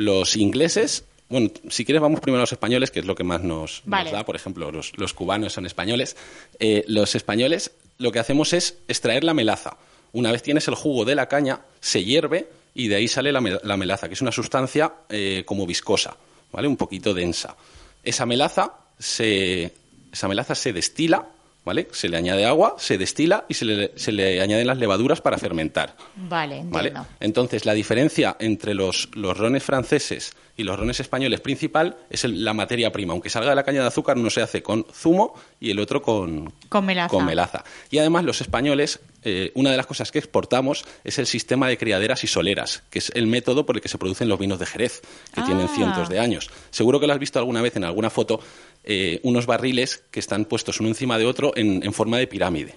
Los 0.01 0.35
ingleses, 0.35 1.05
bueno, 1.29 1.49
si 1.69 1.85
quieres 1.85 2.01
vamos 2.01 2.19
primero 2.19 2.39
a 2.39 2.43
los 2.43 2.51
españoles, 2.51 2.91
que 2.91 2.99
es 2.99 3.05
lo 3.05 3.15
que 3.15 3.23
más 3.23 3.43
nos, 3.43 3.83
da. 3.85 4.25
Por 4.25 4.35
ejemplo, 4.35 4.71
los, 4.71 4.97
los 4.97 5.13
cubanos 5.13 5.53
son 5.53 5.65
españoles. 5.65 6.17
Eh, 6.59 6.83
los 6.87 7.15
españoles 7.15 7.71
lo 8.01 8.11
que 8.11 8.19
hacemos 8.19 8.53
es 8.53 8.79
extraer 8.87 9.23
la 9.23 9.33
melaza. 9.33 9.77
Una 10.13 10.31
vez 10.31 10.41
tienes 10.41 10.67
el 10.67 10.75
jugo 10.75 11.05
de 11.05 11.15
la 11.15 11.27
caña, 11.27 11.61
se 11.79 12.03
hierve 12.03 12.49
y 12.73 12.87
de 12.87 12.95
ahí 12.95 13.07
sale 13.07 13.31
la 13.31 13.41
melaza, 13.41 14.07
que 14.07 14.15
es 14.15 14.21
una 14.21 14.31
sustancia 14.31 14.93
eh, 15.09 15.43
como 15.45 15.67
viscosa, 15.67 16.17
¿vale? 16.51 16.67
Un 16.67 16.77
poquito 16.77 17.13
densa. 17.13 17.55
Esa 18.03 18.25
melaza 18.25 18.73
se, 18.97 19.73
esa 20.11 20.27
melaza 20.27 20.55
se 20.55 20.73
destila, 20.73 21.27
¿vale? 21.65 21.87
Se 21.91 22.09
le 22.09 22.17
añade 22.17 22.45
agua, 22.45 22.75
se 22.77 22.97
destila 22.97 23.45
y 23.47 23.53
se 23.53 23.65
le, 23.65 23.91
se 23.95 24.11
le 24.11 24.41
añaden 24.41 24.67
las 24.67 24.77
levaduras 24.77 25.21
para 25.21 25.37
fermentar. 25.37 25.95
Vale, 26.15 26.61
¿Vale? 26.65 26.89
entiendo. 26.89 27.09
Entonces, 27.19 27.65
la 27.65 27.73
diferencia 27.73 28.35
entre 28.39 28.73
los, 28.73 29.09
los 29.13 29.37
rones 29.37 29.63
franceses 29.63 30.33
y 30.57 30.63
los 30.63 30.77
rones 30.79 30.99
españoles 30.99 31.39
principal 31.41 31.97
es 32.09 32.23
el- 32.23 32.43
la 32.43 32.53
materia 32.53 32.91
prima. 32.91 33.13
Aunque 33.13 33.29
salga 33.29 33.49
de 33.51 33.55
la 33.55 33.63
caña 33.63 33.81
de 33.81 33.87
azúcar, 33.87 34.17
uno 34.17 34.29
se 34.29 34.41
hace 34.41 34.61
con 34.61 34.85
zumo 34.93 35.33
y 35.59 35.71
el 35.71 35.79
otro 35.79 36.01
con, 36.01 36.53
Con 36.69 36.85
melaza. 36.85 37.09
con 37.09 37.25
melaza. 37.25 37.63
Y 37.89 37.97
además, 37.99 38.23
los 38.23 38.41
españoles, 38.41 38.99
eh, 39.23 39.51
una 39.55 39.71
de 39.71 39.77
las 39.77 39.85
cosas 39.85 40.11
que 40.11 40.19
exportamos 40.19 40.83
es 41.03 41.19
el 41.19 41.27
sistema 41.27 41.67
de 41.67 41.77
criaderas 41.77 42.23
y 42.23 42.27
soleras, 42.27 42.83
que 42.89 42.99
es 42.99 43.11
el 43.15 43.27
método 43.27 43.65
por 43.65 43.75
el 43.77 43.81
que 43.81 43.87
se 43.89 43.97
producen 43.97 44.29
los 44.29 44.39
vinos 44.39 44.59
de 44.59 44.65
Jerez, 44.65 45.01
que 45.33 45.41
Ah. 45.41 45.45
tienen 45.45 45.67
cientos 45.69 46.09
de 46.09 46.19
años. 46.19 46.49
Seguro 46.69 46.99
que 46.99 47.07
lo 47.07 47.13
has 47.13 47.19
visto 47.19 47.39
alguna 47.39 47.61
vez 47.61 47.75
en 47.77 47.83
alguna 47.83 48.09
foto, 48.09 48.39
eh, 48.83 49.19
unos 49.23 49.45
barriles 49.45 50.03
que 50.11 50.19
están 50.19 50.45
puestos 50.45 50.79
uno 50.79 50.89
encima 50.89 51.17
de 51.17 51.25
otro 51.25 51.53
en, 51.55 51.83
en 51.83 51.93
forma 51.93 52.17
de 52.17 52.27
pirámide. 52.27 52.75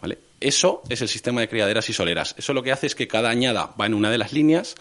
¿vale? 0.00 0.18
Eso 0.40 0.82
es 0.90 1.00
el 1.00 1.08
sistema 1.08 1.40
de 1.40 1.48
criaderas 1.48 1.88
y 1.88 1.94
soleras. 1.94 2.34
Eso 2.36 2.52
lo 2.52 2.62
que 2.62 2.70
hace 2.70 2.86
es 2.86 2.94
que 2.94 3.08
cada 3.08 3.30
añada 3.30 3.74
va 3.80 3.86
en 3.86 3.94
una 3.94 4.10
de 4.10 4.18
las 4.18 4.34
líneas 4.34 4.74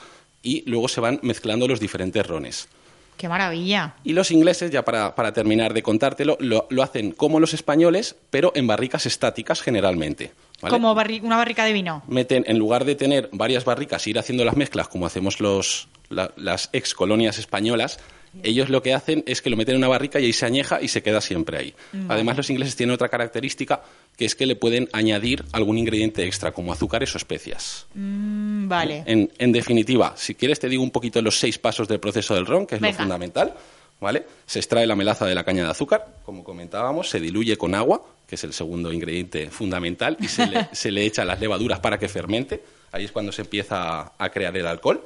y 0.46 0.64
luego 0.70 0.88
se 0.88 1.02
van 1.02 1.20
mezclando 1.24 1.68
los 1.68 1.82
diferentes 1.82 2.26
rones. 2.26 2.70
Qué 3.18 3.28
maravilla. 3.30 3.96
Y 4.04 4.12
los 4.12 4.30
ingleses, 4.32 4.72
ya 4.72 4.84
para, 4.84 5.16
para 5.16 5.32
terminar 5.32 5.74
de 5.74 5.82
contártelo, 5.82 6.36
lo, 6.42 6.68
lo 6.70 6.84
hacen 6.84 7.12
como 7.12 7.40
los 7.40 7.54
españoles, 7.54 8.16
pero 8.30 8.52
en 8.56 8.68
barricas 8.68 9.06
estáticas 9.06 9.62
generalmente. 9.62 10.34
¿vale? 10.62 10.72
Como 10.74 10.94
barri- 10.94 11.22
una 11.24 11.38
barrica 11.38 11.64
de 11.64 11.72
vino. 11.72 12.04
Meten, 12.08 12.44
en 12.48 12.58
lugar 12.58 12.84
de 12.84 12.96
tener 12.96 13.30
varias 13.32 13.64
barricas 13.64 14.06
e 14.06 14.10
ir 14.10 14.20
haciendo 14.20 14.44
las 14.44 14.58
mezclas 14.58 14.90
como 14.90 15.06
hacemos 15.06 15.40
los, 15.40 15.88
la- 16.10 16.32
las 16.36 16.70
ex 16.74 16.94
colonias 16.94 17.40
españolas, 17.40 18.00
ellos 18.44 18.70
lo 18.70 18.82
que 18.82 18.94
hacen 18.94 19.24
es 19.26 19.42
que 19.42 19.50
lo 19.50 19.58
meten 19.58 19.76
en 19.76 19.80
una 19.80 19.88
barrica 19.88 20.20
y 20.20 20.26
ahí 20.26 20.34
se 20.34 20.46
añeja 20.46 20.82
y 20.82 20.88
se 20.88 21.02
queda 21.02 21.22
siempre 21.22 21.58
ahí. 21.58 21.74
Además, 22.10 22.38
los 22.38 22.50
ingleses 22.50 22.76
tienen 22.76 22.94
otra 22.94 23.10
característica, 23.10 23.82
que 24.16 24.26
es 24.26 24.36
que 24.36 24.46
le 24.46 24.56
pueden 24.56 24.90
añadir 24.94 25.44
algún 25.52 25.78
ingrediente 25.78 26.26
extra, 26.26 26.52
como 26.52 26.72
azúcares 26.72 27.14
o 27.16 27.18
especias. 27.18 27.88
Mm, 27.94 28.68
vale. 28.68 29.04
En, 29.06 29.32
en 29.38 29.52
definitiva, 29.52 30.14
si 30.16 30.36
quieres 30.36 30.60
te 30.60 30.70
digo 30.70 30.84
un 30.84 30.92
poquito 30.92 31.22
los 31.22 31.40
seis 31.40 31.58
pasos 31.58 31.88
del 31.88 32.00
proceso 32.00 32.36
del 32.36 32.46
ron, 32.46 32.66
que 32.66 32.76
es 32.76 32.82
Venga. 32.82 32.98
lo 32.98 33.04
fundamental. 33.04 33.54
¿Vale? 33.98 34.26
Se 34.46 34.60
extrae 34.60 34.86
la 34.86 34.96
melaza 34.96 35.26
de 35.26 35.34
la 35.34 35.46
caña 35.46 35.64
de 35.64 35.72
azúcar, 35.72 36.18
como 36.26 36.44
comentábamos, 36.44 37.10
se 37.10 37.22
diluye 37.22 37.58
con 37.58 37.74
agua, 37.74 38.04
que 38.28 38.36
es 38.36 38.44
el 38.44 38.52
segundo 38.52 38.92
ingrediente 38.92 39.50
fundamental, 39.50 40.18
y 40.20 40.28
se 40.28 40.48
le, 40.48 40.68
se 40.74 40.92
le 40.92 41.06
echan 41.06 41.28
las 41.28 41.40
levaduras 41.40 41.80
para 41.80 41.98
que 41.98 42.10
fermente. 42.10 42.62
Ahí 42.92 43.06
es 43.06 43.14
cuando 43.14 43.32
se 43.32 43.44
empieza 43.44 44.12
a 44.18 44.30
crear 44.32 44.56
el 44.58 44.68
alcohol. 44.68 45.02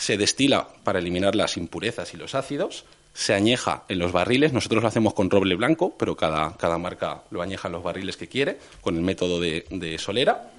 Se 0.00 0.16
destila 0.16 0.68
para 0.82 0.98
eliminar 0.98 1.34
las 1.34 1.56
impurezas 1.56 2.14
y 2.14 2.16
los 2.16 2.34
ácidos. 2.34 2.84
Se 3.12 3.34
añeja 3.34 3.84
en 3.88 3.98
los 3.98 4.12
barriles. 4.12 4.52
Nosotros 4.52 4.82
lo 4.82 4.88
hacemos 4.88 5.12
con 5.12 5.28
roble 5.28 5.56
blanco, 5.56 5.94
pero 5.98 6.16
cada, 6.16 6.56
cada 6.56 6.78
marca 6.78 7.22
lo 7.30 7.42
añeja 7.42 7.68
en 7.68 7.72
los 7.72 7.82
barriles 7.82 8.16
que 8.16 8.28
quiere, 8.28 8.58
con 8.80 8.96
el 8.96 9.02
método 9.02 9.40
de, 9.40 9.66
de 9.70 9.98
solera 9.98 10.50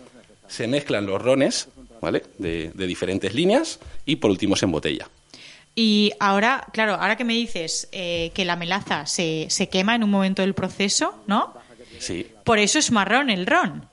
se 0.52 0.68
mezclan 0.68 1.06
los 1.06 1.22
rones, 1.22 1.70
¿vale? 2.02 2.24
De, 2.38 2.72
de 2.74 2.86
diferentes 2.86 3.34
líneas 3.34 3.80
y 4.06 4.18
por 4.18 4.30
último 4.32 4.58
se 4.58 4.66
embotella. 4.66 5.10
Y 5.74 6.12
ahora, 6.20 6.68
claro, 6.74 6.96
ahora 6.96 7.16
que 7.16 7.24
me 7.24 7.34
dices 7.34 7.88
eh, 7.94 8.32
que 8.34 8.44
la 8.44 8.58
melaza 8.58 9.06
se, 9.06 9.48
se 9.50 9.70
quema 9.70 9.96
en 9.96 10.04
un 10.04 10.10
momento 10.10 10.42
del 10.42 10.54
proceso, 10.54 11.16
¿no? 11.26 11.54
Sí. 12.00 12.28
Por 12.44 12.60
eso 12.60 12.80
es 12.80 12.92
marrón 12.92 13.30
el 13.30 13.46
ron. 13.48 13.88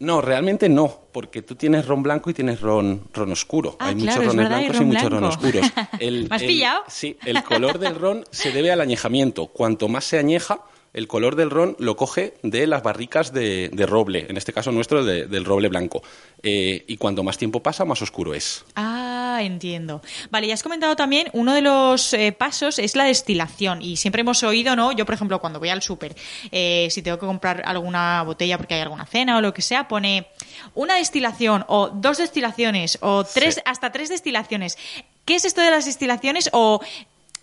No, 0.00 0.20
realmente 0.20 0.68
no, 0.68 1.02
porque 1.12 1.40
tú 1.42 1.54
tienes 1.54 1.86
ron 1.86 2.02
blanco 2.02 2.28
y 2.28 2.34
tienes 2.34 2.60
ron, 2.60 3.02
ron 3.12 3.30
oscuro. 3.32 3.76
Ah, 3.78 3.88
hay 3.88 3.94
claro, 3.94 4.22
muchos 4.22 4.22
es 4.22 4.26
rones 4.38 4.48
blancos 4.48 4.80
y 4.80 4.84
muchos 4.84 5.10
ron 5.10 5.24
oscuros. 5.24 5.66
El- 6.00 6.28
¿Me 6.28 6.36
has 6.36 6.42
el- 6.42 6.48
pillado? 6.48 6.82
Sí, 6.88 7.16
el 7.24 7.42
color 7.44 7.78
del 7.78 7.94
ron 7.94 8.24
se 8.30 8.50
debe 8.50 8.72
al 8.72 8.80
añejamiento. 8.80 9.46
Cuanto 9.46 9.88
más 9.88 10.04
se 10.04 10.18
añeja, 10.18 10.60
el 10.94 11.06
color 11.08 11.36
del 11.36 11.50
ron 11.50 11.76
lo 11.78 11.96
coge 11.96 12.34
de 12.42 12.66
las 12.66 12.82
barricas 12.82 13.32
de, 13.32 13.68
de 13.72 13.84
roble, 13.86 14.26
en 14.28 14.36
este 14.36 14.52
caso 14.52 14.72
nuestro 14.72 15.04
de- 15.04 15.26
del 15.26 15.44
roble 15.44 15.68
blanco. 15.68 16.02
Eh, 16.42 16.84
y 16.86 16.96
cuanto 16.96 17.22
más 17.22 17.36
tiempo 17.36 17.60
pasa, 17.62 17.84
más 17.84 18.00
oscuro 18.00 18.32
es. 18.32 18.64
Ah, 18.76 19.38
entiendo. 19.42 20.00
Vale, 20.30 20.46
ya 20.46 20.54
has 20.54 20.62
comentado 20.62 20.94
también, 20.96 21.28
uno 21.32 21.52
de 21.52 21.62
los 21.62 22.14
eh, 22.14 22.30
pasos 22.32 22.78
es 22.78 22.94
la 22.96 23.04
destilación. 23.04 23.82
Y 23.82 23.96
siempre 23.96 24.20
hemos 24.20 24.42
oído, 24.44 24.76
¿no? 24.76 24.92
Yo, 24.92 25.04
por 25.04 25.14
ejemplo, 25.16 25.40
cuando 25.40 25.58
voy 25.58 25.68
al 25.68 25.82
súper, 25.82 26.14
eh, 26.52 26.88
si 26.90 27.02
tengo 27.02 27.18
que 27.18 27.26
comprar 27.26 27.62
alguna 27.66 28.22
botella 28.22 28.56
porque 28.56 28.74
hay 28.74 28.80
alguna 28.80 29.04
cena 29.06 29.36
o 29.36 29.40
lo 29.40 29.52
que 29.52 29.62
sea, 29.62 29.88
pone 29.88 30.28
una 30.74 30.94
destilación 30.94 31.64
o 31.68 31.88
dos 31.88 32.18
destilaciones 32.18 32.98
o 33.00 33.24
tres, 33.24 33.56
Sí. 33.56 33.60
hasta 33.64 33.90
tres 33.92 34.08
destilaciones. 34.08 34.78
¿Qué 35.24 35.34
es 35.34 35.44
esto 35.44 35.60
de 35.60 35.70
las 35.70 35.86
destilaciones 35.86 36.50
o 36.52 36.80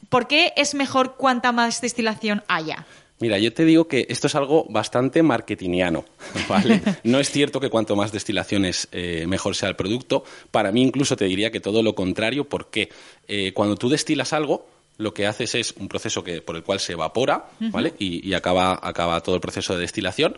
por 0.09 0.27
qué 0.27 0.53
es 0.55 0.73
mejor 0.73 1.15
cuanta 1.15 1.51
más 1.51 1.81
destilación 1.81 2.43
haya? 2.47 2.85
Mira, 3.21 3.37
yo 3.37 3.53
te 3.53 3.63
digo 3.63 3.87
que 3.87 4.07
esto 4.09 4.27
es 4.27 4.35
algo 4.35 4.65
bastante 4.69 5.23
marketingiano, 5.23 6.03
¿vale? 6.49 6.81
No 7.03 7.19
es 7.19 7.29
cierto 7.29 7.59
que 7.59 7.69
cuanto 7.69 7.95
más 7.95 8.11
destilaciones 8.11 8.87
eh, 8.91 9.25
mejor 9.27 9.55
sea 9.55 9.69
el 9.69 9.75
producto. 9.75 10.23
Para 10.51 10.71
mí 10.71 10.81
incluso 10.81 11.15
te 11.15 11.25
diría 11.25 11.51
que 11.51 11.59
todo 11.59 11.83
lo 11.83 11.95
contrario, 11.95 12.49
porque 12.49 12.89
eh, 13.27 13.53
cuando 13.53 13.75
tú 13.75 13.87
destilas 13.89 14.33
algo, 14.33 14.67
lo 14.97 15.13
que 15.13 15.27
haces 15.27 15.55
es 15.55 15.73
un 15.77 15.87
proceso 15.87 16.23
que, 16.23 16.41
por 16.41 16.55
el 16.55 16.63
cual 16.63 16.79
se 16.79 16.93
evapora, 16.93 17.45
¿vale? 17.59 17.93
Y, 17.97 18.27
y 18.27 18.33
acaba, 18.33 18.79
acaba 18.81 19.21
todo 19.21 19.35
el 19.35 19.41
proceso 19.41 19.73
de 19.75 19.81
destilación. 19.81 20.37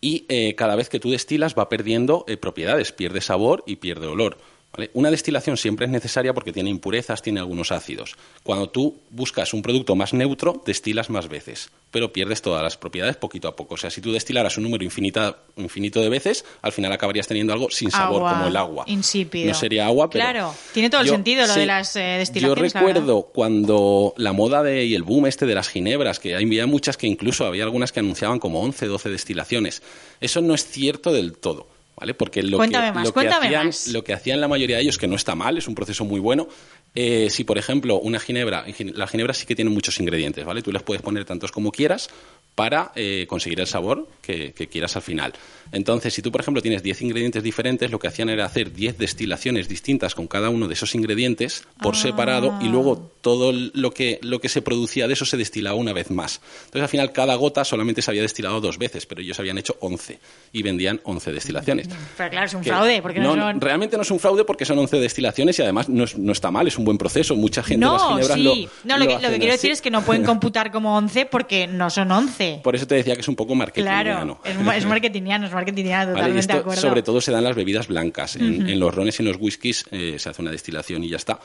Y 0.00 0.24
eh, 0.28 0.54
cada 0.54 0.76
vez 0.76 0.88
que 0.88 0.98
tú 0.98 1.10
destilas 1.10 1.54
va 1.54 1.68
perdiendo 1.68 2.24
eh, 2.26 2.36
propiedades, 2.36 2.92
pierde 2.92 3.20
sabor 3.20 3.62
y 3.66 3.76
pierde 3.76 4.06
olor. 4.06 4.38
¿Vale? 4.72 4.90
Una 4.94 5.10
destilación 5.10 5.56
siempre 5.56 5.86
es 5.86 5.92
necesaria 5.92 6.32
porque 6.34 6.52
tiene 6.52 6.70
impurezas, 6.70 7.22
tiene 7.22 7.40
algunos 7.40 7.72
ácidos. 7.72 8.16
Cuando 8.42 8.68
tú 8.68 8.98
buscas 9.10 9.52
un 9.54 9.62
producto 9.62 9.94
más 9.96 10.12
neutro, 10.14 10.62
destilas 10.64 11.10
más 11.10 11.28
veces, 11.28 11.70
pero 11.90 12.12
pierdes 12.12 12.40
todas 12.42 12.62
las 12.62 12.76
propiedades 12.76 13.16
poquito 13.16 13.48
a 13.48 13.56
poco. 13.56 13.74
O 13.74 13.76
sea, 13.76 13.90
si 13.90 14.00
tú 14.00 14.12
destilaras 14.12 14.56
un 14.56 14.64
número 14.64 14.84
infinita- 14.84 15.36
infinito 15.56 16.00
de 16.00 16.08
veces, 16.08 16.44
al 16.62 16.72
final 16.72 16.92
acabarías 16.92 17.26
teniendo 17.26 17.52
algo 17.52 17.68
sin 17.70 17.90
sabor, 17.90 18.18
Agua, 18.22 18.32
como 18.32 18.46
el 18.48 18.56
agua. 18.56 18.84
insípido. 18.86 19.48
No 19.48 19.54
sería 19.54 19.86
agua, 19.86 20.08
pero... 20.08 20.24
Claro, 20.24 20.54
tiene 20.72 20.88
todo 20.90 21.00
el 21.00 21.06
Yo- 21.08 21.12
sentido 21.14 21.46
lo 21.46 21.52
sí, 21.54 21.60
de 21.60 21.66
las 21.66 21.96
eh, 21.96 22.12
Yo 22.14 22.18
destilaciones. 22.18 22.74
la 22.74 22.80
verdad. 22.80 22.94
recuerdo 23.00 23.22
cuando 23.32 24.14
la 24.16 24.32
moda 24.32 24.62
de, 24.62 24.84
y 24.84 24.94
el 24.94 25.02
boom 25.02 25.26
este 25.26 25.46
de 25.46 25.54
las 25.54 25.68
ginebras, 25.68 26.20
que 26.20 26.36
había 26.36 26.66
muchas 26.66 26.96
que 26.96 27.06
incluso 27.06 27.44
había 27.44 27.64
algunas 27.64 27.90
que 27.92 28.00
anunciaban 28.00 28.38
como 28.38 28.60
11, 28.62 28.86
12 28.86 29.10
destilaciones. 29.10 29.82
Eso 30.20 30.40
no 30.42 30.54
es 30.54 30.64
cierto 30.66 31.12
del 31.12 31.32
todo. 31.36 31.66
¿Vale? 31.96 32.14
Porque 32.14 32.42
lo 32.42 32.56
Cuéntame 32.56 32.86
que, 32.88 32.92
más, 32.92 33.04
lo, 33.04 33.10
que 33.10 33.14
cuéntame 33.14 33.46
hacían, 33.46 33.66
más. 33.66 33.88
lo 33.88 34.02
que 34.02 34.14
hacían 34.14 34.40
la 34.40 34.48
mayoría 34.48 34.76
de 34.76 34.82
ellos, 34.82 34.96
que 34.96 35.06
no 35.06 35.16
está 35.16 35.34
mal, 35.34 35.58
es 35.58 35.68
un 35.68 35.74
proceso 35.74 36.04
muy 36.04 36.18
bueno, 36.18 36.48
eh, 36.94 37.28
si 37.30 37.44
por 37.44 37.58
ejemplo 37.58 37.98
una 38.00 38.18
ginebra, 38.20 38.64
la 38.94 39.06
ginebra 39.06 39.34
sí 39.34 39.46
que 39.46 39.54
tiene 39.54 39.70
muchos 39.70 39.98
ingredientes, 40.00 40.44
¿vale? 40.44 40.62
Tú 40.62 40.72
les 40.72 40.82
puedes 40.82 41.02
poner 41.02 41.24
tantos 41.24 41.52
como 41.52 41.70
quieras 41.70 42.10
para 42.56 42.90
eh, 42.96 43.26
conseguir 43.28 43.60
el 43.60 43.66
sabor 43.66 44.08
que, 44.20 44.52
que 44.52 44.66
quieras 44.66 44.94
al 44.96 45.02
final. 45.02 45.32
Entonces, 45.72 46.12
si 46.12 46.20
tú, 46.20 46.32
por 46.32 46.40
ejemplo, 46.40 46.60
tienes 46.60 46.82
10 46.82 47.02
ingredientes 47.02 47.42
diferentes, 47.44 47.90
lo 47.92 47.98
que 48.00 48.08
hacían 48.08 48.28
era 48.28 48.44
hacer 48.44 48.72
10 48.72 48.98
destilaciones 48.98 49.68
distintas 49.68 50.14
con 50.16 50.26
cada 50.26 50.50
uno 50.50 50.66
de 50.66 50.74
esos 50.74 50.94
ingredientes 50.96 51.64
por 51.80 51.94
separado 51.96 52.58
y 52.60 52.68
luego 52.68 53.12
todo 53.20 53.52
lo 53.52 53.92
que, 53.92 54.18
lo 54.22 54.40
que 54.40 54.48
se 54.48 54.62
producía 54.62 55.06
de 55.06 55.12
eso 55.14 55.24
se 55.24 55.36
destilaba 55.36 55.76
una 55.76 55.92
vez 55.92 56.10
más. 56.10 56.40
Entonces, 56.64 56.82
al 56.82 56.88
final, 56.88 57.12
cada 57.12 57.36
gota 57.36 57.64
solamente 57.64 58.02
se 58.02 58.10
había 58.10 58.22
destilado 58.22 58.60
dos 58.60 58.78
veces, 58.78 59.06
pero 59.06 59.20
ellos 59.22 59.38
habían 59.38 59.56
hecho 59.56 59.76
11 59.80 60.18
y 60.52 60.62
vendían 60.62 61.00
11 61.04 61.32
destilaciones. 61.32 61.88
Pero 62.16 62.30
claro, 62.30 62.46
es 62.46 62.54
un 62.54 62.62
Que- 62.62 62.70
fraude, 62.70 63.00
porque 63.00 63.20
no, 63.20 63.36
no, 63.36 63.42
son... 63.52 63.60
realmente 63.60 63.96
no 63.96 64.02
es 64.02 64.10
un 64.10 64.18
fraude 64.18 64.44
porque 64.44 64.64
son 64.64 64.78
11 64.78 64.98
destilaciones 64.98 65.56
y 65.58 65.62
además 65.62 65.88
no, 65.88 66.02
es- 66.04 66.18
no 66.18 66.32
está 66.32 66.50
mal, 66.50 66.66
es 66.66 66.76
un 66.80 66.84
buen 66.84 66.98
proceso. 66.98 67.36
Mucha 67.36 67.62
gente 67.62 67.86
las 67.86 67.92
No, 68.02 68.08
ginebras 68.08 68.36
sí. 68.36 68.42
lo, 68.42 68.54
no, 68.84 68.98
lo, 68.98 69.06
que, 69.06 69.14
lo 69.22 69.30
que 69.30 69.38
quiero 69.38 69.52
decir 69.52 69.70
es 69.70 69.80
que 69.80 69.90
no 69.90 70.02
pueden 70.02 70.24
computar 70.24 70.72
como 70.72 70.96
11 70.96 71.26
porque 71.26 71.66
no 71.68 71.88
son 71.90 72.10
11. 72.10 72.60
Por 72.64 72.74
eso 72.74 72.86
te 72.86 72.96
decía 72.96 73.14
que 73.14 73.20
es 73.20 73.28
un 73.28 73.36
poco 73.36 73.54
marketingiano. 73.54 74.02
Claro, 74.02 74.40
es, 74.44 74.58
ma- 74.64 74.76
es 74.76 74.84
marketingiano, 74.86 75.46
es 75.46 75.52
marketingiano, 75.52 76.06
Vale, 76.06 76.14
totalmente 76.14 76.40
esto 76.40 76.52
de 76.54 76.60
acuerdo. 76.60 76.80
sobre 76.82 77.02
todo 77.02 77.20
se 77.20 77.30
dan 77.32 77.44
las 77.44 77.54
bebidas 77.54 77.86
blancas. 77.86 78.36
En, 78.36 78.68
en 78.68 78.80
los 78.80 78.94
rones 78.94 79.18
y 79.18 79.22
en 79.22 79.28
los 79.28 79.36
whiskies 79.38 79.84
eh, 79.92 80.16
se 80.18 80.28
hace 80.30 80.42
una 80.42 80.50
destilación 80.50 81.04
y 81.04 81.08
ya 81.10 81.16
está. 81.16 81.38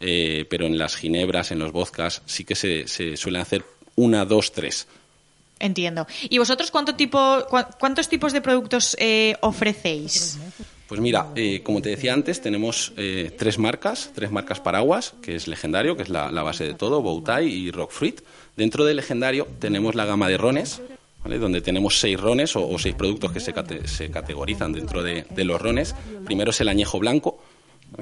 Eh, 0.00 0.46
pero 0.48 0.66
en 0.66 0.78
las 0.78 0.96
ginebras, 0.96 1.50
en 1.50 1.58
los 1.58 1.72
vodkas, 1.72 2.22
sí 2.26 2.44
que 2.44 2.54
se, 2.54 2.86
se 2.88 3.16
suelen 3.16 3.42
hacer 3.42 3.64
una, 3.96 4.24
dos, 4.24 4.52
tres. 4.52 4.86
Entiendo. 5.58 6.06
¿Y 6.28 6.38
vosotros 6.38 6.70
cuánto 6.72 6.94
tipo, 6.96 7.18
cua- 7.48 7.68
cuántos 7.78 8.08
tipos 8.08 8.32
de 8.32 8.40
productos 8.40 8.96
eh, 8.98 9.36
ofrecéis? 9.42 10.38
Pues 10.88 11.00
mira, 11.00 11.28
eh, 11.36 11.62
como 11.62 11.80
te 11.80 11.88
decía 11.88 12.12
antes, 12.12 12.40
tenemos 12.42 12.92
eh, 12.98 13.34
tres 13.38 13.58
marcas, 13.58 14.10
tres 14.14 14.30
marcas 14.30 14.60
paraguas, 14.60 15.14
que 15.22 15.34
es 15.36 15.48
legendario, 15.48 15.96
que 15.96 16.02
es 16.02 16.10
la, 16.10 16.30
base 16.42 16.64
de 16.64 16.74
todo, 16.74 17.00
Bowtie 17.00 17.44
y 17.48 17.70
Rockfruit. 17.70 18.20
Dentro 18.56 18.84
de 18.84 18.92
legendario 18.94 19.46
tenemos 19.58 19.94
la 19.94 20.04
gama 20.04 20.28
de 20.28 20.36
rones, 20.36 20.82
¿vale? 21.24 21.38
donde 21.38 21.62
tenemos 21.62 21.98
seis 21.98 22.20
rones 22.20 22.56
o, 22.56 22.78
seis 22.78 22.94
productos 22.94 23.32
que 23.32 23.40
se, 23.40 23.54
cate- 23.54 23.86
se 23.86 24.10
categorizan 24.10 24.72
dentro 24.72 25.02
de, 25.02 25.24
de 25.30 25.44
los 25.44 25.60
rones. 25.62 25.94
Primero 26.26 26.50
es 26.50 26.60
el 26.60 26.68
añejo 26.68 26.98
blanco, 26.98 27.42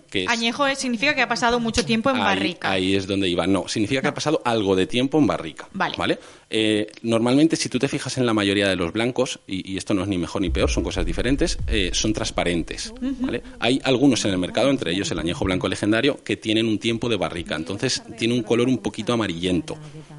que 0.09 0.25
es... 0.25 0.29
Añejo 0.29 0.67
significa 0.75 1.15
que 1.15 1.23
ha 1.23 1.29
pasado 1.29 1.61
mucho 1.61 1.85
tiempo 1.85 2.11
en 2.11 2.17
ahí, 2.17 2.23
barrica. 2.23 2.71
ahí 2.71 2.95
es 2.95 3.07
donde 3.07 3.29
iba. 3.29 3.47
No, 3.47 3.69
significa 3.69 4.03
que 4.03 4.09
ha 4.09 4.15
pasado 4.15 4.41
algo 4.45 4.77
de 4.77 4.87
tiempo 4.87 5.19
en 5.19 5.27
barrica. 5.27 5.69
Vale. 5.73 6.19
Eh, 6.49 6.91
normalmente, 7.03 7.57
si 7.57 7.69
tú 7.69 7.79
te 7.79 7.89
fijas 7.89 8.19
en 8.19 8.27
la 8.27 8.35
mayoría 8.35 8.69
de 8.69 8.77
los 8.77 8.93
blancos, 8.93 9.41
y, 9.47 9.73
y 9.73 9.77
esto 9.77 9.95
no 9.95 10.03
es 10.03 10.09
ni 10.09 10.19
mejor 10.19 10.43
ni 10.43 10.51
peor, 10.51 10.71
son 10.71 10.83
cosas 10.83 11.07
diferentes, 11.07 11.59
eh, 11.69 11.91
son 11.93 12.13
transparentes. 12.13 12.93
¿vale? 13.21 13.43
Hay 13.61 13.81
algunos 13.85 14.25
en 14.25 14.33
el 14.33 14.39
mercado, 14.39 14.71
entre 14.71 14.93
ellos 14.93 15.11
el 15.11 15.19
añejo 15.19 15.45
blanco 15.45 15.69
legendario, 15.69 16.23
que 16.25 16.37
tienen 16.37 16.67
un 16.67 16.79
tiempo 16.79 17.09
de 17.09 17.17
barrica. 17.17 17.55
Entonces, 17.55 18.03
tiene 18.19 18.35
un 18.35 18.43
color 18.43 18.69
un 18.69 18.79
poquito 18.79 19.13
amarillento. 19.13 19.77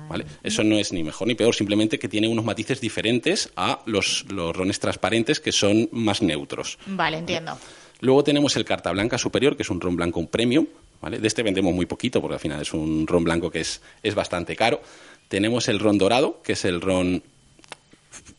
¿vale? 0.08 0.26
Eso 0.44 0.64
no 0.64 0.78
es 0.78 0.94
ni 0.94 1.04
mejor 1.04 1.28
ni 1.28 1.36
peor, 1.36 1.54
simplemente 1.56 2.00
que 2.00 2.08
tiene 2.08 2.28
unos 2.28 2.46
matices 2.46 2.80
diferentes 2.82 3.52
a 3.56 3.82
los, 3.86 4.26
los 4.30 4.56
rones 4.56 4.80
transparentes, 4.80 5.40
que 5.40 5.52
son 5.52 5.90
más 5.92 6.22
neutros. 6.22 6.78
Vale, 6.86 7.18
entiendo. 7.18 7.58
Luego 8.02 8.24
tenemos 8.24 8.56
el 8.58 8.66
Carta 8.66 8.92
Blanca 8.92 9.18
Superior, 9.18 9.56
que 9.56 9.64
es 9.64 9.70
un 9.70 9.80
ron 9.82 9.96
blanco 9.96 10.20
un 10.20 10.28
premium. 10.28 10.68
¿vale? 11.02 11.18
De 11.20 11.28
este 11.28 11.42
vendemos 11.44 11.74
muy 11.74 11.86
poquito, 11.88 12.22
porque 12.22 12.36
al 12.36 12.40
final 12.40 12.62
es 12.62 12.74
un 12.74 13.08
ron 13.08 13.24
blanco 13.24 13.50
que 13.50 13.62
es, 13.62 13.82
es 14.04 14.14
bastante 14.14 14.56
caro. 14.56 14.82
Tenemos 15.28 15.68
el 15.70 15.80
ron 15.80 15.98
dorado, 15.98 16.42
que 16.44 16.54
es 16.54 16.66
el 16.66 16.82
ron... 16.82 17.24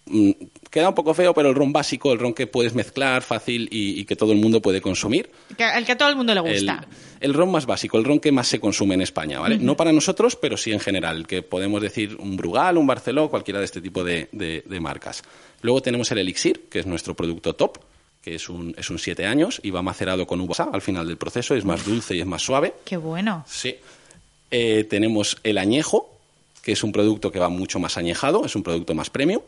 mm, 0.07 0.31
Queda 0.71 0.89
un 0.89 0.95
poco 0.95 1.13
feo, 1.13 1.35
pero 1.35 1.51
el 1.51 1.55
ron 1.55 1.71
básico, 1.71 2.13
el 2.15 2.19
ron 2.19 2.33
que 2.33 2.47
puedes 2.47 2.75
mezclar 2.75 3.21
fácil 3.23 3.69
y, 3.71 4.01
y 4.01 4.05
que 4.07 4.17
todo 4.17 4.33
el 4.33 4.39
mundo 4.39 4.63
puede 4.63 4.81
consumir. 4.81 5.31
El 5.51 5.85
que 5.85 5.93
a 5.93 5.99
todo 5.99 6.09
el 6.09 6.17
mundo 6.17 6.35
le 6.35 6.41
gusta. 6.41 6.87
el 7.21 7.35
ron 7.35 7.51
más 7.53 7.67
básico, 7.67 7.99
el 7.99 8.05
ron 8.05 8.19
que 8.21 8.33
más 8.33 8.49
se 8.49 8.59
consume 8.59 8.95
en 8.95 9.03
España, 9.03 9.39
¿vale? 9.39 9.59
No 9.59 9.77
para 9.77 9.93
nosotros, 9.93 10.35
pero 10.35 10.57
sí 10.57 10.73
en 10.73 10.81
general, 10.81 11.27
que 11.27 11.43
podemos 11.43 11.83
decir 11.83 12.17
un 12.19 12.39
Brugal, 12.39 12.79
un 12.79 12.87
Barceló, 12.87 13.29
cualquiera 13.29 13.59
de 13.61 13.67
este 13.67 13.83
tipo 13.83 14.03
de, 14.03 14.31
de- 14.33 14.65
de 14.67 14.81
marcas. 14.81 15.23
Luego 15.61 15.83
tenemos 15.83 16.11
el 16.11 16.19
Elixir, 16.19 16.63
que 16.71 16.79
es 16.79 16.87
nuestro 16.87 17.15
producto 17.15 17.55
top, 17.55 17.77
que 18.23 18.37
es 18.37 18.49
un, 18.49 18.75
es 18.79 18.89
un 18.89 18.99
7 18.99 19.27
años 19.27 19.61
y 19.63 19.71
va 19.71 19.83
macerado 19.83 20.27
con 20.27 20.41
uva 20.41 20.71
al 20.73 20.81
final 20.81 21.07
del 21.07 21.17
proceso, 21.17 21.55
es 21.55 21.65
más 21.65 21.85
dulce 21.85 22.15
y 22.15 22.21
es 22.21 22.27
más 22.27 22.43
suave. 22.43 22.75
Qué 22.85 22.97
bueno. 22.97 23.45
Sí. 23.49 23.77
Eh, 24.51 24.85
tenemos 24.85 25.39
el 25.43 25.59
añejo, 25.59 26.19
que 26.63 26.73
es 26.73 26.85
un 26.85 26.93
producto 26.93 27.33
que 27.33 27.39
va 27.39 27.49
mucho 27.49 27.79
más 27.81 27.97
añejado, 27.97 28.45
es 28.45 28.55
un 28.55 28.63
producto 28.63 28.95
más 28.95 29.11
premium, 29.11 29.43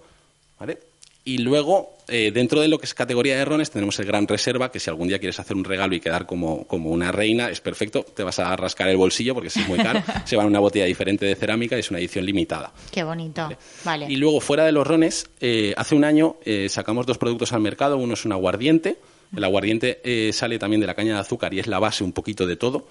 ¿vale? 0.59 0.79
Y 1.27 1.39
luego, 1.39 1.97
eh, 2.07 2.31
dentro 2.35 2.61
de 2.61 2.69
lo 2.69 2.79
que 2.79 2.85
es 2.85 2.93
categoría 2.93 3.37
de 3.37 3.45
rones, 3.47 3.71
tenemos 3.71 3.99
el 3.99 4.05
Gran 4.05 4.29
Reserva, 4.29 4.71
que 4.71 4.79
si 4.79 4.91
algún 4.91 5.09
día 5.09 5.19
quieres 5.19 5.41
hacer 5.41 5.57
un 5.57 5.65
regalo 5.65 5.95
y 5.95 6.01
quedar 6.01 6.27
como, 6.27 6.67
como 6.67 6.91
una 6.91 7.11
reina, 7.13 7.49
es 7.49 7.63
perfecto. 7.63 8.05
Te 8.05 8.23
vas 8.23 8.39
a 8.39 8.55
rascar 8.57 8.89
el 8.89 8.99
bolsillo 8.99 9.33
porque 9.33 9.49
es 9.49 9.69
muy 9.69 9.79
caro. 9.79 10.03
Se 10.27 10.37
va 10.37 10.43
en 10.43 10.51
una 10.51 10.61
botella 10.61 10.85
diferente 10.85 11.25
de 11.25 11.35
cerámica 11.35 11.77
y 11.77 11.81
es 11.81 11.91
una 11.91 11.99
edición 11.99 12.27
limitada. 12.27 12.73
Qué 12.91 13.05
bonito. 13.05 13.49
Vale. 13.85 14.07
Y 14.09 14.17
luego, 14.17 14.41
fuera 14.41 14.67
de 14.67 14.73
los 14.73 14.87
rones, 14.87 15.31
eh, 15.41 15.73
hace 15.79 15.95
un 15.95 16.05
año 16.05 16.37
eh, 16.45 16.69
sacamos 16.69 17.07
dos 17.07 17.17
productos 17.17 17.55
al 17.55 17.61
mercado. 17.61 17.97
Uno 17.97 18.15
es 18.15 18.25
un 18.27 18.33
aguardiente. 18.33 18.99
El 19.35 19.45
aguardiente 19.45 20.01
eh, 20.05 20.33
sale 20.33 20.59
también 20.59 20.81
de 20.81 20.87
la 20.87 20.95
caña 20.95 21.15
de 21.15 21.21
azúcar 21.21 21.55
y 21.55 21.59
es 21.59 21.67
la 21.67 21.79
base 21.79 22.05
un 22.05 22.13
poquito 22.13 22.47
de 22.47 22.57
todo. 22.57 22.87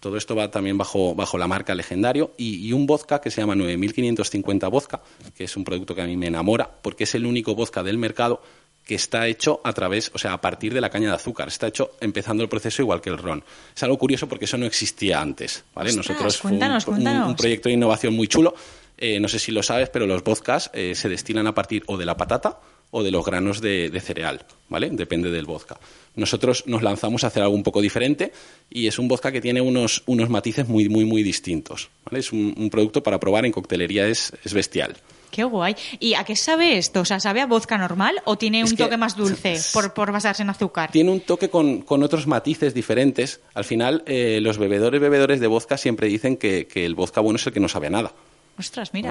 Todo 0.00 0.16
esto 0.16 0.36
va 0.36 0.50
también 0.50 0.78
bajo, 0.78 1.14
bajo 1.14 1.38
la 1.38 1.46
marca 1.48 1.74
Legendario. 1.74 2.32
Y, 2.36 2.66
y 2.68 2.72
un 2.72 2.86
vodka 2.86 3.20
que 3.20 3.30
se 3.30 3.40
llama 3.40 3.54
9550 3.56 4.68
Vodka, 4.68 5.00
que 5.36 5.44
es 5.44 5.56
un 5.56 5.64
producto 5.64 5.94
que 5.94 6.02
a 6.02 6.06
mí 6.06 6.16
me 6.16 6.26
enamora 6.28 6.70
porque 6.82 7.04
es 7.04 7.14
el 7.14 7.26
único 7.26 7.54
vodka 7.54 7.82
del 7.82 7.98
mercado 7.98 8.40
que 8.84 8.94
está 8.94 9.26
hecho 9.26 9.60
a 9.64 9.72
través, 9.74 10.10
o 10.14 10.18
sea, 10.18 10.32
a 10.32 10.40
partir 10.40 10.72
de 10.72 10.80
la 10.80 10.88
caña 10.88 11.08
de 11.10 11.14
azúcar. 11.16 11.48
Está 11.48 11.66
hecho 11.66 11.90
empezando 12.00 12.42
el 12.42 12.48
proceso 12.48 12.80
igual 12.80 13.02
que 13.02 13.10
el 13.10 13.18
ron. 13.18 13.44
Es 13.76 13.82
algo 13.82 13.98
curioso 13.98 14.26
porque 14.28 14.46
eso 14.46 14.56
no 14.56 14.64
existía 14.64 15.20
antes, 15.20 15.64
¿vale? 15.74 15.90
Ostras, 15.90 16.08
Nosotros 16.08 16.38
fue 16.38 16.52
un- 16.52 16.58
cuéntanos, 16.58 16.86
un- 16.86 16.94
cuéntanos. 16.94 17.28
un 17.28 17.36
proyecto 17.36 17.68
de 17.68 17.74
innovación 17.74 18.14
muy 18.14 18.28
chulo. 18.28 18.54
Eh, 18.96 19.20
no 19.20 19.28
sé 19.28 19.38
si 19.38 19.52
lo 19.52 19.62
sabes, 19.62 19.90
pero 19.90 20.06
los 20.06 20.24
vodkas 20.24 20.70
eh, 20.72 20.94
se 20.94 21.08
destilan 21.10 21.46
a 21.46 21.54
partir 21.54 21.82
o 21.86 21.96
de 21.98 22.06
la 22.06 22.16
patata 22.16 22.58
o 22.90 23.02
de 23.02 23.10
los 23.10 23.24
granos 23.24 23.60
de, 23.60 23.90
de 23.90 24.00
cereal, 24.00 24.44
¿vale? 24.68 24.88
Depende 24.90 25.30
del 25.30 25.44
vodka. 25.46 25.78
Nosotros 26.16 26.64
nos 26.66 26.82
lanzamos 26.82 27.22
a 27.22 27.26
hacer 27.28 27.42
algo 27.42 27.54
un 27.54 27.62
poco 27.62 27.80
diferente 27.80 28.32
y 28.70 28.86
es 28.86 28.98
un 28.98 29.08
vodka 29.08 29.30
que 29.30 29.40
tiene 29.40 29.60
unos, 29.60 30.02
unos 30.06 30.28
matices 30.30 30.66
muy, 30.68 30.88
muy, 30.88 31.04
muy 31.04 31.22
distintos, 31.22 31.90
¿vale? 32.06 32.20
Es 32.20 32.32
un, 32.32 32.54
un 32.56 32.70
producto 32.70 33.02
para 33.02 33.20
probar 33.20 33.44
en 33.46 33.52
coctelería, 33.52 34.06
es, 34.08 34.32
es 34.44 34.54
bestial. 34.54 34.96
Qué 35.30 35.44
guay. 35.44 35.76
¿Y 36.00 36.14
a 36.14 36.24
qué 36.24 36.34
sabe 36.34 36.78
esto? 36.78 37.00
O 37.00 37.04
sea, 37.04 37.20
¿sabe 37.20 37.42
a 37.42 37.46
vodka 37.46 37.76
normal 37.76 38.14
o 38.24 38.36
tiene 38.38 38.62
Es 38.62 38.70
un 38.70 38.76
que- 38.78 38.84
toque 38.84 38.96
más 38.96 39.14
dulce 39.14 39.58
por, 39.74 39.92
por 39.92 40.10
basarse 40.10 40.42
en 40.42 40.48
azúcar? 40.48 40.90
Tiene 40.90 41.10
un 41.10 41.20
toque 41.20 41.50
con, 41.50 41.82
con 41.82 42.02
otros 42.02 42.26
matices 42.26 42.72
diferentes. 42.72 43.40
Al 43.52 43.64
final, 43.66 44.02
eh, 44.06 44.40
los 44.42 44.56
bebedores 44.56 44.98
bebedores 45.02 45.38
de 45.40 45.46
vodka 45.46 45.76
siempre 45.76 46.08
dicen 46.08 46.38
que, 46.38 46.66
que 46.66 46.86
el 46.86 46.94
vodka 46.94 47.20
bueno 47.20 47.36
es 47.36 47.46
el 47.46 47.52
que 47.52 47.60
no 47.60 47.68
sabe 47.68 47.88
a 47.88 47.90
nada. 47.90 48.12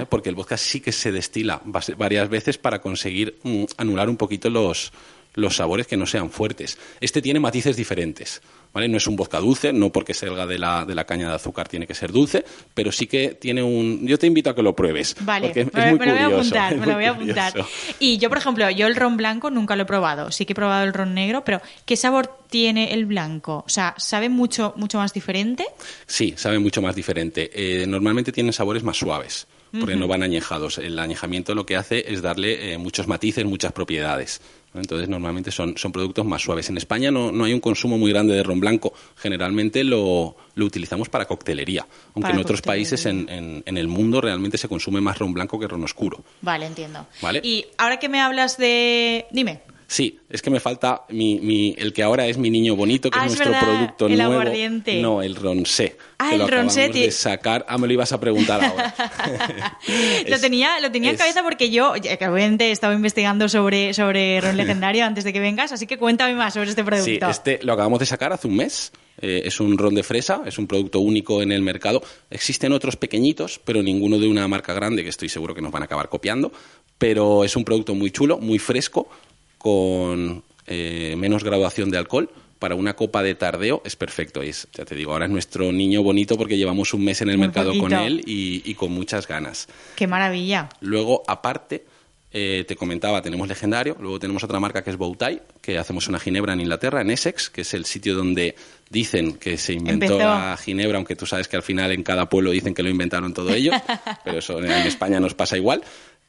Porque 0.09 0.29
el 0.29 0.35
vodka 0.35 0.57
sí 0.57 0.81
que 0.81 0.91
se 0.91 1.11
destila 1.11 1.61
varias 1.97 2.29
veces 2.29 2.57
para 2.57 2.81
conseguir 2.81 3.39
mm, 3.43 3.63
anular 3.77 4.09
un 4.09 4.17
poquito 4.17 4.49
los, 4.49 4.91
los 5.33 5.55
sabores 5.55 5.87
que 5.87 5.97
no 5.97 6.05
sean 6.05 6.29
fuertes. 6.29 6.77
Este 6.99 7.21
tiene 7.21 7.39
matices 7.39 7.75
diferentes. 7.77 8.41
¿Vale? 8.73 8.87
No 8.87 8.97
es 8.97 9.07
un 9.07 9.15
vodka 9.15 9.39
dulce, 9.39 9.73
no 9.73 9.91
porque 9.91 10.13
salga 10.13 10.45
de 10.45 10.59
la, 10.59 10.85
de 10.85 10.95
la 10.95 11.05
caña 11.05 11.29
de 11.29 11.35
azúcar 11.35 11.67
tiene 11.67 11.87
que 11.87 11.93
ser 11.95 12.11
dulce, 12.11 12.43
pero 12.73 12.91
sí 12.91 13.07
que 13.07 13.29
tiene 13.39 13.63
un... 13.63 14.05
Yo 14.07 14.17
te 14.19 14.27
invito 14.27 14.49
a 14.49 14.55
que 14.55 14.61
lo 14.61 14.75
pruebes. 14.75 15.15
Vale, 15.21 15.47
porque 15.47 15.61
es 15.61 15.73
me, 15.73 15.89
muy 15.91 15.99
me 15.99 16.05
lo 16.05 16.11
voy 16.11 16.21
a 16.21 16.23
curioso, 16.25 16.39
apuntar, 16.41 16.73
es 16.73 16.79
me 16.79 16.85
lo 16.85 16.93
voy 16.93 17.05
a 17.05 17.09
apuntar. 17.11 17.51
curioso. 17.51 17.71
Y 17.99 18.17
yo, 18.17 18.29
por 18.29 18.37
ejemplo, 18.37 18.69
yo 18.69 18.87
el 18.87 18.95
ron 18.95 19.17
blanco 19.17 19.49
nunca 19.49 19.75
lo 19.75 19.83
he 19.83 19.85
probado. 19.85 20.31
Sí 20.31 20.45
que 20.45 20.53
he 20.53 20.55
probado 20.55 20.83
el 20.85 20.93
ron 20.93 21.13
negro, 21.13 21.43
pero 21.43 21.61
¿qué 21.85 21.95
sabor 21.95 22.37
tiene 22.49 22.93
el 22.93 23.05
blanco? 23.05 23.63
O 23.65 23.69
sea, 23.69 23.93
¿sabe 23.97 24.29
mucho, 24.29 24.73
mucho 24.77 24.97
más 24.97 25.13
diferente? 25.13 25.65
Sí, 26.05 26.33
sabe 26.37 26.59
mucho 26.59 26.81
más 26.81 26.95
diferente. 26.95 27.49
Eh, 27.53 27.85
normalmente 27.87 28.31
tienen 28.31 28.53
sabores 28.53 28.83
más 28.83 28.97
suaves, 28.97 29.47
porque 29.79 29.95
no 29.95 30.07
van 30.07 30.23
añejados. 30.23 30.77
El 30.77 30.97
añejamiento 30.99 31.53
lo 31.53 31.65
que 31.65 31.75
hace 31.75 32.11
es 32.11 32.21
darle 32.21 32.73
eh, 32.73 32.77
muchos 32.77 33.07
matices, 33.07 33.45
muchas 33.45 33.73
propiedades. 33.73 34.41
Entonces, 34.81 35.09
normalmente 35.09 35.51
son, 35.51 35.77
son 35.77 35.91
productos 35.91 36.25
más 36.25 36.41
suaves. 36.41 36.69
En 36.69 36.77
España 36.77 37.11
no, 37.11 37.31
no 37.31 37.43
hay 37.45 37.53
un 37.53 37.59
consumo 37.59 37.97
muy 37.97 38.11
grande 38.11 38.33
de 38.35 38.43
ron 38.43 38.59
blanco. 38.59 38.93
Generalmente 39.17 39.83
lo, 39.83 40.35
lo 40.55 40.65
utilizamos 40.65 41.09
para 41.09 41.25
coctelería, 41.25 41.81
aunque 42.15 42.21
Para 42.21 42.33
en 42.35 42.39
otros 42.39 42.61
coctelería. 42.61 42.89
países 42.89 43.05
en, 43.05 43.29
en- 43.29 43.63
en 43.65 43.77
el 43.77 43.87
mundo 43.87 44.21
realmente 44.21 44.57
se 44.57 44.67
consume 44.67 45.01
más 45.01 45.17
ron 45.19 45.33
blanco 45.33 45.59
que 45.59 45.67
ron 45.67 45.83
oscuro. 45.83 46.23
Vale, 46.41 46.65
entiendo. 46.65 47.05
Vale. 47.21 47.41
Y 47.43 47.65
ahora 47.77 47.97
que 47.99 48.09
me 48.09 48.19
hablas 48.21 48.57
de... 48.57 49.25
Dime. 49.31 49.61
Sí, 49.89 50.19
es 50.29 50.41
que 50.41 50.49
me 50.49 50.59
falta 50.59 51.03
mi, 51.09 51.39
mi- 51.39 51.73
el 51.77 51.93
que 51.93 52.03
ahora 52.03 52.27
es 52.27 52.37
mi 52.37 52.49
niño 52.49 52.75
bonito, 52.75 53.09
que 53.09 53.17
Ah, 53.17 53.25
es 53.25 53.31
es 53.33 53.37
nuestro 53.39 53.53
verdad, 53.53 53.67
producto 53.77 54.07
el 54.07 54.17
nuevo. 54.17 54.33
aguardiente. 54.33 55.01
No, 55.01 55.21
el 55.21 55.33
ronsé. 55.35 55.95
Ah, 56.17 56.27
que 56.27 56.33
el 56.35 56.39
lo 56.39 56.45
acabamos 56.45 56.75
ti- 56.75 57.01
de 57.03 57.11
sacar. 57.11 57.65
Ah, 57.69 57.77
me 57.77 57.87
lo 57.87 57.93
ibas 57.93 58.11
a 58.11 58.19
preguntar 58.19 58.61
ahora. 58.65 58.93
lo 60.27 60.39
tenía, 60.39 60.79
lo 60.81 60.91
tenía 60.91 61.11
en 61.11 61.17
cabeza 61.17 61.41
porque 61.43 61.69
yo, 61.69 61.93
obviamente, 61.93 62.65
he 62.67 62.71
estado 62.71 62.93
investigando 62.93 63.47
sobre, 63.49 63.93
sobre 63.93 64.41
ron 64.41 64.57
legendario 64.57 65.05
antes 65.05 65.23
de 65.23 65.31
que 65.33 65.39
vengas, 65.39 65.71
así 65.71 65.87
que 65.87 65.97
cuéntame 65.97 66.35
más 66.35 66.53
sobre 66.53 66.69
este 66.69 66.83
producto. 66.83 67.05
Sí, 67.05 67.19
este 67.31 67.59
lo 67.63 67.73
acabamos 67.73 67.99
de 67.99 68.05
sacar 68.05 68.33
hace 68.33 68.47
un 68.47 68.55
mes. 68.57 68.91
Eh, 69.19 69.43
es 69.45 69.59
un 69.59 69.79
ron 69.79 69.95
de 69.95 70.03
fresa, 70.03 70.43
es 70.45 70.59
un 70.59 70.67
producto 70.67 70.99
único 70.99 71.41
en 71.41 71.51
el 71.51 71.61
mercado. 71.63 72.03
Existen 72.29 72.71
otros 72.71 72.97
pequeñitos, 72.97 73.59
pero 73.63 73.81
ninguno 73.81 74.19
de 74.19 74.27
una 74.27 74.47
marca 74.47 74.73
grande 74.73 75.01
que 75.03 75.09
estoy 75.09 75.27
seguro 75.29 75.55
que 75.55 75.61
nos 75.61 75.71
van 75.71 75.81
a 75.81 75.85
acabar 75.85 76.07
copiando. 76.09 76.51
Pero 76.99 77.43
es 77.43 77.55
un 77.55 77.63
producto 77.63 77.95
muy 77.95 78.11
chulo, 78.11 78.37
muy 78.39 78.59
fresco, 78.59 79.07
con 79.67 80.43
eh, 80.65 81.15
menos 81.17 81.43
graduación 81.43 81.89
de 81.89 81.97
alcohol. 81.97 82.29
Para 82.57 82.73
una 82.73 82.95
copa 82.95 83.21
de 83.21 83.35
tardeo 83.35 83.81
es 83.85 83.97
perfecto. 83.97 84.41
Es, 84.41 84.67
ya 84.73 84.85
te 84.85 84.95
digo, 84.95 85.11
ahora 85.11 85.25
es 85.25 85.31
nuestro 85.31 85.73
niño 85.73 86.01
bonito 86.03 86.37
porque 86.37 86.57
llevamos 86.57 86.93
un 86.93 87.03
mes 87.03 87.21
en 87.21 87.29
el 87.29 87.37
mercado 87.37 87.77
con 87.77 87.91
él 87.91 88.23
y, 88.25 88.63
y 88.65 88.73
con 88.75 88.91
muchas 88.91 89.27
ganas. 89.27 89.67
Qué 89.95 90.07
maravilla. 90.07 90.69
Luego, 90.79 91.21
aparte, 91.27 91.83
eh, 92.31 92.65
te 92.67 92.75
comentaba, 92.75 93.21
tenemos 93.21 93.47
Legendario, 93.47 93.95
luego 93.99 94.19
tenemos 94.19 94.43
otra 94.43 94.59
marca 94.59 94.83
que 94.83 94.89
es 94.89 94.97
Bowtie, 94.97 95.41
que 95.61 95.77
hacemos 95.77 96.07
una 96.07 96.19
ginebra 96.19 96.53
en 96.53 96.61
Inglaterra, 96.61 97.01
en 97.01 97.09
Essex, 97.09 97.49
que 97.49 97.61
es 97.61 97.73
el 97.73 97.85
sitio 97.85 98.15
donde 98.15 98.55
dicen 98.89 99.37
que 99.37 99.57
se 99.57 99.73
inventó 99.73 100.05
Empezó. 100.05 100.19
la 100.19 100.57
ginebra, 100.57 100.97
aunque 100.97 101.15
tú 101.15 101.25
sabes 101.25 101.47
que 101.47 101.55
al 101.55 101.63
final 101.63 101.91
en 101.91 102.03
cada 102.03 102.27
pueblo 102.27 102.51
dicen 102.51 102.73
que 102.73 102.83
lo 102.83 102.89
inventaron 102.89 103.33
todo 103.33 103.53
ellos, 103.53 103.75
pero 104.25 104.39
eso 104.39 104.59
en 104.61 104.71
España 104.71 105.19
nos 105.19 105.35
pasa 105.35 105.57
igual. 105.57 105.83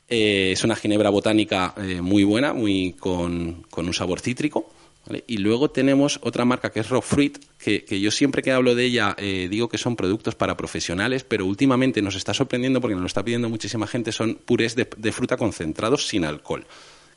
Eh, 0.09 0.53
es 0.53 0.65
una 0.65 0.75
ginebra 0.77 1.11
botánica 1.11 1.75
eh, 1.77 2.01
muy 2.01 2.25
buena, 2.25 2.53
muy 2.53 2.95
con, 2.99 3.67
con 3.71 3.87
un 3.87 3.93
sabor 3.95 4.21
cítrico. 4.21 4.71
¿vale? 5.07 5.25
Y 5.27 5.37
luego 5.39 5.71
tenemos 5.71 6.19
otra 6.23 6.45
marca 6.45 6.71
que 6.73 6.81
es 6.81 6.89
Rock 6.89 7.05
Fruit, 7.05 7.39
que, 7.59 7.85
que 7.85 8.01
yo 8.01 8.11
siempre 8.11 8.43
que 8.43 8.53
hablo 8.53 8.75
de 8.75 8.85
ella 8.85 9.15
eh, 9.19 9.49
digo 9.51 9.69
que 9.69 9.77
son 9.79 9.97
productos 9.97 10.35
para 10.35 10.57
profesionales, 10.57 11.25
pero 11.25 11.45
últimamente 11.47 12.01
nos 12.03 12.15
está 12.15 12.33
sorprendiendo 12.33 12.81
porque 12.81 12.95
nos 12.95 13.03
lo 13.03 13.07
está 13.07 13.23
pidiendo 13.25 13.49
muchísima 13.51 13.87
gente, 13.87 14.13
son 14.13 14.37
purés 14.37 14.75
de, 14.75 14.89
de 14.97 15.13
fruta 15.13 15.37
concentrados 15.37 16.07
sin 16.07 16.25
alcohol. 16.25 16.65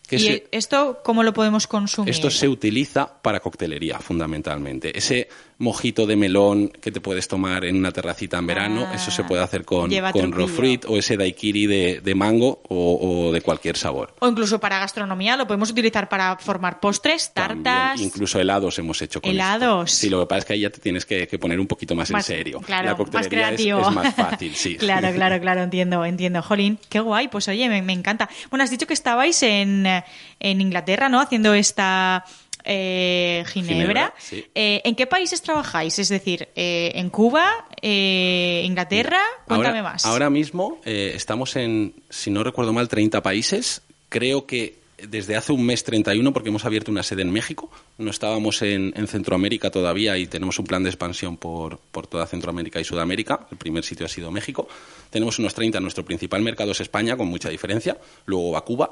Que 0.07 0.15
¿Y 0.17 0.19
se- 0.19 0.47
esto 0.51 0.99
cómo 1.05 1.23
lo 1.23 1.31
podemos 1.33 1.67
consumir? 1.67 2.09
esto 2.09 2.29
se 2.29 2.47
utiliza 2.49 3.21
para 3.21 3.39
coctelería, 3.39 3.99
fundamentalmente. 3.99 4.97
Ese 4.97 5.29
mojito 5.61 6.05
de 6.07 6.15
melón 6.15 6.69
que 6.69 6.91
te 6.91 6.99
puedes 6.99 7.27
tomar 7.27 7.65
en 7.65 7.75
una 7.77 7.91
terracita 7.91 8.37
en 8.37 8.47
verano, 8.47 8.87
Ah, 8.89 8.95
eso 8.95 9.11
se 9.11 9.23
puede 9.23 9.43
hacer 9.43 9.63
con, 9.63 9.91
con 10.11 10.31
raw 10.31 10.47
fruit 10.47 10.83
o 10.85 10.97
ese 10.97 11.15
daiquiri 11.17 11.67
de, 11.67 12.01
de 12.01 12.15
mango 12.15 12.61
o, 12.67 13.27
o 13.29 13.31
de 13.31 13.41
cualquier 13.41 13.77
sabor. 13.77 14.15
O 14.19 14.27
incluso 14.27 14.59
para 14.59 14.79
gastronomía, 14.79 15.37
lo 15.37 15.45
podemos 15.47 15.69
utilizar 15.71 16.09
para 16.09 16.35
formar 16.37 16.79
postres, 16.79 17.31
También, 17.33 17.63
tartas. 17.63 18.01
incluso 18.01 18.39
helados 18.39 18.77
hemos 18.79 19.01
hecho 19.01 19.21
con 19.21 19.31
Helados. 19.31 19.91
esto. 19.91 20.01
Sí, 20.01 20.09
lo 20.09 20.19
que 20.21 20.25
pasa 20.25 20.39
es 20.39 20.45
que 20.45 20.53
ahí 20.53 20.59
ya 20.61 20.69
te 20.71 20.79
tienes 20.81 21.05
que, 21.05 21.27
que 21.27 21.37
poner 21.39 21.59
un 21.59 21.67
poquito 21.67 21.93
más, 21.95 22.09
Más- 22.11 22.27
en 22.29 22.37
serio. 22.37 22.59
Claro, 22.61 22.85
La 22.85 22.91
más 22.91 22.97
coctelería 22.97 23.29
creativo. 23.47 23.81
Es, 23.81 23.91
más 23.95 24.15
fácil, 24.15 24.55
sí. 24.55 24.75
claro, 24.77 25.13
claro, 25.13 25.39
claro, 25.39 25.61
entiendo, 25.61 26.03
entiendo. 26.03 26.41
Jolín, 26.41 26.79
qué 26.89 26.99
guay. 26.99 27.27
Pues 27.27 27.47
oye, 27.47 27.69
me, 27.69 27.81
me 27.81 27.93
encanta. 27.93 28.29
Bueno, 28.49 28.63
has 28.63 28.71
dicho 28.71 28.87
que 28.87 28.93
estabais 28.93 29.43
en, 29.43 29.85
eh, 29.85 30.03
en 30.39 30.59
Inglaterra, 30.59 31.07
¿no? 31.07 31.19
Haciendo 31.19 31.53
esta 31.53 32.25
eh, 32.63 33.43
Ginebra. 33.47 33.75
Ginebra, 33.75 34.13
sí. 34.17 34.45
Eh, 34.55 34.81
¿En 34.83 34.95
qué 34.95 35.07
países 35.07 35.41
trabajáis? 35.41 35.99
Es 35.99 36.09
decir, 36.09 36.49
eh, 36.55 36.91
¿en 36.95 37.09
Cuba, 37.09 37.67
eh, 37.81 38.63
Inglaterra? 38.65 39.21
Cuéntame 39.45 39.79
ahora, 39.79 39.91
más. 39.91 40.05
Ahora 40.05 40.29
mismo 40.29 40.79
eh, 40.85 41.13
estamos 41.15 41.55
en, 41.55 41.93
si 42.09 42.31
no 42.31 42.43
recuerdo 42.43 42.73
mal, 42.73 42.87
30 42.87 43.21
países. 43.21 43.81
Creo 44.09 44.45
que 44.45 44.81
desde 45.07 45.35
hace 45.35 45.51
un 45.51 45.65
mes 45.65 45.83
31 45.83 46.31
porque 46.33 46.49
hemos 46.49 46.65
abierto 46.65 46.91
una 46.91 47.03
sede 47.03 47.21
en 47.23 47.31
México. 47.31 47.69
No 47.97 48.11
estábamos 48.11 48.61
en, 48.61 48.93
en 48.95 49.07
Centroamérica 49.07 49.71
todavía 49.71 50.17
y 50.17 50.27
tenemos 50.27 50.59
un 50.59 50.65
plan 50.65 50.83
de 50.83 50.89
expansión 50.89 51.37
por, 51.37 51.79
por 51.91 52.07
toda 52.07 52.27
Centroamérica 52.27 52.79
y 52.79 52.83
Sudamérica. 52.83 53.47
El 53.51 53.57
primer 53.57 53.83
sitio 53.83 54.05
ha 54.05 54.09
sido 54.09 54.31
México. 54.31 54.67
Tenemos 55.09 55.39
unos 55.39 55.53
30. 55.53 55.79
Nuestro 55.79 56.05
principal 56.05 56.41
mercado 56.41 56.71
es 56.71 56.81
España, 56.81 57.17
con 57.17 57.27
mucha 57.27 57.49
diferencia. 57.49 57.97
Luego 58.25 58.51
va 58.51 58.61
Cuba. 58.63 58.91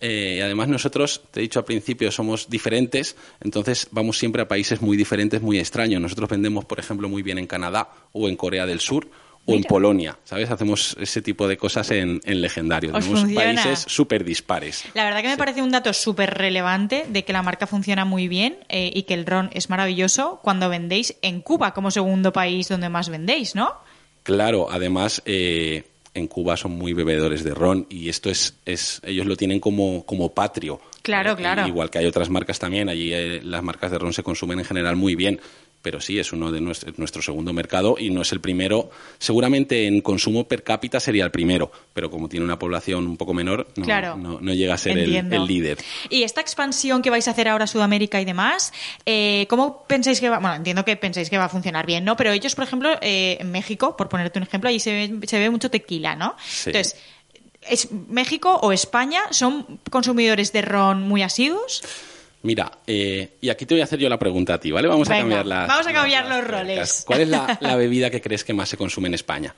Eh, 0.00 0.36
y 0.38 0.40
además 0.40 0.68
nosotros, 0.68 1.22
te 1.30 1.40
he 1.40 1.42
dicho 1.42 1.58
al 1.58 1.64
principio, 1.64 2.10
somos 2.12 2.48
diferentes, 2.48 3.16
entonces 3.40 3.88
vamos 3.90 4.18
siempre 4.18 4.42
a 4.42 4.48
países 4.48 4.80
muy 4.80 4.96
diferentes, 4.96 5.42
muy 5.42 5.58
extraños. 5.58 6.00
Nosotros 6.00 6.28
vendemos, 6.28 6.64
por 6.64 6.78
ejemplo, 6.78 7.08
muy 7.08 7.22
bien 7.22 7.38
en 7.38 7.46
Canadá 7.46 7.90
o 8.12 8.28
en 8.28 8.36
Corea 8.36 8.64
del 8.66 8.80
Sur 8.80 9.10
o 9.50 9.54
en 9.54 9.62
Polonia, 9.64 10.18
¿sabes? 10.24 10.50
Hacemos 10.50 10.94
ese 11.00 11.22
tipo 11.22 11.48
de 11.48 11.56
cosas 11.56 11.90
en, 11.90 12.20
en 12.24 12.42
legendario. 12.42 12.90
Os 12.94 12.98
Tenemos 13.00 13.20
funciona. 13.22 13.62
países 13.62 13.84
súper 13.88 14.22
dispares. 14.22 14.84
La 14.92 15.04
verdad 15.04 15.22
que 15.22 15.28
me 15.28 15.38
parece 15.38 15.62
un 15.62 15.70
dato 15.70 15.90
súper 15.94 16.34
relevante 16.34 17.06
de 17.08 17.24
que 17.24 17.32
la 17.32 17.42
marca 17.42 17.66
funciona 17.66 18.04
muy 18.04 18.28
bien 18.28 18.58
eh, 18.68 18.90
y 18.94 19.04
que 19.04 19.14
el 19.14 19.24
ron 19.24 19.48
es 19.54 19.70
maravilloso 19.70 20.40
cuando 20.42 20.68
vendéis 20.68 21.16
en 21.22 21.40
Cuba 21.40 21.72
como 21.72 21.90
segundo 21.90 22.30
país 22.30 22.68
donde 22.68 22.90
más 22.90 23.08
vendéis, 23.08 23.54
¿no? 23.54 23.72
Claro, 24.22 24.68
además 24.70 25.22
eh, 25.24 25.84
en 26.18 26.26
Cuba 26.28 26.56
son 26.56 26.72
muy 26.72 26.92
bebedores 26.92 27.44
de 27.44 27.54
ron 27.54 27.86
y 27.88 28.08
esto 28.08 28.30
es, 28.30 28.56
es 28.64 29.00
ellos 29.04 29.26
lo 29.26 29.36
tienen 29.36 29.60
como, 29.60 30.04
como 30.04 30.34
patrio. 30.34 30.80
Claro, 31.02 31.32
Eh, 31.32 31.36
claro. 31.36 31.66
Igual 31.66 31.90
que 31.90 31.98
hay 31.98 32.06
otras 32.06 32.28
marcas 32.28 32.58
también, 32.58 32.88
allí 32.88 33.12
eh, 33.12 33.40
las 33.42 33.62
marcas 33.62 33.90
de 33.90 33.98
ron 33.98 34.12
se 34.12 34.22
consumen 34.22 34.58
en 34.58 34.64
general 34.64 34.96
muy 34.96 35.14
bien. 35.14 35.40
Pero 35.80 36.00
sí, 36.00 36.18
es 36.18 36.32
uno 36.32 36.50
de 36.50 36.60
nuestro, 36.60 36.92
nuestro 36.96 37.22
segundo 37.22 37.52
mercado 37.52 37.96
y 37.98 38.10
no 38.10 38.22
es 38.22 38.32
el 38.32 38.40
primero. 38.40 38.90
Seguramente 39.18 39.86
en 39.86 40.00
consumo 40.00 40.46
per 40.48 40.62
cápita 40.64 40.98
sería 40.98 41.24
el 41.24 41.30
primero, 41.30 41.70
pero 41.92 42.10
como 42.10 42.28
tiene 42.28 42.44
una 42.44 42.58
población 42.58 43.06
un 43.06 43.16
poco 43.16 43.32
menor, 43.32 43.68
no, 43.76 43.84
Claro. 43.84 44.16
no, 44.16 44.40
no 44.40 44.54
llega 44.54 44.74
a 44.74 44.78
ser 44.78 44.98
el, 44.98 45.46
líder. 45.46 45.78
Y 46.10 46.24
esta 46.24 46.40
expansión 46.40 47.00
que 47.00 47.10
vais 47.10 47.28
a 47.28 47.30
hacer 47.30 47.48
ahora 47.48 47.64
a 47.64 47.66
Sudamérica 47.68 48.20
y 48.20 48.24
demás, 48.24 48.72
eh, 49.06 49.46
¿cómo 49.48 49.84
pensáis 49.86 50.20
que 50.20 50.28
va? 50.28 50.38
Bueno, 50.38 50.56
entiendo 50.56 50.84
que 50.84 50.96
pensáis 50.96 51.30
que 51.30 51.38
va 51.38 51.44
a 51.44 51.48
funcionar 51.48 51.86
bien, 51.86 52.04
¿no? 52.04 52.16
Pero 52.16 52.32
ellos, 52.32 52.54
por 52.54 52.64
ejemplo, 52.64 52.90
eh, 53.00 53.38
en 53.40 53.50
México, 53.50 53.96
por 53.96 54.08
ponerte 54.08 54.38
un 54.38 54.42
ejemplo, 54.42 54.68
allí 54.68 54.80
se 54.80 54.92
ve, 54.92 55.26
se 55.26 55.38
ve 55.38 55.48
mucho 55.48 55.70
tequila, 55.70 56.16
¿no? 56.16 56.34
Sí. 56.44 56.70
Entonces, 56.70 56.96
¿es 57.62 57.92
México 57.92 58.58
o 58.62 58.72
España 58.72 59.20
son 59.30 59.80
consumidores 59.90 60.52
de 60.52 60.62
ron 60.62 61.02
muy 61.02 61.22
asiduos? 61.22 61.82
Mira, 62.42 62.70
eh, 62.86 63.36
y 63.40 63.48
aquí 63.48 63.66
te 63.66 63.74
voy 63.74 63.80
a 63.80 63.84
hacer 63.84 63.98
yo 63.98 64.08
la 64.08 64.18
pregunta 64.18 64.54
a 64.54 64.60
ti, 64.60 64.70
¿vale? 64.70 64.86
Vamos 64.88 65.08
Venga, 65.08 65.18
a 65.18 65.22
cambiar 65.22 65.46
las- 65.46 65.68
vamos 65.68 65.86
a 65.86 65.92
cambiar 65.92 66.24
las- 66.26 66.38
los 66.38 66.50
las 66.50 66.60
roles. 66.60 67.04
¿Cuál 67.06 67.20
es 67.22 67.28
la, 67.28 67.58
la 67.60 67.74
bebida 67.76 68.10
que 68.10 68.20
crees 68.20 68.44
que 68.44 68.54
más 68.54 68.68
se 68.68 68.76
consume 68.76 69.08
en 69.08 69.14
España? 69.14 69.54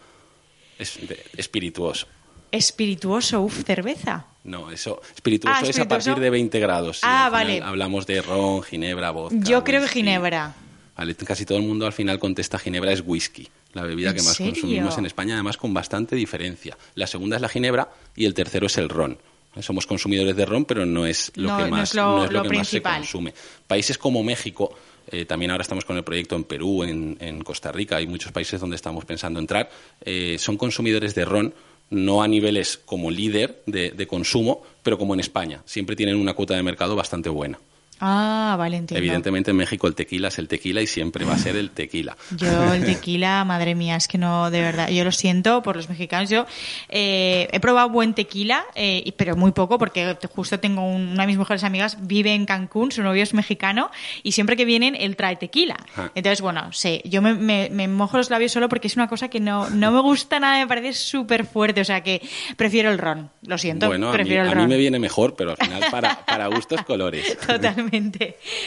Es 0.79 0.99
de- 1.07 1.23
espirituoso. 1.37 2.07
Espirituoso, 2.53 3.43
uff, 3.43 3.63
cerveza. 3.65 4.27
No, 4.45 4.71
eso, 4.71 5.01
espirituoso, 5.15 5.57
Ah, 5.63 5.69
es 5.69 5.79
a 5.79 5.87
partir 5.87 6.17
de 6.17 6.31
20 6.31 6.59
grados. 6.59 6.97
sí, 6.99 7.07
Ah, 7.07 7.29
vale. 7.31 7.61
Hablamos 7.63 8.07
de 8.07 8.23
ron, 8.23 8.63
ginebra, 8.63 9.11
vodka. 9.11 9.37
Yo 9.41 9.63
creo 9.63 9.83
que. 9.83 9.89
Ginebra. 9.89 10.55
Vale, 10.97 11.15
casi 11.15 11.47
todo 11.47 11.59
el 11.59 11.65
mundo 11.65 11.87
al 11.87 11.93
final 11.93 12.19
contesta 12.19 12.59
ginebra 12.59 12.93
es 12.93 13.03
whisky, 13.07 13.49
la 13.73 13.83
bebida 13.83 14.11
¿En 14.11 14.17
que 14.17 14.23
más 14.23 14.35
serio? 14.37 14.53
consumimos 14.53 14.99
en 14.99 15.07
España, 15.07 15.35
además 15.35 15.57
con 15.57 15.73
bastante 15.73 16.17
diferencia. 16.17 16.77
La 16.95 17.07
segunda 17.07 17.37
es 17.37 17.43
la 17.43 17.49
ginebra 17.49 17.91
y 18.17 18.25
el 18.27 18.35
tercero 18.35 18.67
es 18.67 18.77
el 18.77 18.89
ron. 18.89 19.19
Somos 19.61 19.87
consumidores 19.87 20.37
de 20.37 20.47
ron, 20.47 20.65
pero 20.65 20.87
no 20.87 21.07
es 21.07 21.33
lo 21.35 21.49
No- 21.49 21.57
que 21.59 21.63
no 21.65 21.71
más, 21.71 21.91
es 21.91 21.95
lo- 21.97 22.03
no 22.19 22.25
es 22.25 22.31
lo 22.33 22.43
que 22.43 22.49
más 22.57 22.69
se 22.69 22.81
consume. 22.83 23.35
Países 23.67 23.99
como 23.99 24.23
México, 24.23 24.73
eh, 25.11 25.25
también 25.25 25.51
ahora 25.51 25.63
estamos 25.63 25.85
con 25.85 25.97
el 25.97 26.05
proyecto 26.05 26.37
en 26.37 26.45
Perú, 26.45 26.85
en, 26.85 27.17
en 27.21 27.43
Costa 27.43 27.73
Rica, 27.73 27.97
hay 27.97 28.07
muchos 28.07 28.31
países 28.31 28.61
donde 28.61 28.77
estamos 28.77 29.05
pensando 29.05 29.41
entrar, 29.41 29.69
eh, 30.03 30.37
son 30.39 30.57
consumidores 30.57 31.15
de 31.17 31.25
ron, 31.25 31.53
no 31.91 32.23
a 32.23 32.29
niveles 32.29 32.79
como 32.85 33.11
líder 33.11 33.63
de, 33.67 33.91
de 33.91 34.07
consumo, 34.07 34.63
pero 34.85 34.97
como 34.97 35.15
en 35.15 35.21
España. 35.21 35.61
Siempre 35.65 35.97
tienen 35.97 36.15
una 36.17 36.35
cuota 36.35 36.55
de 36.55 36.63
mercado 36.63 36.95
bastante 36.95 37.29
buena. 37.29 37.59
Ah, 38.01 38.57
vale, 38.59 38.77
entiendo. 38.79 38.99
Evidentemente 38.99 39.51
en 39.51 39.57
México 39.57 39.87
el 39.87 39.95
tequila 39.95 40.29
es 40.29 40.39
el 40.39 40.49
tequila 40.49 40.81
y 40.81 40.87
siempre 40.87 41.25
va 41.25 41.35
a 41.35 41.39
ser 41.39 41.57
el 41.57 41.71
tequila. 41.71 42.17
Yo 42.37 42.73
el 42.73 42.85
tequila, 42.85 43.45
madre 43.45 43.75
mía, 43.75 43.97
es 43.97 44.09
que 44.09 44.17
no, 44.19 44.51
de 44.51 44.61
verdad, 44.61 44.89
yo 44.89 45.05
lo 45.05 45.13
siento 45.13 45.63
por 45.63 45.77
los 45.77 45.89
mexicanos. 45.89 46.31
Yo 46.31 46.47
eh, 46.89 47.49
he 47.53 47.61
probado 47.61 47.89
buen 47.91 48.15
tequila, 48.15 48.65
eh, 48.75 49.13
pero 49.17 49.37
muy 49.37 49.53
poco, 49.53 49.79
porque 49.79 50.17
justo 50.35 50.59
tengo 50.61 50.83
un- 50.87 51.09
una 51.09 51.23
de 51.23 51.27
mis 51.27 51.39
mejores 51.39 51.63
amigas, 51.65 51.99
vive 52.01 52.33
en 52.35 52.47
Cancún, 52.47 52.91
su 52.93 53.03
novio 53.03 53.23
es 53.23 53.35
mexicano, 53.35 53.91
y 54.23 54.33
siempre 54.33 54.57
que 54.57 54.65
vienen, 54.65 54.95
él 54.95 55.17
trae 55.17 55.37
tequila. 55.37 55.77
Ah. 55.97 56.11
Entonces, 56.15 56.41
bueno, 56.41 56.73
sé, 56.73 57.03
yo 57.05 57.21
me, 57.23 57.35
me- 57.35 57.69
me 57.71 57.87
mojo 57.89 58.17
los 58.17 58.31
labios 58.31 58.53
solo 58.53 58.69
porque 58.69 58.87
es 58.89 58.97
una 58.97 59.09
cosa 59.09 59.29
que 59.29 59.41
no, 59.41 59.69
no 59.71 59.91
me 59.93 60.01
gusta 60.01 60.41
nada, 60.41 60.59
me 60.59 60.67
parece 60.67 60.93
súper 60.95 61.45
fuerte, 61.45 61.81
o 61.81 61.85
sea 61.85 62.03
que 62.03 62.23
prefiero 62.57 62.91
el 62.91 62.99
ron, 62.99 63.31
lo 63.43 63.59
siento, 63.59 63.87
Bueno, 63.89 64.11
a 64.13 64.17
mí, 64.19 64.37
a 64.37 64.55
mí 64.55 64.67
me 64.67 64.77
viene 64.77 64.99
mejor, 64.99 65.35
pero 65.37 65.51
al 65.51 65.57
final 65.57 65.83
para, 65.91 66.25
para 66.25 66.47
gustos 66.47 66.83
colores. 66.87 67.37
Totalmente, 67.47 67.90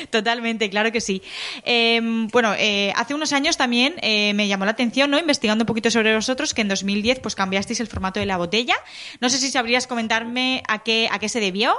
totalmente, 0.10 0.70
claro 0.70 0.92
que 0.92 1.02
sí. 1.02 1.22
Eh, 1.66 2.00
bueno, 2.32 2.54
eh, 2.58 2.92
hace 2.96 3.14
unos 3.14 3.34
años 3.34 3.58
también 3.58 3.96
eh, 4.02 4.34
me 4.34 4.48
llamó 4.48 4.66
la 4.66 4.72
atención, 4.72 5.12
¿no? 5.12 5.20
Investigando 5.20 5.64
un 5.64 5.66
poquito 5.66 5.92
sobre 5.92 6.16
vosotros, 6.16 6.54
que 6.54 6.62
en 6.62 6.68
2010 6.68 7.20
pues 7.20 7.36
cambiasteis 7.36 7.80
el 7.80 7.88
formato 7.88 8.20
de 8.20 8.26
la 8.26 8.38
botella. 8.38 8.76
No 9.20 9.30
sé 9.30 9.38
si 9.38 9.50
sabrías 9.50 9.88
comentarme 9.88 10.64
a 10.68 10.84
qué, 10.84 11.08
a 11.12 11.20
qué 11.20 11.30
se 11.30 11.40
debió. 11.40 11.76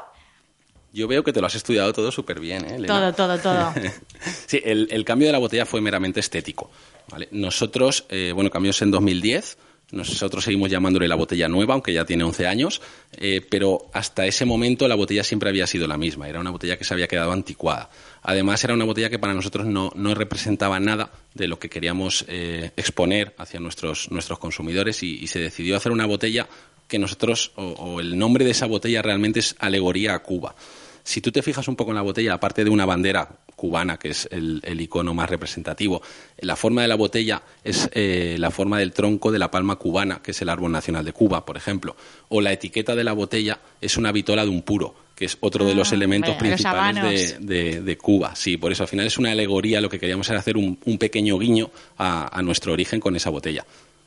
Yo 0.92 1.09
veo 1.09 1.24
que 1.24 1.32
te 1.32 1.40
lo 1.40 1.47
has 1.47 1.55
estudiado 1.57 1.92
todo 1.92 2.12
súper 2.12 2.38
bien, 2.38 2.64
¿eh, 2.64 2.76
Elena? 2.76 3.12
Todo, 3.12 3.38
todo, 3.38 3.38
todo. 3.38 3.74
sí, 4.47 4.61
el, 4.64 4.88
el 4.90 5.05
cambio 5.05 5.26
de 5.26 5.32
la 5.32 5.38
botella 5.38 5.66
fue 5.66 5.80
meramente 5.80 6.20
estético. 6.20 6.70
¿vale? 7.09 7.28
Nosotros, 7.32 8.07
bueno, 8.34 8.51
cambios 8.51 8.80
en 8.82 8.90
2010. 8.90 9.59
Nosotros 9.95 10.42
seguimos 10.42 10.70
llamándole 10.70 11.07
la 11.07 11.14
botella 11.14 11.49
nueva, 11.49 11.74
aunque 11.74 11.92
ya 11.92 12.05
tiene 12.05 12.24
11 12.24 12.47
años, 12.47 12.82
eh, 13.16 13.40
pero 13.49 13.90
hasta 13.92 14.26
ese 14.26 14.45
momento 14.45 14.88
la 14.88 14.97
botella 14.97 15.22
siempre 15.22 15.49
había 15.49 15.66
sido 15.66 15.86
la 15.86 15.97
misma. 15.97 16.28
Era 16.28 16.40
una 16.40 16.51
botella 16.51 16.76
que 16.76 16.84
se 16.84 16.95
había 16.95 17.07
quedado 17.07 17.30
anticuada. 17.32 17.90
Además, 18.22 18.62
era 18.64 18.74
una 18.74 18.84
botella 18.84 19.09
que 19.09 19.20
para 19.20 19.34
nosotros 19.34 19.66
no, 19.66 19.92
no 19.95 20.14
representaba 20.14 20.80
nada 20.80 21.11
de 21.34 21.47
lo 21.47 21.59
que 21.59 21.70
queríamos 21.70 22.24
eh, 22.26 22.72
exponer 22.76 23.34
hacia 23.38 23.61
nuestros, 23.61 24.11
nuestros 24.11 24.38
consumidores 24.38 25.03
y, 25.03 25.26
se 25.28 25.38
decidió 25.38 25.76
hacer 25.76 25.92
una 25.92 26.07
botella 26.07 26.49
que 26.88 26.99
nosotros, 26.99 27.53
o 27.57 27.99
el 27.99 28.18
nombre 28.18 28.45
de 28.45 28.51
esa 28.51 28.66
botella 28.66 29.01
realmente 29.01 29.40
es 29.40 29.57
alegoría 29.59 30.14
a 30.14 30.18
Cuba. 30.18 30.55
Si 31.05 31.20
tú 31.20 31.30
te 31.30 31.42
fijas 31.42 31.68
un 31.68 31.76
poco 31.76 31.90
en 31.90 31.97
la 31.97 32.03
botella, 32.03 32.32
aparte 32.32 32.64
de 32.64 32.70
una 32.70 32.86
bandera 32.86 33.28
cubana, 33.64 33.96
que 33.96 34.08
es 34.10 34.28
el, 34.30 34.60
el 34.62 34.78
icono 34.80 35.14
más 35.14 35.30
representativo, 35.30 36.02
la 36.40 36.54
forma 36.54 36.82
de 36.82 36.88
la 36.88 36.96
botella 36.96 37.42
es 37.62 37.88
eh, 37.94 38.36
la 38.38 38.50
forma 38.50 38.78
del 38.78 38.92
tronco 38.92 39.32
de 39.32 39.38
la 39.38 39.50
palma 39.50 39.76
cubana, 39.76 40.20
que 40.22 40.32
es 40.32 40.42
el 40.42 40.50
árbol 40.50 40.70
nacional 40.70 41.02
de 41.04 41.12
Cuba, 41.14 41.46
por 41.46 41.56
ejemplo. 41.56 41.96
O 42.28 42.42
la 42.42 42.52
etiqueta 42.52 42.94
de 42.94 43.04
la 43.04 43.12
botella 43.14 43.58
es 43.80 43.96
una 43.96 44.12
vitola 44.12 44.42
de 44.44 44.50
un 44.50 44.60
puro, 44.62 44.94
que 45.16 45.24
es 45.24 45.38
otro 45.40 45.64
de 45.64 45.74
los 45.74 45.92
Ah, 45.92 45.94
elementos 45.94 46.34
los 46.34 46.38
principales 46.38 47.40
de, 47.40 47.54
de- 47.54 47.80
de 47.80 47.96
Cuba. 47.96 48.34
Sí, 48.36 48.58
por 48.58 48.70
eso 48.70 48.82
al 48.82 48.88
final 48.88 49.06
es 49.06 49.16
una 49.16 49.30
alegoría, 49.32 49.80
lo 49.80 49.88
que 49.88 49.98
queríamos 49.98 50.28
era 50.28 50.40
hacer 50.40 50.56
un, 50.58 50.78
un 50.84 50.98
pequeño 50.98 51.38
guiño 51.38 51.70
a, 51.96 52.36
a 52.38 52.42
nuestro 52.42 52.72
origen 52.74 53.00
con 53.00 53.16
esa 53.16 53.30
botella. 53.30 53.64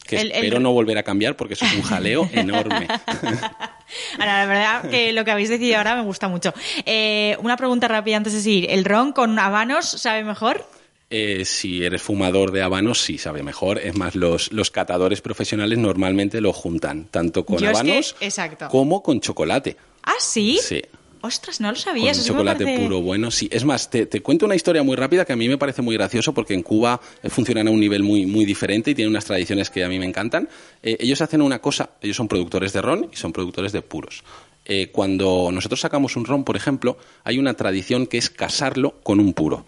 Que 0.07 0.15
El- 0.17 0.27
el- 0.27 0.31
espero 0.37 0.59
no 0.59 0.71
volver 0.71 0.97
a 0.97 1.03
cambiar 1.03 1.35
porque 1.35 1.53
eso 1.53 1.65
es 1.65 1.73
un 1.75 1.81
jaleo 1.83 2.27
enorme. 2.33 2.87
Ahora, 4.19 4.39
la 4.39 4.45
verdad 4.45 4.89
que 4.89 5.13
lo 5.13 5.23
que 5.25 5.31
habéis 5.31 5.49
decidido 5.49 5.77
ahora 5.77 5.95
me 5.95 6.03
gusta 6.03 6.27
mucho. 6.27 6.53
Eh, 6.85 7.37
una 7.41 7.57
pregunta 7.57 7.87
rápida 7.87 8.17
antes 8.17 8.33
de 8.33 8.41
seguir. 8.41 8.67
¿El 8.69 8.85
ron 8.85 9.11
con 9.13 9.37
habanos 9.39 9.85
sabe 9.89 10.23
mejor? 10.23 10.65
Eh, 11.09 11.45
si 11.45 11.85
eres 11.85 12.01
fumador 12.01 12.51
de 12.51 12.61
habanos, 12.63 12.99
sí 13.01 13.17
sabe 13.17 13.41
mejor. 13.43 13.77
Es 13.79 13.95
más, 13.95 14.15
los, 14.15 14.51
los 14.51 14.71
catadores 14.71 15.21
profesionales 15.21 15.77
normalmente 15.77 16.41
lo 16.41 16.51
juntan 16.51 17.05
tanto 17.05 17.45
con 17.45 17.59
Yo 17.59 17.69
es 17.71 17.81
que- 17.81 17.91
habanos 17.91 18.15
como 18.69 19.01
con 19.03 19.21
chocolate. 19.21 19.77
¿Ah, 20.03 20.13
sí? 20.19 20.59
Sí. 20.61 20.81
Ostras, 21.21 21.59
no 21.59 21.67
lo 21.69 21.73
Con 21.73 21.81
sabía. 21.83 22.11
eso 22.11 22.21
me 22.21 22.27
chocolate 22.27 22.63
parece- 22.63 22.83
puro 22.83 23.01
bueno, 23.01 23.31
sí. 23.31 23.49
Es 23.51 23.65
más, 23.65 23.89
te, 23.89 24.05
te 24.05 24.21
cuento 24.21 24.45
una 24.45 24.55
historia 24.55 24.83
muy 24.83 24.95
rápida 24.95 25.25
que 25.25 25.33
a 25.33 25.35
mí 25.35 25.47
me 25.49 25.57
parece 25.57 25.81
muy 25.81 25.95
gracioso 25.95 26.33
porque 26.33 26.53
en 26.53 26.61
Cuba 26.63 26.99
eh, 27.23 27.29
funcionan 27.29 27.67
a 27.67 27.71
un 27.71 27.79
nivel 27.79 28.03
muy, 28.03 28.25
muy 28.25 28.45
diferente 28.45 28.91
y 28.91 28.95
tienen 28.95 29.11
unas 29.11 29.25
tradiciones 29.25 29.69
que 29.69 29.83
a 29.83 29.89
mí 29.89 29.97
me 29.99 30.05
encantan. 30.05 30.47
Eh, 30.83 30.97
ellos 30.99 31.21
hacen 31.21 31.41
una 31.41 31.59
cosa, 31.59 31.91
ellos 32.01 32.15
son 32.17 32.27
productores 32.27 32.73
de 32.73 32.81
ron 32.81 33.09
y 33.11 33.15
son 33.15 33.33
productores 33.33 33.71
de 33.71 33.81
puros. 33.81 34.23
Eh, 34.65 34.89
cuando 34.91 35.49
nosotros 35.51 35.79
sacamos 35.79 36.15
un 36.17 36.25
ron, 36.25 36.43
por 36.43 36.55
ejemplo, 36.57 36.97
hay 37.23 37.39
una 37.39 37.53
tradición 37.55 38.05
que 38.05 38.17
es 38.17 38.29
casarlo 38.29 38.95
con 39.03 39.19
un 39.19 39.33
puro. 39.33 39.65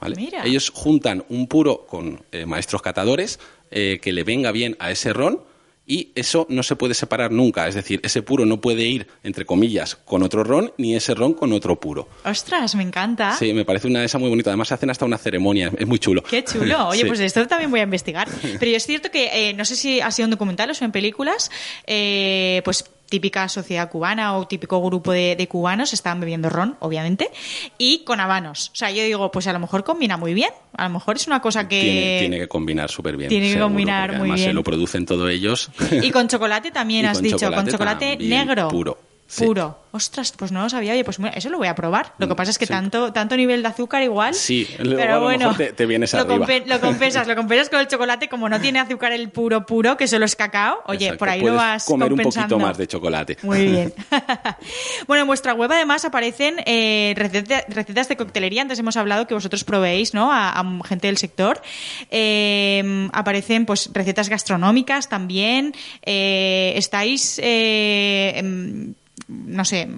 ¿vale? 0.00 0.16
Mira. 0.16 0.44
Ellos 0.44 0.70
juntan 0.74 1.24
un 1.28 1.46
puro 1.46 1.86
con 1.86 2.22
eh, 2.32 2.44
maestros 2.46 2.82
catadores 2.82 3.38
que 3.70 4.12
le 4.12 4.22
venga 4.22 4.52
bien 4.52 4.76
a 4.80 4.90
ese 4.90 5.14
ron 5.14 5.40
y 5.86 6.12
eso 6.14 6.46
no 6.48 6.62
se 6.62 6.76
puede 6.76 6.94
separar 6.94 7.32
nunca. 7.32 7.66
Es 7.68 7.74
decir, 7.74 8.00
ese 8.04 8.22
puro 8.22 8.46
no 8.46 8.60
puede 8.60 8.82
ir, 8.84 9.08
entre 9.24 9.44
comillas, 9.44 9.96
con 9.96 10.22
otro 10.22 10.44
ron 10.44 10.72
ni 10.78 10.94
ese 10.94 11.14
ron 11.14 11.34
con 11.34 11.52
otro 11.52 11.78
puro. 11.80 12.08
Ostras, 12.24 12.74
me 12.76 12.82
encanta. 12.82 13.36
Sí, 13.36 13.52
me 13.52 13.64
parece 13.64 13.88
una 13.88 14.04
esa 14.04 14.18
muy 14.18 14.28
bonita. 14.28 14.50
Además 14.50 14.70
hacen 14.72 14.90
hasta 14.90 15.04
una 15.04 15.18
ceremonia, 15.18 15.72
es 15.76 15.86
muy 15.86 15.98
chulo. 15.98 16.22
Qué 16.22 16.44
chulo. 16.44 16.88
Oye, 16.88 17.00
Sí. 17.02 17.06
pues 17.06 17.20
esto 17.20 17.46
también 17.46 17.70
voy 17.70 17.80
a 17.80 17.84
investigar. 17.84 18.28
Pero 18.60 18.76
es 18.76 18.86
cierto 18.86 19.10
que, 19.10 19.48
eh, 19.48 19.54
no 19.54 19.64
sé 19.64 19.76
si 19.76 20.00
ha 20.00 20.10
sido 20.10 20.24
en 20.26 20.30
documentales 20.30 20.80
o 20.80 20.84
en 20.84 20.92
películas, 20.92 21.50
eh, 21.86 22.62
pues 22.64 22.84
típica 23.12 23.46
sociedad 23.50 23.90
cubana 23.90 24.38
o 24.38 24.48
típico 24.48 24.82
grupo 24.82 25.12
de, 25.12 25.36
de 25.36 25.46
cubanos 25.46 25.92
estaban 25.92 26.18
bebiendo 26.18 26.48
ron, 26.48 26.76
obviamente, 26.80 27.28
y 27.76 28.04
con 28.04 28.20
habanos. 28.20 28.70
O 28.72 28.74
sea, 28.76 28.90
yo 28.90 29.04
digo, 29.04 29.30
pues 29.30 29.46
a 29.48 29.52
lo 29.52 29.58
mejor 29.58 29.84
combina 29.84 30.16
muy 30.16 30.32
bien. 30.32 30.48
A 30.74 30.84
lo 30.84 30.94
mejor 30.94 31.16
es 31.16 31.26
una 31.26 31.42
cosa 31.42 31.68
que... 31.68 31.78
Tiene, 31.82 32.18
tiene 32.20 32.38
que 32.38 32.48
combinar 32.48 32.90
súper 32.90 33.18
bien. 33.18 33.28
Tiene 33.28 33.48
que 33.48 33.52
seguro, 33.52 33.66
combinar 33.68 34.12
muy 34.12 34.20
además 34.20 34.40
se 34.40 34.46
bien. 34.46 34.56
lo 34.56 34.62
producen 34.64 35.04
todos 35.04 35.30
ellos. 35.30 35.70
Y 35.90 36.10
con 36.10 36.26
chocolate 36.26 36.70
también 36.70 37.04
Y 37.04 37.08
has 37.08 37.18
con 37.18 37.24
dicho, 37.24 37.36
con 37.36 37.66
chocolate 37.66 37.70
chocolate 37.70 38.10
también, 38.12 38.30
negro. 38.30 38.68
puro, 38.68 38.98
sí. 39.32 39.44
Puro. 39.46 39.78
Ostras, 39.94 40.32
pues 40.32 40.52
no 40.52 40.62
lo 40.62 40.70
sabía. 40.70 40.92
Oye, 40.94 41.04
pues 41.04 41.18
mira, 41.18 41.32
eso 41.34 41.50
lo 41.50 41.58
voy 41.58 41.68
a 41.68 41.74
probar. 41.74 42.14
Lo 42.16 42.26
que 42.26 42.34
pasa 42.34 42.50
es 42.50 42.56
que 42.56 42.64
Sí. 42.64 42.72
tanto, 42.72 43.12
tanto 43.12 43.36
nivel 43.36 43.60
de 43.60 43.68
azúcar 43.68 44.02
igual. 44.02 44.32
Sí, 44.32 44.66
luego 44.78 44.96
pero 44.96 45.12
a 45.12 45.16
lo 45.16 45.22
bueno, 45.24 45.38
mejor 45.48 45.56
te- 45.58 45.72
te 45.74 45.84
vienes 45.84 46.14
lo, 46.14 46.20
arriba. 46.20 46.46
lo 46.66 46.80
compensas, 46.80 47.26
lo 47.28 47.36
compensas 47.36 47.68
con 47.68 47.78
el 47.80 47.88
chocolate, 47.88 48.28
como 48.30 48.48
no 48.48 48.58
tiene 48.58 48.78
azúcar 48.78 49.12
el 49.12 49.28
puro 49.28 49.66
puro, 49.66 49.98
que 49.98 50.08
solo 50.08 50.24
es 50.24 50.34
cacao. 50.34 50.78
Oye, 50.86 51.04
Exacto, 51.06 51.18
por 51.18 51.28
ahí 51.28 51.40
puedes 51.42 51.54
lo 51.56 51.60
vas 51.62 51.84
comer 51.84 52.10
un 52.10 52.20
poquito 52.20 52.58
más 52.58 52.78
de 52.78 52.86
chocolate. 52.86 53.36
Muy 53.42 53.66
bien. 53.66 53.92
bueno, 55.06 55.22
en 55.22 55.26
vuestra 55.26 55.52
web 55.52 55.70
además 55.70 56.06
aparecen 56.06 56.56
eh, 56.64 57.12
receta- 57.16 57.64
recetas 57.68 58.08
de 58.08 58.16
coctelería. 58.16 58.62
Antes 58.62 58.78
hemos 58.78 58.96
hablado 58.96 59.26
que 59.26 59.34
vosotros 59.34 59.62
proveéis 59.64 60.14
¿no? 60.14 60.32
a, 60.32 60.58
a 60.58 60.64
gente 60.86 61.08
del 61.08 61.18
sector. 61.18 61.60
Eh, 62.10 63.08
aparecen 63.12 63.66
pues 63.66 63.90
recetas 63.92 64.30
gastronómicas 64.30 65.10
también. 65.10 65.74
Eh, 66.02 66.72
estáis, 66.76 67.38
eh, 67.42 68.32
em, 68.36 68.94
no 69.32 69.64
sé, 69.64 69.88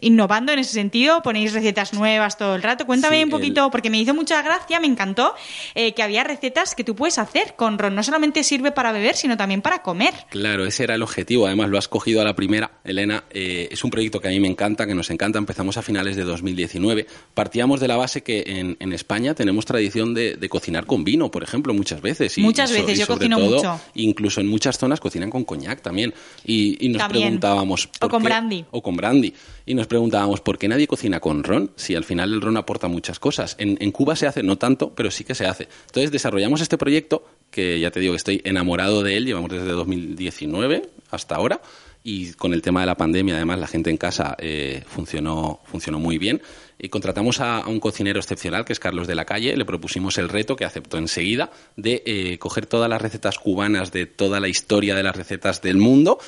innovando 0.00 0.52
en 0.52 0.58
ese 0.58 0.72
sentido. 0.72 1.22
Ponéis 1.22 1.52
recetas 1.52 1.92
nuevas 1.92 2.36
todo 2.38 2.54
el 2.54 2.62
rato. 2.62 2.86
Cuéntame 2.86 3.18
Sí, 3.18 3.24
un 3.24 3.30
poquito, 3.30 3.70
porque 3.70 3.90
me 3.90 3.98
hizo 3.98 4.14
mucha 4.14 4.42
gracia, 4.42 4.80
me 4.80 4.86
encantó, 4.86 5.34
eh, 5.74 5.92
que 5.94 6.02
había 6.02 6.24
recetas 6.24 6.74
que 6.74 6.84
tú 6.84 6.94
puedes 6.94 7.18
hacer 7.18 7.54
con 7.56 7.78
ron. 7.78 7.94
No 7.94 8.02
solamente 8.02 8.42
sirve 8.44 8.72
para 8.72 8.92
beber, 8.92 9.16
sino 9.16 9.36
también 9.36 9.62
para 9.62 9.82
comer. 9.82 10.14
Claro, 10.30 10.66
ese 10.66 10.84
era 10.84 10.94
el 10.94 11.02
objetivo. 11.02 11.46
Además, 11.46 11.68
lo 11.70 11.78
has 11.78 11.88
cogido 11.88 12.20
a 12.20 12.24
la 12.24 12.34
primera, 12.34 12.70
Elena. 12.84 13.24
Eh, 13.30 13.68
es 13.70 13.82
un 13.84 13.90
proyecto 13.90 14.20
que 14.20 14.28
a 14.28 14.30
mí 14.30 14.40
me 14.40 14.48
encanta, 14.48 14.86
que 14.86 14.94
nos 14.94 15.10
encanta. 15.10 15.38
Empezamos 15.38 15.76
a 15.76 15.82
finales 15.82 16.16
de 16.16 16.24
2019. 16.24 17.06
Partíamos 17.34 17.80
de 17.80 17.88
la 17.88 17.96
base 17.96 18.22
que 18.22 18.44
en, 18.46 18.76
en 18.80 18.92
España 18.92 19.34
tenemos 19.34 19.64
tradición 19.64 20.14
de, 20.14 20.34
de 20.36 20.48
cocinar 20.48 20.86
con 20.86 21.04
vino, 21.04 21.30
por 21.30 21.42
ejemplo, 21.42 21.72
muchas 21.74 22.00
veces. 22.00 22.36
Y- 22.38 22.42
Muchas 22.42 22.70
y 22.70 22.74
so- 22.74 22.80
veces, 22.80 22.98
y 22.98 23.00
yo 23.00 23.06
cocino 23.06 23.36
todo, 23.38 23.56
mucho. 23.56 23.80
Incluso 23.94 24.40
en 24.40 24.46
muchas 24.48 24.78
zonas 24.78 25.00
cocinan 25.00 25.30
con 25.30 25.44
coñac 25.44 25.82
también. 25.82 26.14
Y, 26.44 26.88
nos 26.88 26.98
También. 26.98 27.24
preguntábamos. 27.24 27.86
O 27.86 27.90
¿por 28.00 28.10
con 28.10 28.22
qué- 28.22 28.28
brandy. 28.28 28.64
O 28.70 28.82
con 28.82 28.96
brandy. 28.96 29.32
Y 29.66 29.74
nos 29.74 29.86
preguntábamos, 29.88 30.40
¿por 30.40 30.58
qué 30.58 30.68
nadie 30.68 30.86
cocina 30.86 31.20
con 31.20 31.42
ron? 31.42 31.72
Si 31.76 31.94
al 31.94 32.04
final 32.04 32.32
el 32.32 32.40
ron 32.40 32.56
aporta 32.56 32.88
muchas 32.88 33.18
cosas. 33.18 33.56
En, 33.58 33.90
Cuba 33.90 34.14
se 34.14 34.26
hace, 34.26 34.42
no 34.42 34.56
tanto, 34.56 34.92
pero 34.94 35.10
sí 35.10 35.24
que 35.24 35.34
se 35.34 35.46
hace. 35.46 35.68
Entonces 35.86 36.10
desarrollamos 36.12 36.60
este 36.60 36.78
proyecto, 36.78 37.24
que 37.50 37.80
ya 37.80 37.90
te 37.90 38.00
digo 38.00 38.12
que 38.12 38.18
estoy 38.18 38.40
enamorado 38.44 39.02
de 39.02 39.16
él, 39.16 39.26
llevamos 39.26 39.50
desde 39.50 39.70
2019 39.70 40.82
hasta 41.10 41.34
ahora. 41.34 41.60
Y 42.04 42.32
con 42.34 42.54
el 42.54 42.62
tema 42.62 42.80
de 42.80 42.86
la 42.86 42.96
pandemia, 42.96 43.34
además, 43.34 43.58
la 43.58 43.66
gente 43.66 43.90
en 43.90 43.96
casa 43.96 44.36
eh, 44.38 44.82
funcionó, 44.86 45.60
funcionó 45.64 45.98
muy 45.98 46.16
bien. 46.16 46.40
Y 46.78 46.88
contratamos 46.90 47.40
a, 47.40 47.58
a 47.58 47.68
un 47.68 47.80
cocinero 47.80 48.20
excepcional, 48.20 48.64
que 48.64 48.72
es 48.72 48.78
Carlos 48.78 49.08
de 49.08 49.16
la 49.16 49.24
Calle. 49.24 49.56
Le 49.56 49.64
propusimos 49.64 50.16
el 50.16 50.28
reto, 50.28 50.54
que 50.54 50.64
aceptó 50.64 50.96
enseguida, 50.96 51.50
de 51.76 52.02
eh, 52.06 52.38
coger 52.38 52.66
todas 52.66 52.88
las 52.88 53.02
recetas 53.02 53.38
cubanas 53.38 53.90
de 53.90 54.06
toda 54.06 54.38
la 54.38 54.48
historia 54.48 54.94
de 54.94 55.02
las 55.02 55.16
recetas 55.16 55.60
del 55.60 55.78
mundo 55.78 56.18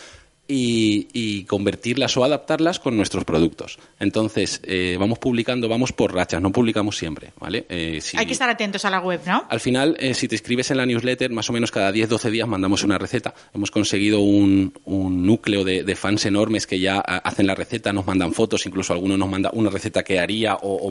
y, 0.50 1.06
y 1.12 1.44
convertirlas 1.44 2.16
o 2.16 2.24
adaptarlas 2.24 2.80
con 2.80 2.96
nuestros 2.96 3.24
productos. 3.24 3.78
Entonces, 4.00 4.60
eh, 4.64 4.96
vamos 4.98 5.18
publicando, 5.18 5.68
vamos 5.68 5.92
por 5.92 6.12
rachas, 6.12 6.42
no 6.42 6.50
publicamos 6.50 6.96
siempre, 6.98 7.32
¿vale? 7.38 7.66
Eh, 7.68 8.00
si- 8.02 8.16
Hay 8.16 8.26
que 8.26 8.32
estar 8.32 8.50
atentos 8.50 8.84
a 8.84 8.90
la 8.90 8.98
web, 9.00 9.20
¿no? 9.26 9.44
al 9.48 9.60
final, 9.60 9.96
eh, 10.00 10.14
si 10.14 10.26
te 10.26 10.34
inscribes 10.34 10.70
en 10.70 10.78
la 10.78 10.86
newsletter, 10.86 11.30
más 11.30 11.48
o 11.48 11.52
menos 11.52 11.70
cada 11.70 11.92
10-12 11.92 12.30
días 12.30 12.48
mandamos 12.48 12.82
una 12.82 12.98
receta. 12.98 13.34
Hemos 13.54 13.70
conseguido 13.70 14.20
un, 14.20 14.72
un 14.84 15.24
núcleo 15.24 15.62
de, 15.64 15.84
de 15.84 15.94
fans 15.96 16.26
enormes 16.26 16.66
que 16.66 16.80
ya 16.80 16.98
hacen 17.00 17.46
la 17.46 17.54
receta, 17.54 17.92
nos 17.92 18.06
mandan 18.06 18.32
fotos, 18.32 18.66
incluso 18.66 18.92
alguno 18.92 19.16
nos 19.16 19.28
manda 19.28 19.50
una 19.52 19.70
receta 19.70 20.02
que 20.02 20.18
haría 20.18 20.56
o, 20.56 20.76
o- 20.76 20.90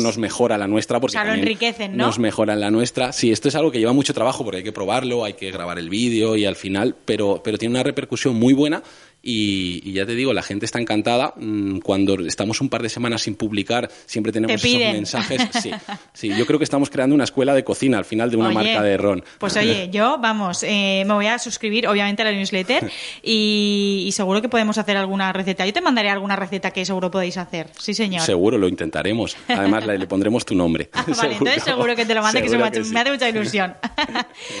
nos 0.00 0.18
mejora 0.18 0.58
la 0.58 0.66
nuestra. 0.66 1.00
Porque 1.00 1.16
O 1.16 1.20
sea, 1.20 1.24
lo 1.24 1.34
enriquecen, 1.34 1.96
¿no? 1.96 2.06
Nos 2.06 2.18
mejoran 2.18 2.60
la 2.60 2.70
nuestra. 2.70 3.12
Sí, 3.12 3.30
esto 3.30 3.48
es 3.48 3.54
algo 3.54 3.70
que 3.70 3.78
lleva 3.78 3.92
mucho 3.92 4.12
trabajo 4.12 4.44
porque 4.44 4.58
hay 4.58 4.64
que 4.64 4.72
probarlo, 4.72 5.24
hay 5.24 5.34
que 5.34 5.50
grabar 5.50 5.78
el 5.78 5.88
vídeo 5.88 6.36
y 6.36 6.44
al 6.44 6.56
final, 6.56 6.96
pero, 7.04 7.40
pero 7.44 7.56
tiene 7.58 7.74
una 7.74 7.82
repercusión 7.82 8.34
muy 8.36 8.52
buena. 8.52 8.82
Y, 9.22 9.82
y 9.84 9.92
ya 9.92 10.06
te 10.06 10.14
digo, 10.14 10.32
la 10.32 10.42
gente 10.42 10.64
está 10.64 10.80
encantada. 10.80 11.34
Mm, 11.36 11.80
Cuando 11.80 12.14
estamos 12.26 12.60
un 12.60 12.68
par 12.68 12.82
de 12.82 12.88
semanas 12.88 13.22
sin 13.22 13.34
publicar, 13.34 13.90
siempre 14.06 14.32
tenemos 14.32 14.64
esos 14.64 14.80
mensajes. 14.80 15.42
Sí, 15.62 15.70
sí, 16.12 16.28
yo 16.34 16.46
creo 16.46 16.58
que 16.58 16.64
estamos 16.64 16.90
creando 16.90 17.14
una 17.14 17.24
escuela 17.24 17.54
de 17.54 17.64
cocina 17.64 17.98
al 17.98 18.04
final 18.04 18.30
de 18.30 18.36
una 18.36 18.46
Oye, 18.46 18.54
marca 18.54 18.82
de 18.82 18.96
ron. 18.96 19.24
Pues 19.38 19.56
oye, 19.56 19.88
yo, 19.92 20.18
vamos, 20.18 20.62
eh, 20.62 21.04
me 21.06 21.14
voy 21.14 21.26
a 21.26 21.38
suscribir, 21.38 21.86
obviamente, 21.86 22.22
a 22.22 22.24
la 22.24 22.32
newsletter 22.32 22.90
y, 23.22 24.04
y 24.06 24.12
seguro 24.12 24.40
que 24.40 24.48
podemos 24.48 24.78
hacer 24.78 24.96
alguna 24.96 25.32
receta. 25.32 25.66
Yo 25.66 25.72
te 25.72 25.80
mandaré 25.80 26.10
alguna 26.10 26.36
receta 26.36 26.70
que 26.70 26.84
seguro 26.84 27.10
podéis 27.10 27.36
hacer. 27.36 27.68
Sí, 27.78 27.94
señor. 27.94 28.22
Seguro, 28.22 28.58
lo 28.58 28.68
intentaremos. 28.68 29.36
Además, 29.48 29.86
le, 29.86 29.98
le 29.98 30.06
pondremos 30.06 30.44
tu 30.44 30.54
nombre. 30.54 30.88
Ah, 31.00 31.04
vale, 31.16 31.32
entonces 31.32 31.62
seguro 31.64 31.96
que 31.96 32.04
te 32.04 32.14
lo 32.14 32.22
mande, 32.22 32.42
que, 32.42 32.48
se 32.48 32.58
me, 32.58 32.70
sí. 32.84 32.92
me 32.92 33.00
hace 33.00 33.10
mucha 33.10 33.28
ilusión. 33.28 33.74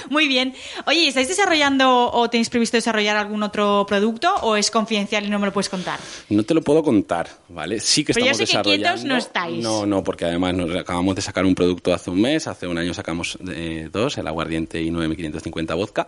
Muy 0.08 0.26
bien. 0.26 0.54
Oye, 0.86 1.06
¿estáis 1.06 1.28
desarrollando 1.28 2.10
o 2.12 2.30
tenéis 2.30 2.48
previsto 2.48 2.76
desarrollar 2.76 3.16
algún 3.16 3.42
otro 3.42 3.84
producto 3.86 4.32
o 4.50 4.56
es 4.56 4.70
confidencial 4.70 5.24
y 5.24 5.30
no 5.30 5.38
me 5.38 5.46
lo 5.46 5.52
puedes 5.52 5.68
contar? 5.68 5.98
No 6.28 6.42
te 6.42 6.54
lo 6.54 6.62
puedo 6.62 6.82
contar, 6.82 7.28
¿vale? 7.48 7.80
Sí 7.80 8.04
que 8.04 8.12
Pero 8.14 8.26
yo 8.26 8.32
estamos 8.32 8.48
sé 8.50 8.56
que 8.56 8.62
quietos 8.62 9.02
desarrollando. 9.02 9.08
no 9.14 9.16
estáis. 9.18 9.62
No, 9.62 9.86
no, 9.86 10.04
porque 10.04 10.24
además 10.24 10.54
nos 10.54 10.74
acabamos 10.76 11.14
de 11.16 11.22
sacar 11.22 11.44
un 11.44 11.54
producto 11.54 11.92
hace 11.94 12.10
un 12.10 12.20
mes, 12.20 12.46
hace 12.46 12.66
un 12.66 12.78
año 12.78 12.92
sacamos 12.94 13.38
eh, 13.50 13.88
dos, 13.92 14.18
el 14.18 14.26
aguardiente 14.26 14.80
y 14.82 14.90
9550 14.90 15.74
vodka. 15.74 16.06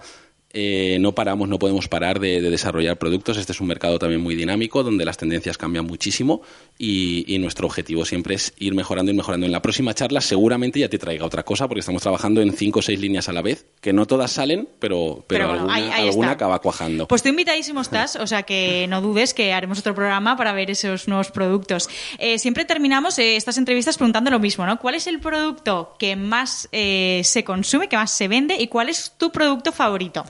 Eh, 0.54 0.98
no 1.00 1.14
paramos, 1.14 1.48
no 1.48 1.58
podemos 1.58 1.88
parar 1.88 2.20
de, 2.20 2.40
de 2.42 2.50
desarrollar 2.50 2.98
productos. 2.98 3.38
Este 3.38 3.52
es 3.52 3.60
un 3.60 3.68
mercado 3.68 3.98
también 3.98 4.20
muy 4.20 4.34
dinámico, 4.34 4.82
donde 4.82 5.04
las 5.04 5.16
tendencias 5.16 5.56
cambian 5.56 5.86
muchísimo 5.86 6.42
y, 6.78 7.24
y 7.26 7.38
nuestro 7.38 7.66
objetivo 7.66 8.04
siempre 8.04 8.34
es 8.34 8.52
ir 8.58 8.74
mejorando 8.74 9.10
y 9.10 9.14
mejorando. 9.14 9.46
En 9.46 9.52
la 9.52 9.62
próxima 9.62 9.94
charla 9.94 10.20
seguramente 10.20 10.78
ya 10.80 10.88
te 10.90 10.98
traiga 10.98 11.24
otra 11.24 11.42
cosa, 11.42 11.68
porque 11.68 11.80
estamos 11.80 12.02
trabajando 12.02 12.42
en 12.42 12.52
cinco 12.52 12.80
o 12.80 12.82
seis 12.82 13.00
líneas 13.00 13.28
a 13.28 13.32
la 13.32 13.40
vez, 13.40 13.64
que 13.80 13.92
no 13.94 14.06
todas 14.06 14.30
salen, 14.32 14.68
pero, 14.78 15.24
pero, 15.26 15.46
Pero 15.46 15.48
bueno, 15.48 15.60
alguna, 15.72 15.74
ahí- 15.74 15.90
ahí 16.02 16.08
alguna 16.08 16.26
está. 16.28 16.34
acaba 16.34 16.60
cuajando. 16.60 17.08
Pues 17.08 17.22
tú 17.22 17.30
invitadísimo 17.30 17.80
estás, 17.80 18.16
o 18.16 18.26
sea 18.26 18.42
que 18.42 18.86
no 18.90 19.00
dudes 19.00 19.32
que 19.32 19.54
haremos 19.54 19.78
otro 19.78 19.94
programa 19.94 20.36
para 20.36 20.52
ver 20.52 20.70
esos 20.70 21.08
nuevos 21.08 21.30
productos. 21.30 21.88
Eh, 22.18 22.38
siempre 22.38 22.66
terminamos 22.66 23.18
eh, 23.18 23.36
estas 23.36 23.56
entrevistas 23.56 23.96
preguntando 23.96 24.30
lo 24.30 24.38
mismo, 24.38 24.66
¿no? 24.66 24.78
¿Cuál 24.78 24.96
es 24.96 25.06
el 25.06 25.18
producto 25.20 25.94
que 25.98 26.14
más 26.16 26.68
se 26.70 27.44
consume, 27.44 27.88
que 27.88 27.96
más 27.96 28.10
se 28.10 28.28
vende 28.28 28.56
y 28.60 28.66
cuál 28.68 28.90
es 28.90 29.12
tu 29.16 29.32
producto 29.32 29.72
favorito? 29.72 30.24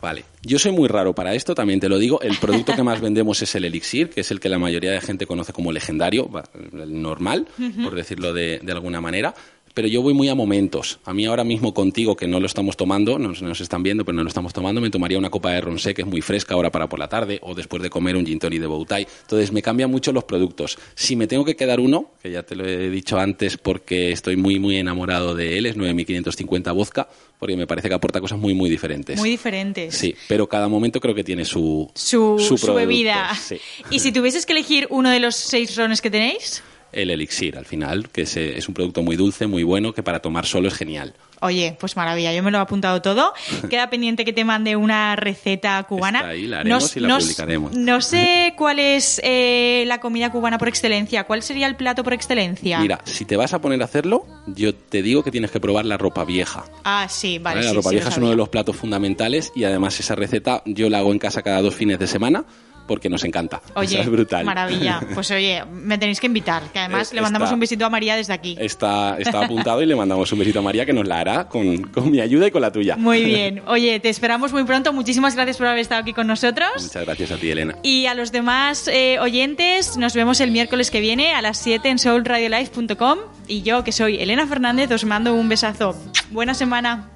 Vale. 0.00 0.24
Yo 0.42 0.58
soy 0.58 0.72
muy 0.72 0.88
raro 0.88 1.14
para 1.14 1.34
esto, 1.34 1.54
también 1.54 1.80
te 1.80 1.88
lo 1.88 1.98
digo. 1.98 2.20
El 2.22 2.38
producto 2.38 2.74
que 2.74 2.82
más 2.82 3.00
vendemos 3.02 3.42
es 3.42 3.54
el 3.54 3.64
elixir, 3.64 4.10
que 4.10 4.22
es 4.22 4.30
el 4.30 4.40
que 4.40 4.48
la 4.48 4.58
mayoría 4.58 4.92
de 4.92 5.00
gente 5.00 5.26
conoce 5.26 5.52
como 5.52 5.72
legendario, 5.72 6.30
el 6.72 7.02
normal, 7.02 7.46
por 7.82 7.94
decirlo 7.94 8.32
de, 8.32 8.60
de 8.62 8.72
alguna 8.72 9.00
manera. 9.00 9.34
Pero 9.74 9.88
yo 9.88 10.02
voy 10.02 10.14
muy 10.14 10.28
a 10.28 10.34
momentos. 10.34 10.98
A 11.04 11.14
mí 11.14 11.26
ahora 11.26 11.44
mismo 11.44 11.72
contigo, 11.72 12.16
que 12.16 12.26
no 12.26 12.40
lo 12.40 12.46
estamos 12.46 12.76
tomando, 12.76 13.18
nos, 13.18 13.40
nos 13.42 13.60
están 13.60 13.82
viendo, 13.82 14.04
pero 14.04 14.16
no 14.16 14.22
lo 14.22 14.28
estamos 14.28 14.52
tomando, 14.52 14.80
me 14.80 14.90
tomaría 14.90 15.18
una 15.18 15.30
copa 15.30 15.52
de 15.52 15.60
ronsé, 15.60 15.94
que 15.94 16.02
es 16.02 16.08
muy 16.08 16.20
fresca 16.22 16.54
ahora 16.54 16.70
para 16.70 16.88
por 16.88 16.98
la 16.98 17.08
tarde, 17.08 17.38
o 17.42 17.54
después 17.54 17.82
de 17.82 17.90
comer 17.90 18.16
un 18.16 18.26
gin 18.26 18.38
tonic 18.38 18.60
de 18.60 18.66
Boutai. 18.66 19.06
Entonces 19.22 19.52
me 19.52 19.62
cambian 19.62 19.90
mucho 19.90 20.12
los 20.12 20.24
productos. 20.24 20.78
Si 20.94 21.16
me 21.16 21.26
tengo 21.26 21.44
que 21.44 21.56
quedar 21.56 21.80
uno, 21.80 22.10
que 22.22 22.30
ya 22.30 22.42
te 22.42 22.56
lo 22.56 22.66
he 22.66 22.90
dicho 22.90 23.18
antes 23.18 23.56
porque 23.56 24.12
estoy 24.12 24.36
muy, 24.36 24.58
muy 24.58 24.76
enamorado 24.76 25.34
de 25.34 25.58
él, 25.58 25.66
es 25.66 25.76
9550 25.76 26.72
vodka, 26.72 27.08
porque 27.38 27.56
me 27.56 27.66
parece 27.66 27.88
que 27.88 27.94
aporta 27.94 28.20
cosas 28.20 28.38
muy, 28.38 28.54
muy 28.54 28.68
diferentes. 28.68 29.18
Muy 29.18 29.30
diferentes. 29.30 29.94
Sí, 29.94 30.14
pero 30.28 30.48
cada 30.48 30.68
momento 30.68 31.00
creo 31.00 31.14
que 31.14 31.24
tiene 31.24 31.44
su, 31.44 31.90
Su, 31.94 32.36
bebida. 32.74 33.34
sí. 33.34 33.56
Y 33.90 34.00
si 34.00 34.12
tuvieses 34.12 34.46
que 34.46 34.52
elegir 34.52 34.86
uno 34.90 35.10
de 35.10 35.20
los 35.20 35.36
seis 35.36 35.76
rones 35.76 36.00
que 36.00 36.10
tenéis, 36.10 36.62
El 36.92 37.10
elixir, 37.10 37.56
al 37.56 37.66
final, 37.66 38.08
que 38.10 38.22
es, 38.22 38.36
eh, 38.36 38.56
es 38.56 38.68
un 38.68 38.74
producto 38.74 39.02
muy 39.02 39.16
dulce, 39.16 39.46
muy 39.46 39.62
bueno, 39.62 39.92
que 39.92 40.02
para 40.02 40.20
tomar 40.20 40.46
solo 40.46 40.68
es 40.68 40.74
genial. 40.74 41.14
Oye, 41.42 41.74
pues 41.80 41.96
maravilla, 41.96 42.34
yo 42.34 42.42
me 42.42 42.50
lo 42.50 42.58
he 42.58 42.60
apuntado 42.60 43.00
todo. 43.00 43.32
Queda 43.70 43.88
pendiente 43.88 44.24
que 44.24 44.32
te 44.32 44.44
mande 44.44 44.76
una 44.76 45.16
receta 45.16 45.82
cubana. 45.84 46.18
Está 46.18 46.30
ahí, 46.30 46.46
la 46.46 46.60
haremos 46.60 46.96
y 46.96 47.00
la 47.00 47.18
publicaremos. 47.18 47.72
No 47.74 48.00
sé 48.02 48.54
cuál 48.56 48.78
es 48.78 49.20
eh, 49.24 49.84
la 49.86 50.00
comida 50.00 50.30
cubana 50.30 50.58
por 50.58 50.68
excelencia. 50.68 51.24
¿Cuál 51.24 51.42
sería 51.42 51.66
el 51.66 51.76
plato 51.76 52.04
por 52.04 52.12
excelencia? 52.12 52.78
Mira, 52.80 53.00
si 53.04 53.24
te 53.24 53.36
vas 53.36 53.54
a 53.54 53.60
poner 53.60 53.80
a 53.80 53.86
hacerlo, 53.86 54.26
yo 54.46 54.74
te 54.74 55.02
digo 55.02 55.22
que 55.22 55.30
tienes 55.30 55.50
que 55.50 55.60
probar 55.60 55.86
la 55.86 55.96
ropa 55.96 56.24
vieja. 56.24 56.64
Ah, 56.84 57.06
sí, 57.08 57.38
vale. 57.38 57.56
¿vale? 57.56 57.62
sí, 57.62 57.68
la 57.68 57.74
ropa 57.74 57.88
sí, 57.88 57.94
vieja 57.96 58.08
es 58.10 58.18
uno 58.18 58.30
de 58.30 58.36
los 58.36 58.48
platos 58.50 58.76
fundamentales 58.76 59.52
y 59.54 59.64
además 59.64 59.98
esa 59.98 60.14
receta 60.14 60.62
yo 60.66 60.90
la 60.90 60.98
hago 60.98 61.12
en 61.12 61.18
casa 61.18 61.42
cada 61.42 61.62
dos 61.62 61.74
fines 61.74 61.98
de 61.98 62.06
semana 62.06 62.44
porque 62.90 63.08
nos 63.08 63.22
encanta. 63.22 63.62
Oye, 63.76 64.00
es 64.00 64.10
brutal. 64.10 64.44
maravilla. 64.44 65.00
Pues 65.14 65.30
oye, 65.30 65.62
me 65.72 65.96
tenéis 65.96 66.18
que 66.18 66.26
invitar, 66.26 66.60
que 66.72 66.80
además 66.80 67.12
Eh, 67.12 67.14
le 67.14 67.20
mandamos 67.22 67.46
está- 67.46 67.54
un 67.54 67.60
besito 67.60 67.86
a 67.86 67.88
María 67.88 68.16
desde 68.16 68.32
aquí. 68.32 68.56
Está, 68.58 69.16
está 69.16 69.40
apuntado 69.44 69.80
y 69.80 69.86
le 69.86 69.94
mandamos 69.94 70.32
un 70.32 70.40
besito 70.40 70.58
a 70.58 70.62
María 70.62 70.84
que 70.84 70.92
nos 70.92 71.06
la 71.06 71.20
hará 71.20 71.48
con, 71.48 71.82
con 71.82 72.10
mi 72.10 72.20
ayuda 72.20 72.48
y 72.48 72.50
con 72.50 72.62
la 72.62 72.72
tuya. 72.72 72.96
Muy 72.96 73.22
bien. 73.32 73.62
Oye, 73.68 74.00
te 74.00 74.08
esperamos 74.08 74.52
muy 74.52 74.64
pronto. 74.64 74.92
Muchísimas 74.92 75.36
gracias 75.36 75.56
por 75.56 75.68
haber 75.68 75.78
estado 75.80 76.00
aquí 76.02 76.12
con 76.12 76.26
nosotros. 76.26 76.68
Muchas 76.82 77.04
gracias 77.04 77.30
a 77.30 77.36
ti, 77.36 77.48
Elena. 77.52 77.76
Y 77.84 78.06
a 78.06 78.14
los 78.14 78.32
demás 78.32 78.88
eh, 78.88 79.18
oyentes, 79.20 79.96
nos 79.96 80.14
vemos 80.14 80.40
el 80.40 80.50
miércoles 80.50 80.90
que 80.90 80.98
viene 81.00 81.32
a 81.34 81.42
las 81.42 81.58
7 81.58 81.88
en 81.90 81.98
soulradiolife.com. 82.00 83.18
Y 83.46 83.62
yo, 83.62 83.84
que 83.84 83.92
soy 83.92 84.16
Elena 84.20 84.46
Fernández, 84.48 84.90
os 84.90 85.04
mando 85.04 85.32
un 85.34 85.48
besazo. 85.48 85.94
Buena 86.32 86.54
semana. 86.54 87.08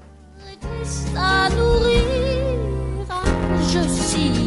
Je 3.72 3.82
suis. 3.88 4.43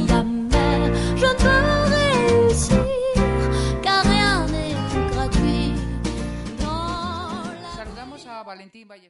Je 1.17 1.29
peux 1.43 1.65
réussir, 1.95 2.83
car 3.81 4.03
rien 4.05 4.45
n'est 4.47 4.75
gratuit. 5.11 5.73
Dans 6.59 7.43
la 7.63 7.71
Saludamos 7.75 8.27
a 8.29 8.43
Valentín 8.43 8.85
Ballester. 8.87 9.05